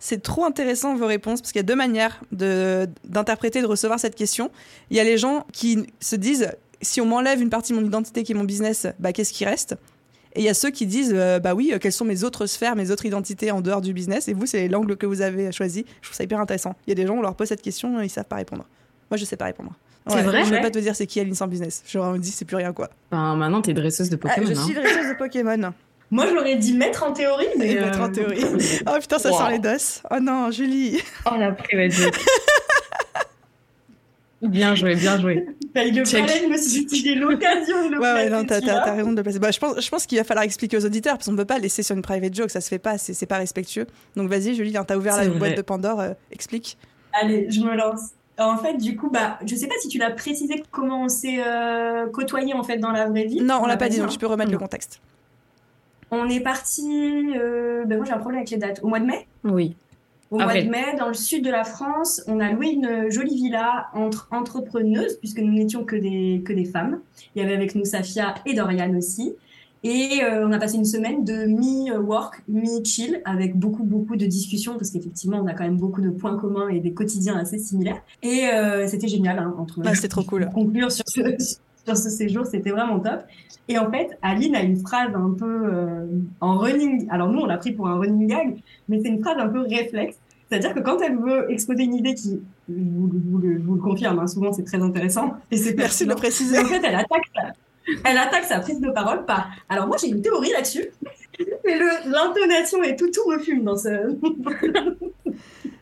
C'est 0.00 0.22
trop 0.22 0.44
intéressant 0.44 0.94
vos 0.96 1.06
réponses 1.06 1.40
parce 1.40 1.52
qu'il 1.52 1.60
y 1.60 1.64
a 1.64 1.66
deux 1.66 1.76
manières 1.76 2.20
de- 2.30 2.86
d'interpréter, 3.08 3.62
de 3.62 3.66
recevoir 3.66 3.98
cette 3.98 4.14
question. 4.16 4.50
Il 4.90 4.96
y 4.96 5.00
a 5.00 5.04
les 5.04 5.16
gens 5.16 5.46
qui 5.52 5.86
se 6.00 6.14
disent 6.16 6.50
si 6.82 7.00
on 7.00 7.06
m'enlève 7.06 7.40
une 7.40 7.48
partie 7.48 7.72
de 7.72 7.78
mon 7.78 7.86
identité 7.86 8.22
qui 8.22 8.32
est 8.32 8.34
mon 8.34 8.44
business, 8.44 8.86
bah, 8.98 9.12
qu'est-ce 9.14 9.32
qui 9.32 9.46
reste? 9.46 9.76
Et 10.36 10.40
il 10.40 10.44
y 10.44 10.48
a 10.48 10.54
ceux 10.54 10.70
qui 10.70 10.86
disent, 10.86 11.12
euh, 11.14 11.38
bah 11.38 11.54
oui, 11.54 11.70
euh, 11.72 11.78
quelles 11.78 11.92
sont 11.92 12.04
mes 12.04 12.24
autres 12.24 12.46
sphères, 12.46 12.74
mes 12.76 12.90
autres 12.90 13.06
identités 13.06 13.50
en 13.52 13.60
dehors 13.60 13.80
du 13.80 13.92
business. 13.92 14.26
Et 14.28 14.32
vous, 14.34 14.46
c'est 14.46 14.66
l'angle 14.68 14.96
que 14.96 15.06
vous 15.06 15.22
avez 15.22 15.52
choisi. 15.52 15.84
Je 16.00 16.08
trouve 16.08 16.16
ça 16.16 16.24
hyper 16.24 16.40
intéressant. 16.40 16.74
Il 16.86 16.90
y 16.90 16.92
a 16.92 16.96
des 16.96 17.06
gens, 17.06 17.14
on 17.14 17.22
leur 17.22 17.36
pose 17.36 17.48
cette 17.48 17.62
question, 17.62 18.00
ils 18.00 18.10
savent 18.10 18.24
pas 18.24 18.36
répondre. 18.36 18.64
Moi, 19.10 19.16
je 19.18 19.24
sais 19.24 19.36
pas 19.36 19.44
répondre. 19.46 19.72
C'est 20.06 20.20
vrai 20.22 20.44
Je 20.44 20.50
vais 20.50 20.60
pas 20.60 20.70
te 20.70 20.78
dire 20.78 20.94
c'est 20.94 21.06
qui 21.06 21.18
Aline 21.20 21.34
sans 21.34 21.46
business. 21.46 21.82
Je 21.86 21.98
me 21.98 22.18
dis, 22.18 22.30
c'est 22.30 22.44
plus 22.44 22.56
rien 22.56 22.72
quoi. 22.72 22.90
Enfin, 23.10 23.36
maintenant, 23.36 23.62
t'es 23.62 23.72
dresseuse 23.72 24.10
de 24.10 24.16
Ah, 24.16 24.28
Pokémon. 24.28 24.46
je 24.48 24.54
suis 24.54 24.76
hein. 24.76 24.80
dresseuse 24.82 25.08
de 25.08 25.14
Pokémon. 25.16 25.72
Moi, 26.10 26.26
j'aurais 26.28 26.56
dit 26.56 26.74
mettre 26.76 27.02
en 27.04 27.12
théorie, 27.12 27.46
mais. 27.58 27.72
Et 27.72 27.80
mettre 27.80 28.00
en 28.00 28.08
euh, 28.08 28.08
théorie. 28.08 28.44
Oh 28.86 28.98
putain, 29.00 29.18
ça 29.18 29.30
Wow. 29.30 29.38
sent 29.38 29.50
les 29.52 29.58
dos. 29.58 29.68
Oh 30.10 30.20
non, 30.20 30.50
Julie. 30.50 31.00
Oh, 31.26 31.34
la 31.38 31.52
private 31.52 31.92
joke. 31.92 32.18
bien 34.48 34.74
joué, 34.74 34.94
bien 34.96 35.18
joué. 35.20 35.46
bah, 35.74 35.84
il 35.84 35.96
le 35.96 36.04
Check. 36.04 36.26
fallait, 36.28 36.42
je 36.44 36.48
me 36.48 36.56
suis 36.56 36.84
dit, 36.86 37.02
j'ai 37.04 37.14
l'occasion 37.14 37.88
de 37.88 37.94
le 37.94 38.00
Ouais, 38.00 38.12
ouais, 38.12 38.30
non, 38.30 38.44
t'as, 38.44 38.60
t'as- 38.60 38.80
t'as 38.80 38.92
raison 38.94 39.12
de 39.12 39.16
le 39.16 39.22
placer. 39.22 39.38
Bah, 39.38 39.50
je 39.50 39.58
pense, 39.58 39.80
je 39.80 39.88
pense 39.88 40.06
qu'il 40.06 40.18
va 40.18 40.24
falloir 40.24 40.44
expliquer 40.44 40.76
aux 40.76 40.84
auditeurs 40.86 41.14
parce 41.14 41.26
qu'on 41.26 41.32
ne 41.32 41.36
peut 41.38 41.44
pas 41.44 41.58
laisser 41.58 41.82
sur 41.82 41.94
une 41.96 42.02
private 42.02 42.34
joke, 42.34 42.50
ça 42.50 42.60
se 42.60 42.68
fait 42.68 42.78
pas, 42.78 42.98
c'est, 42.98 43.14
c'est 43.14 43.26
pas 43.26 43.38
respectueux. 43.38 43.86
Donc 44.16 44.28
vas-y, 44.28 44.54
Julie, 44.54 44.76
hein, 44.76 44.84
t'as 44.86 44.96
ouvert 44.96 45.16
la 45.16 45.28
boîte 45.28 45.56
de 45.56 45.62
Pandore, 45.62 46.00
euh, 46.00 46.10
explique. 46.32 46.78
Allez, 47.12 47.46
je 47.50 47.60
me 47.60 47.74
lance. 47.76 48.10
En 48.38 48.56
fait, 48.56 48.76
du 48.76 48.96
coup, 48.96 49.10
bah, 49.10 49.38
je 49.46 49.54
sais 49.54 49.68
pas 49.68 49.74
si 49.80 49.86
tu 49.88 49.98
l'as 49.98 50.10
précisé 50.10 50.62
comment 50.72 51.04
on 51.04 51.08
s'est 51.08 51.38
euh, 51.46 52.06
côtoyé 52.10 52.52
en 52.54 52.64
fait 52.64 52.78
dans 52.78 52.90
la 52.90 53.06
vraie 53.06 53.26
vie. 53.26 53.40
Non, 53.40 53.60
on 53.62 53.66
l'a 53.66 53.76
pas 53.76 53.88
dit, 53.88 53.98
hein. 53.98 54.04
donc 54.04 54.10
tu 54.10 54.18
peux 54.18 54.26
remettre 54.26 54.50
le 54.50 54.56
Non. 54.56 54.62
contexte. 54.62 55.00
On 56.10 56.28
est 56.28 56.40
parti. 56.40 57.32
Euh, 57.36 57.84
ben 57.86 57.96
moi, 57.96 58.04
j'ai 58.06 58.12
un 58.12 58.18
problème 58.18 58.38
avec 58.40 58.50
les 58.50 58.56
dates. 58.56 58.80
Au 58.82 58.88
mois 58.88 59.00
de 59.00 59.06
mai? 59.06 59.26
Oui. 59.44 59.76
Au 60.34 60.40
Avril. 60.40 60.68
mois 60.68 60.80
de 60.80 60.86
mai, 60.86 60.98
dans 60.98 61.08
le 61.08 61.14
sud 61.14 61.44
de 61.44 61.50
la 61.50 61.64
France, 61.64 62.22
on 62.26 62.40
a 62.40 62.50
loué 62.50 62.68
une 62.68 63.10
jolie 63.10 63.36
villa 63.36 63.86
entre 63.94 64.28
entrepreneuses, 64.32 65.16
puisque 65.18 65.38
nous 65.38 65.52
n'étions 65.52 65.84
que 65.84 65.96
des, 65.96 66.42
que 66.44 66.52
des 66.52 66.64
femmes. 66.64 67.00
Il 67.34 67.42
y 67.42 67.44
avait 67.44 67.54
avec 67.54 67.74
nous 67.74 67.84
Safia 67.84 68.34
et 68.44 68.54
Dorian 68.54 68.96
aussi. 68.96 69.34
Et 69.84 70.22
euh, 70.24 70.48
on 70.48 70.52
a 70.52 70.58
passé 70.58 70.76
une 70.76 70.86
semaine 70.86 71.24
de 71.24 71.44
mi-work, 71.44 72.42
mi-chill, 72.48 73.20
avec 73.26 73.54
beaucoup, 73.54 73.84
beaucoup 73.84 74.16
de 74.16 74.24
discussions, 74.24 74.78
parce 74.78 74.90
qu'effectivement, 74.90 75.38
on 75.42 75.46
a 75.46 75.52
quand 75.52 75.64
même 75.64 75.76
beaucoup 75.76 76.00
de 76.00 76.08
points 76.08 76.38
communs 76.38 76.68
et 76.68 76.80
des 76.80 76.94
quotidiens 76.94 77.36
assez 77.36 77.58
similaires. 77.58 78.00
Et 78.22 78.48
euh, 78.48 78.88
c'était 78.88 79.08
génial, 79.08 79.38
hein, 79.38 79.54
entre 79.58 79.82
Ah, 79.84 79.94
c'était 79.94 80.08
trop 80.08 80.24
cool. 80.24 80.48
conclure 80.54 80.90
sur 80.90 81.04
ce, 81.06 81.20
sur 81.84 81.96
ce 81.96 82.08
séjour, 82.08 82.46
c'était 82.46 82.70
vraiment 82.70 82.98
top. 82.98 83.24
Et 83.68 83.78
en 83.78 83.90
fait, 83.90 84.18
Aline 84.22 84.56
a 84.56 84.62
une 84.62 84.78
phrase 84.78 85.14
un 85.14 85.34
peu 85.38 85.66
euh, 85.66 86.06
en 86.40 86.56
running. 86.56 87.06
Alors 87.10 87.28
nous, 87.28 87.40
on 87.40 87.46
l'a 87.46 87.58
pris 87.58 87.72
pour 87.72 87.88
un 87.88 87.98
running 87.98 88.26
gag, 88.26 88.56
mais 88.88 89.00
c'est 89.02 89.08
une 89.08 89.22
phrase 89.22 89.36
un 89.38 89.48
peu 89.48 89.60
réflexe. 89.60 90.16
C'est-à-dire 90.48 90.74
que 90.74 90.80
quand 90.80 91.00
elle 91.00 91.16
veut 91.16 91.50
exposer 91.50 91.84
une 91.84 91.94
idée 91.94 92.14
qui, 92.14 92.40
je 92.68 92.74
vous, 92.74 93.38
le, 93.38 93.58
je 93.58 93.62
vous 93.62 93.74
le 93.74 93.80
confirme, 93.80 94.18
hein, 94.18 94.26
souvent 94.26 94.52
c'est 94.52 94.64
très 94.64 94.80
intéressant 94.80 95.34
et 95.50 95.56
c'est 95.56 95.74
Merci 95.74 96.04
de 96.04 96.10
le 96.10 96.16
préciser. 96.16 96.58
En 96.58 96.64
fait, 96.64 96.82
elle 96.84 96.94
attaque, 96.94 97.24
sa, 97.34 97.52
elle 98.04 98.18
attaque 98.18 98.44
sa 98.44 98.60
prise 98.60 98.80
de 98.80 98.90
parole 98.90 99.24
par. 99.24 99.48
Alors 99.68 99.86
moi, 99.86 99.96
j'ai 100.00 100.08
une 100.08 100.22
théorie 100.22 100.52
là-dessus. 100.52 100.86
Mais 101.64 101.78
l'intonation 102.06 102.82
et 102.82 102.94
tout, 102.94 103.10
tout 103.10 103.28
me 103.30 103.38
fume 103.38 103.64
dans 103.64 103.76
ce. 103.76 104.16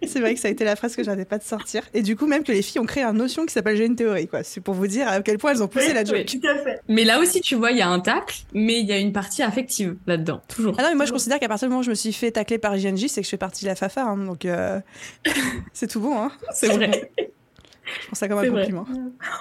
C'est 0.06 0.20
vrai 0.20 0.34
que 0.34 0.40
ça 0.40 0.48
a 0.48 0.50
été 0.50 0.64
la 0.64 0.76
phrase 0.76 0.96
que 0.96 1.02
j'arrêtais 1.04 1.24
pas 1.24 1.38
de 1.38 1.42
sortir. 1.44 1.82
Et 1.94 2.02
du 2.02 2.16
coup, 2.16 2.26
même 2.26 2.42
que 2.42 2.52
les 2.52 2.62
filles 2.62 2.80
ont 2.80 2.86
créé 2.86 3.04
une 3.04 3.16
notion 3.16 3.46
qui 3.46 3.52
s'appelle 3.52 3.76
j'ai 3.76 3.86
une 3.86 3.96
théorie, 3.96 4.26
quoi. 4.28 4.42
C'est 4.42 4.60
pour 4.60 4.74
vous 4.74 4.86
dire 4.86 5.06
à 5.08 5.20
quel 5.22 5.38
point 5.38 5.52
elles 5.52 5.62
ont 5.62 5.68
poussé 5.68 5.92
la 5.92 6.04
joke. 6.04 6.26
Tout 6.26 6.46
à 6.46 6.58
fait. 6.58 6.80
Mais 6.88 7.04
là 7.04 7.20
aussi, 7.20 7.40
tu 7.40 7.54
vois, 7.54 7.70
il 7.70 7.78
y 7.78 7.82
a 7.82 7.88
un 7.88 8.00
tacle, 8.00 8.40
mais 8.52 8.80
il 8.80 8.86
y 8.86 8.92
a 8.92 8.98
une 8.98 9.12
partie 9.12 9.42
affective 9.42 9.96
là-dedans. 10.06 10.40
Toujours. 10.48 10.74
Ah 10.78 10.82
non, 10.82 10.88
mais 10.90 10.96
moi 10.96 11.04
je 11.06 11.12
considère 11.12 11.38
qu'à 11.38 11.48
partir 11.48 11.68
du 11.68 11.70
moment 11.70 11.80
où 11.80 11.84
je 11.84 11.90
me 11.90 11.94
suis 11.94 12.12
fait 12.12 12.30
tacler 12.32 12.58
par 12.58 12.72
INJ, 12.72 13.06
c'est 13.08 13.20
que 13.20 13.24
je 13.24 13.30
fais 13.30 13.36
partie 13.36 13.64
de 13.64 13.70
la 13.70 13.76
Fafa, 13.76 14.02
hein, 14.02 14.16
donc 14.16 14.44
euh, 14.44 14.80
c'est 15.72 15.86
tout 15.86 16.00
bon, 16.00 16.16
hein. 16.18 16.32
C'est 16.54 16.68
vrai. 16.68 17.10
Je 17.16 18.06
prends 18.06 18.14
ça 18.14 18.28
comme 18.28 18.38
un 18.38 18.42
vrai. 18.48 18.60
compliment. 18.62 18.86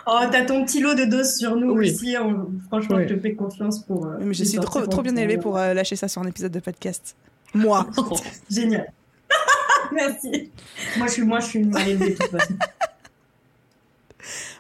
Oh, 0.08 0.20
t'as 0.32 0.44
ton 0.46 0.66
petit 0.66 0.80
lot 0.82 0.94
de 0.96 1.06
doses 1.06 1.38
sur 1.38 1.56
nous 1.56 1.72
Oui. 1.74 1.92
aussi. 1.92 2.16
on- 2.20 2.52
franchement, 2.68 2.98
Oui. 2.98 3.06
je 3.08 3.14
te 3.16 3.20
fais 3.20 3.34
confiance 3.34 3.80
pour. 3.86 4.06
euh, 4.08 4.18
Mais 4.20 4.34
je 4.34 4.44
suis 4.44 4.58
trop, 4.60 4.86
trop 4.88 5.02
bien 5.02 5.16
élevée 5.16 5.38
pour 5.38 5.58
euh, 5.58 5.74
lâcher 5.74 5.96
ça 5.96 6.08
sur 6.08 6.22
un 6.22 6.28
épisode 6.28 6.52
de 6.52 6.60
podcast. 6.60 7.16
Moi. 7.54 7.88
Génial. 8.50 8.92
Merci. 9.96 10.52
Moi, 10.98 11.08
je 11.08 11.12
suis, 11.12 11.22
moi, 11.24 11.40
je 11.40 11.46
suis 11.48 11.60
mal 11.66 11.88
élevée 11.88 12.12
de 12.12 12.16
toute 12.18 12.32
façon. 12.32 12.54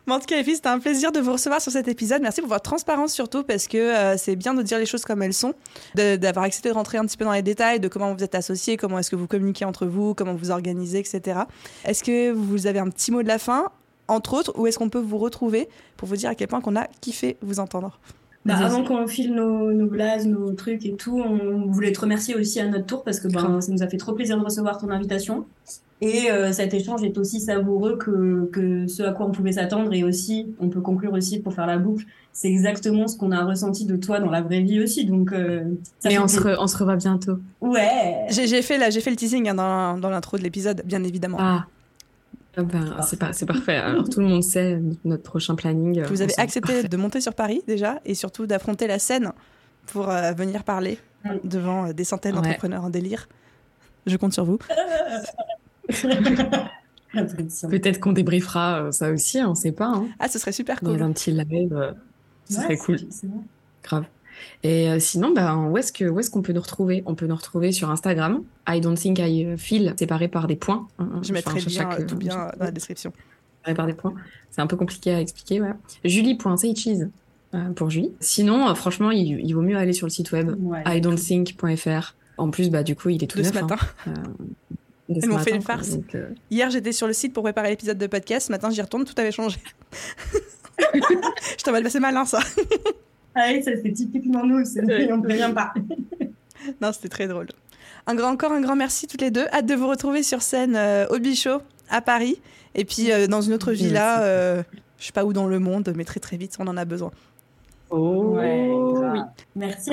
Mais 0.07 0.13
en 0.13 0.19
tout 0.19 0.25
cas, 0.25 0.35
les 0.37 0.43
filles, 0.43 0.55
c'était 0.55 0.69
un 0.69 0.79
plaisir 0.79 1.11
de 1.11 1.19
vous 1.19 1.33
recevoir 1.33 1.61
sur 1.61 1.71
cet 1.71 1.87
épisode. 1.87 2.23
Merci 2.23 2.41
pour 2.41 2.49
votre 2.49 2.63
transparence 2.63 3.13
surtout, 3.13 3.43
parce 3.43 3.67
que 3.67 3.77
euh, 3.77 4.17
c'est 4.17 4.35
bien 4.35 4.55
de 4.55 4.63
dire 4.63 4.79
les 4.79 4.87
choses 4.87 5.03
comme 5.05 5.21
elles 5.21 5.33
sont, 5.35 5.53
de- 5.93 6.15
d'avoir 6.15 6.45
accepté 6.45 6.69
de 6.69 6.73
rentrer 6.73 6.97
un 6.97 7.05
petit 7.05 7.17
peu 7.17 7.25
dans 7.25 7.31
les 7.31 7.43
détails 7.43 7.79
de 7.79 7.87
comment 7.87 8.11
vous 8.11 8.23
êtes 8.23 8.33
associés, 8.33 8.77
comment 8.77 8.97
est-ce 8.97 9.11
que 9.11 9.15
vous 9.15 9.27
communiquez 9.27 9.63
entre 9.63 9.85
vous, 9.85 10.15
comment 10.15 10.33
vous 10.33 10.49
organisez, 10.49 10.97
etc. 10.97 11.41
Est-ce 11.85 12.03
que 12.03 12.31
vous 12.31 12.65
avez 12.65 12.79
un 12.79 12.89
petit 12.89 13.11
mot 13.11 13.21
de 13.21 13.27
la 13.27 13.37
fin, 13.37 13.69
entre 14.07 14.33
autres, 14.33 14.53
ou 14.57 14.65
est-ce 14.65 14.79
qu'on 14.79 14.89
peut 14.89 14.99
vous 14.99 15.19
retrouver 15.19 15.69
pour 15.97 16.07
vous 16.07 16.15
dire 16.15 16.31
à 16.31 16.35
quel 16.35 16.47
point 16.47 16.61
qu'on 16.61 16.75
a 16.75 16.87
kiffé 16.99 17.37
vous 17.43 17.59
entendre? 17.59 17.99
Bah, 18.45 18.55
avant 18.57 18.83
qu'on 18.83 19.05
file 19.07 19.33
nos, 19.35 19.71
nos 19.71 19.85
blazes, 19.85 20.25
nos 20.25 20.51
trucs 20.53 20.85
et 20.85 20.93
tout, 20.93 21.19
on 21.19 21.67
voulait 21.71 21.91
te 21.91 21.99
remercier 21.99 22.35
aussi 22.35 22.59
à 22.59 22.67
notre 22.67 22.85
tour 22.87 23.03
parce 23.03 23.19
que 23.19 23.27
ben, 23.27 23.39
Grave. 23.43 23.61
ça 23.61 23.71
nous 23.71 23.83
a 23.83 23.87
fait 23.87 23.97
trop 23.97 24.13
plaisir 24.13 24.37
de 24.39 24.43
recevoir 24.43 24.77
ton 24.79 24.89
invitation. 24.89 25.45
Et 26.03 26.31
euh, 26.31 26.51
cet 26.51 26.73
échange 26.73 27.03
est 27.03 27.15
aussi 27.19 27.39
savoureux 27.39 27.95
que, 27.97 28.49
que 28.51 28.87
ce 28.87 29.03
à 29.03 29.11
quoi 29.11 29.27
on 29.27 29.31
pouvait 29.31 29.51
s'attendre. 29.51 29.93
Et 29.93 30.03
aussi, 30.03 30.47
on 30.59 30.69
peut 30.69 30.81
conclure 30.81 31.13
aussi 31.13 31.39
pour 31.39 31.53
faire 31.53 31.67
la 31.67 31.77
boucle, 31.77 32.05
c'est 32.33 32.47
exactement 32.49 33.07
ce 33.07 33.15
qu'on 33.15 33.31
a 33.31 33.45
ressenti 33.45 33.85
de 33.85 33.95
toi 33.97 34.19
dans 34.19 34.31
la 34.31 34.41
vraie 34.41 34.61
vie 34.61 34.81
aussi. 34.81 35.05
Donc, 35.05 35.31
euh, 35.31 35.61
ça 35.99 36.09
Mais 36.09 36.17
on 36.17 36.27
se, 36.27 36.39
re- 36.39 36.55
on 36.59 36.65
se 36.65 36.75
revoit 36.77 36.95
bientôt. 36.95 37.37
Ouais. 37.61 38.25
J'ai 38.29 38.47
j'ai 38.47 38.63
fait, 38.63 38.91
j'ai 38.91 39.01
fait 39.01 39.11
le 39.11 39.15
teasing 39.15 39.47
hein, 39.49 39.53
dans, 39.53 39.99
dans 39.99 40.09
l'intro 40.09 40.37
de 40.37 40.41
l'épisode, 40.41 40.81
bien 40.85 41.03
évidemment. 41.03 41.37
Ah. 41.39 41.67
Ah 42.57 42.63
ben, 42.63 42.97
c'est 43.01 43.17
pas, 43.19 43.31
c'est 43.33 43.45
parfait. 43.45 43.75
Alors 43.77 44.09
tout 44.09 44.19
le 44.19 44.27
monde 44.27 44.43
sait 44.43 44.79
notre 45.05 45.23
prochain 45.23 45.55
planning. 45.55 45.99
euh, 45.99 46.07
vous 46.07 46.21
avez 46.21 46.37
accepté 46.37 46.83
de 46.83 46.97
monter 46.97 47.21
sur 47.21 47.33
Paris 47.33 47.61
déjà, 47.67 47.99
et 48.05 48.13
surtout 48.13 48.45
d'affronter 48.45 48.87
la 48.87 48.99
scène 48.99 49.31
pour 49.87 50.09
euh, 50.09 50.31
venir 50.33 50.63
parler 50.63 50.99
Mm. 51.23 51.29
devant 51.43 51.85
euh, 51.85 51.93
des 51.93 52.03
centaines 52.03 52.35
Ouais. 52.35 52.41
d'entrepreneurs 52.41 52.83
en 52.83 52.89
délire. 52.89 53.29
Je 54.07 54.17
compte 54.17 54.33
sur 54.33 54.43
vous. 54.43 54.57
Peut-être 57.69 57.99
qu'on 57.99 58.13
débriefera 58.13 58.83
euh, 58.85 58.91
ça 58.91 59.11
aussi, 59.11 59.39
on 59.41 59.53
sait 59.53 59.71
pas. 59.71 59.87
Hein. 59.87 60.07
Ah, 60.19 60.27
ce 60.29 60.39
serait 60.39 60.51
super 60.51 60.79
Dans 60.81 60.93
cool. 60.93 61.01
un 61.03 61.11
petit 61.11 61.31
live, 61.31 61.93
ce 62.49 62.55
Ouais, 62.57 62.61
serait 62.63 62.77
cool, 62.77 62.97
grave. 63.83 64.05
Et 64.63 64.89
euh, 64.89 64.99
sinon, 64.99 65.31
bah, 65.33 65.55
où 65.55 65.77
est-ce 65.77 65.91
que 65.91 66.05
où 66.05 66.19
est-ce 66.19 66.29
qu'on 66.29 66.41
peut 66.41 66.53
nous 66.53 66.61
retrouver? 66.61 67.03
On 67.05 67.15
peut 67.15 67.27
nous 67.27 67.35
retrouver 67.35 67.71
sur 67.71 67.89
Instagram. 67.89 68.43
I 68.67 68.79
don't 68.81 68.95
think 68.97 69.19
I 69.19 69.45
euh, 69.45 69.57
feel 69.57 69.93
séparé 69.97 70.27
par 70.27 70.47
des 70.47 70.55
points. 70.55 70.87
hein, 70.99 71.09
hein, 71.15 71.19
Je 71.23 71.33
mettrai 71.33 71.59
le 71.59 71.65
lien 71.65 71.71
chaque, 71.71 71.99
euh, 71.99 72.05
tout 72.05 72.15
euh, 72.15 72.17
bien 72.17 72.31
chaque- 72.31 72.57
dans 72.57 72.65
la 72.65 72.71
description. 72.71 73.11
séparé 73.59 73.75
par 73.75 73.87
des 73.87 73.93
points. 73.93 74.13
C'est 74.49 74.61
un 74.61 74.67
peu 74.67 74.75
compliqué 74.77 75.13
à 75.13 75.19
expliquer. 75.21 75.61
Ouais. 75.61 75.71
Julie.saycheese 76.03 77.09
euh, 77.53 77.69
pour 77.75 77.89
Julie. 77.89 78.11
Sinon, 78.19 78.69
euh, 78.69 78.73
franchement, 78.75 79.11
il, 79.11 79.39
il 79.39 79.53
vaut 79.53 79.61
mieux 79.61 79.77
aller 79.77 79.93
sur 79.93 80.05
le 80.07 80.11
site 80.11 80.31
web 80.31 80.55
Ouais. 80.61 80.83
idon'tthink.fr. 80.97 82.15
En 82.37 82.49
plus, 82.49 82.69
bah 82.69 82.83
du 82.83 82.95
coup, 82.95 83.09
il 83.09 83.23
est 83.23 83.27
tout 83.27 83.37
De 83.37 83.43
neuf. 83.43 83.53
ce 83.53 83.59
matin. 83.61 83.75
hein, 84.07 84.13
ce 85.09 85.19
Elles 85.23 85.29
m'ont 85.29 85.37
fait 85.39 85.53
une 85.55 85.61
farce. 85.61 85.89
Donc, 85.89 86.15
euh, 86.15 86.29
Hier, 86.49 86.69
j'étais 86.69 86.93
sur 86.93 87.05
le 87.07 87.13
site 87.13 87.33
pour 87.33 87.43
préparer 87.43 87.69
l'épisode 87.69 87.97
de 87.97 88.07
podcast. 88.07 88.47
Ce 88.47 88.51
matin, 88.51 88.69
j'y 88.69 88.81
retourne, 88.81 89.03
tout 89.03 89.13
avait 89.17 89.31
changé. 89.31 89.57
Je 91.57 91.63
t'en 91.63 91.73
c'est 91.89 91.99
malin 91.99 92.25
ça. 92.25 92.39
Ah 93.35 93.47
oui, 93.51 93.63
ça 93.63 93.71
c'est 93.81 93.91
typiquement 93.93 94.45
nous, 94.45 94.57
Ouais. 94.57 95.11
on 95.11 95.21
prévient 95.21 95.51
pas. 95.53 95.73
Non, 96.79 96.91
c'était 96.91 97.09
très 97.09 97.27
drôle. 97.27 97.47
Un 98.05 98.13
grand, 98.13 98.29
encore 98.29 98.51
un 98.51 98.61
grand 98.61 98.75
merci 98.75 99.07
toutes 99.07 99.21
les 99.21 99.31
deux. 99.31 99.47
Hâte 99.51 99.65
de 99.65 99.73
vous 99.73 99.87
retrouver 99.87 100.21
sur 100.21 100.43
scène 100.43 100.75
euh, 100.75 101.07
au 101.09 101.17
Bichot 101.17 101.59
à 101.89 102.01
Paris. 102.01 102.39
Et 102.75 102.85
puis 102.85 103.11
euh, 103.11 103.25
dans 103.25 103.41
une 103.41 103.53
autre 103.53 103.71
villa, 103.71 104.21
euh, 104.21 104.61
je 104.99 105.05
sais 105.05 105.11
pas 105.11 105.25
où 105.25 105.33
dans 105.33 105.47
le 105.47 105.57
monde, 105.57 105.91
mais 105.95 106.03
très 106.05 106.19
très 106.19 106.37
vite, 106.37 106.55
on 106.59 106.67
en 106.67 106.77
a 106.77 106.85
besoin. 106.85 107.09
Oh 107.89 108.35
Ouais, 108.35 108.69
oui, 108.71 109.19
Merci. 109.55 109.89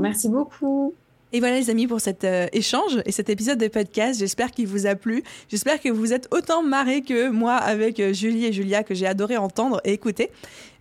Merci 0.00 0.28
beaucoup. 0.28 0.94
Et 1.32 1.38
voilà 1.38 1.56
les 1.56 1.70
amis 1.70 1.86
pour 1.86 2.00
cet 2.00 2.24
euh, 2.24 2.48
échange 2.52 3.00
et 3.06 3.12
cet 3.12 3.30
épisode 3.30 3.58
de 3.58 3.68
podcast. 3.68 4.18
J'espère 4.18 4.50
qu'il 4.50 4.66
vous 4.66 4.86
a 4.86 4.96
plu. 4.96 5.22
J'espère 5.48 5.80
que 5.80 5.88
vous 5.88 6.12
êtes 6.12 6.26
autant 6.32 6.64
marrés 6.64 7.02
que 7.02 7.28
moi 7.28 7.54
avec 7.54 8.00
euh, 8.00 8.12
Julie 8.12 8.46
et 8.46 8.52
Julia 8.52 8.82
que 8.82 8.94
j'ai 8.94 9.06
adoré 9.06 9.36
entendre 9.36 9.80
et 9.84 9.92
écouter. 9.92 10.32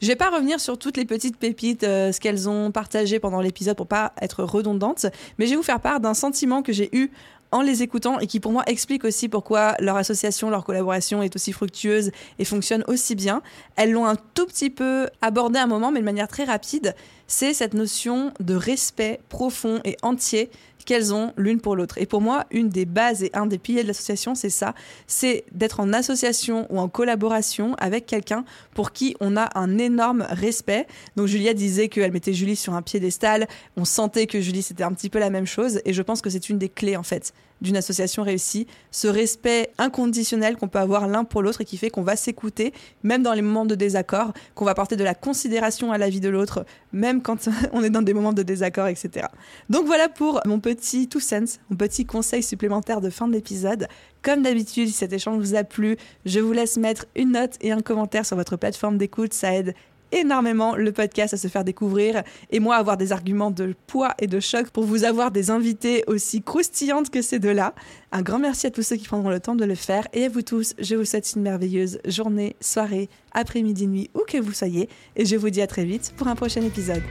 Je 0.02 0.08
vais 0.08 0.16
pas 0.16 0.32
revenir 0.32 0.60
sur 0.60 0.80
toutes 0.80 0.98
les 0.98 1.06
petites 1.06 1.38
pépites, 1.38 1.84
euh, 1.84 2.12
ce 2.12 2.20
qu'elles 2.20 2.50
ont 2.50 2.72
partagé 2.72 3.20
pendant 3.20 3.42
l'épisode 3.42 3.78
pour 3.78 3.86
pas 3.86 4.14
être 4.22 4.44
redondante, 4.44 5.06
mais 5.38 5.46
je 5.46 5.52
vais 5.52 5.58
vous 5.58 5.64
faire 5.64 5.82
part 5.82 6.00
d'un 6.00 6.16
sentiment 6.16 6.64
que 6.64 6.74
j'ai 6.74 6.90
eu 6.94 7.12
en 7.52 7.62
les 7.62 7.84
écoutant 7.84 8.20
et 8.20 8.28
qui 8.28 8.40
pour 8.40 8.52
moi 8.52 8.64
explique 8.68 9.04
aussi 9.04 9.30
pourquoi 9.30 9.76
leur 9.80 9.96
association, 9.96 10.50
leur 10.50 10.64
collaboration 10.64 11.22
est 11.24 11.36
aussi 11.36 11.52
fructueuse 11.52 12.12
et 12.38 12.46
fonctionne 12.46 12.84
aussi 12.88 13.16
bien. 13.16 13.42
Elles 13.76 13.92
l'ont 13.92 14.06
un 14.06 14.16
tout 14.16 14.46
petit 14.46 14.70
peu 14.70 15.08
abordé 15.22 15.60
à 15.60 15.64
un 15.64 15.68
moment, 15.68 15.92
mais 15.92 16.00
de 16.00 16.06
manière 16.06 16.28
très 16.28 16.44
rapide. 16.44 16.96
C'est 17.28 17.54
cette 17.54 17.74
notion 17.74 18.34
de 18.40 18.56
respect 18.56 19.20
profond 19.30 19.80
et 19.84 19.98
entier 20.02 20.50
qu'elles 20.90 21.14
ont 21.14 21.34
l'une 21.38 21.62
pour 21.62 21.76
l'autre. 21.76 22.00
Et 22.00 22.08
pour 22.08 22.20
moi, 22.20 22.48
une 22.50 22.70
des 22.70 22.86
bases 22.86 23.22
et 23.22 23.30
un 23.36 23.46
des 23.46 23.60
piliers 23.60 23.84
de 23.84 23.88
l'association, 23.88 24.34
c'est 24.34 24.50
ça, 24.50 24.74
c'est 25.06 25.44
d'être 25.52 25.82
en 25.82 25.94
association 25.94 26.66
ou 26.72 26.80
en 26.80 26.90
collaboration 26.90 27.76
avec 27.76 28.08
quelqu'un 28.08 28.44
pour 28.74 28.92
qui 28.92 29.16
on 29.20 29.38
a 29.38 29.50
un 29.54 29.78
énorme 29.78 30.26
respect. 30.28 30.88
Donc 31.16 31.28
Julia 31.28 31.54
disait 31.54 31.90
qu'elle 31.90 32.12
mettait 32.12 32.34
Julie 32.34 32.56
sur 32.56 32.74
un 32.74 32.82
piédestal, 32.82 33.48
on 33.78 33.86
sentait 33.86 34.26
que 34.26 34.42
Julie 34.42 34.64
c'était 34.64 34.84
un 34.84 34.92
petit 34.94 35.12
peu 35.12 35.20
la 35.20 35.30
même 35.30 35.46
chose, 35.46 35.80
et 35.86 35.94
je 35.94 36.02
pense 36.02 36.24
que 36.24 36.32
c'est 36.32 36.50
une 36.50 36.58
des 36.58 36.70
clés 36.70 36.98
en 36.98 37.04
fait 37.04 37.34
d'une 37.62 37.78
association 37.78 38.24
réussie, 38.24 38.68
ce 38.92 39.08
respect 39.08 39.72
inconditionnel 39.78 40.58
qu'on 40.58 40.68
peut 40.68 40.80
avoir 40.80 41.08
l'un 41.08 41.24
pour 41.24 41.42
l'autre 41.42 41.62
et 41.62 41.66
qui 41.66 41.78
fait 41.78 41.90
qu'on 41.90 42.02
va 42.02 42.16
s'écouter, 42.16 42.74
même 43.04 43.24
dans 43.24 43.34
les 43.34 43.42
moments 43.42 43.66
de 43.66 43.76
désaccord, 43.76 44.34
qu'on 44.56 44.66
va 44.66 44.74
porter 44.74 44.96
de 44.96 45.04
la 45.04 45.16
considération 45.16 45.92
à 45.92 45.98
la 45.98 46.10
vie 46.10 46.20
de 46.20 46.30
l'autre, 46.30 46.66
même 46.94 47.22
quand 47.22 47.50
on 47.74 47.84
est 47.84 47.90
dans 47.90 48.02
des 48.02 48.14
moments 48.14 48.34
de 48.34 48.44
désaccord, 48.44 48.88
etc. 48.88 49.28
Donc 49.70 49.86
voilà 49.86 50.10
pour 50.10 50.42
mon 50.46 50.60
petit 50.60 51.08
two 51.08 51.20
cents, 51.20 51.60
mon 51.70 51.78
petit 51.78 52.06
conseil 52.06 52.44
supplémentaire 52.44 53.02
de 53.02 53.10
fin 53.10 53.28
de 53.28 53.34
l'épisode. 53.34 53.88
Comme 54.22 54.44
d'habitude, 54.44 54.88
si 54.88 54.94
cet 54.94 55.14
échange 55.14 55.40
vous 55.40 55.56
a 55.56 55.64
plu, 55.64 55.96
je 56.26 56.40
vous 56.40 56.52
laisse 56.52 56.78
mettre 56.78 57.06
une 57.16 57.32
note 57.32 57.56
et 57.62 57.72
un 57.72 57.80
commentaire 57.82 58.26
sur 58.26 58.36
votre 58.36 58.58
plateforme 58.58 58.98
d'écoute, 58.98 59.34
ça 59.34 59.56
aide 59.56 59.74
énormément 60.12 60.76
le 60.76 60.92
podcast 60.92 61.34
à 61.34 61.38
se 61.38 61.48
faire 61.48 61.64
découvrir 61.64 62.24
et 62.52 62.60
moi 62.60 62.76
avoir 62.76 62.98
des 62.98 63.12
arguments 63.12 63.52
de 63.52 63.76
poids 63.88 64.14
et 64.20 64.28
de 64.28 64.40
choc 64.40 64.70
pour 64.70 64.84
vous 64.84 65.04
avoir 65.04 65.32
des 65.32 65.52
invités 65.52 66.04
aussi 66.08 66.42
croustillantes 66.42 67.10
que 67.10 67.22
ces 67.22 67.40
deux-là. 67.40 67.74
Un 68.12 68.22
grand 68.22 68.40
merci 68.40 68.68
à 68.68 68.72
tous 68.72 68.84
ceux 68.84 68.96
qui 68.96 69.08
prendront 69.08 69.30
le 69.30 69.40
temps 69.40 69.56
de 69.56 69.66
le 69.66 69.76
faire 69.76 70.08
et 70.14 70.26
à 70.26 70.30
vous 70.30 70.42
tous, 70.42 70.74
je 70.80 70.96
vous 70.96 71.06
souhaite 71.06 71.32
une 71.36 71.42
merveilleuse 71.42 72.00
journée, 72.06 72.56
soirée, 72.60 73.10
après-midi, 73.34 73.88
nuit, 73.88 74.10
où 74.14 74.22
que 74.28 74.38
vous 74.38 74.54
soyez 74.54 74.90
et 75.16 75.26
je 75.26 75.36
vous 75.36 75.50
dis 75.50 75.62
à 75.62 75.68
très 75.68 75.86
vite 75.86 76.14
pour 76.18 76.28
un 76.28 76.36
prochain 76.36 76.62
épisode. 76.62 77.04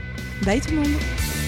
Bye 0.43 0.61
tout 0.61 0.71
le 0.71 0.77
monde 0.77 1.38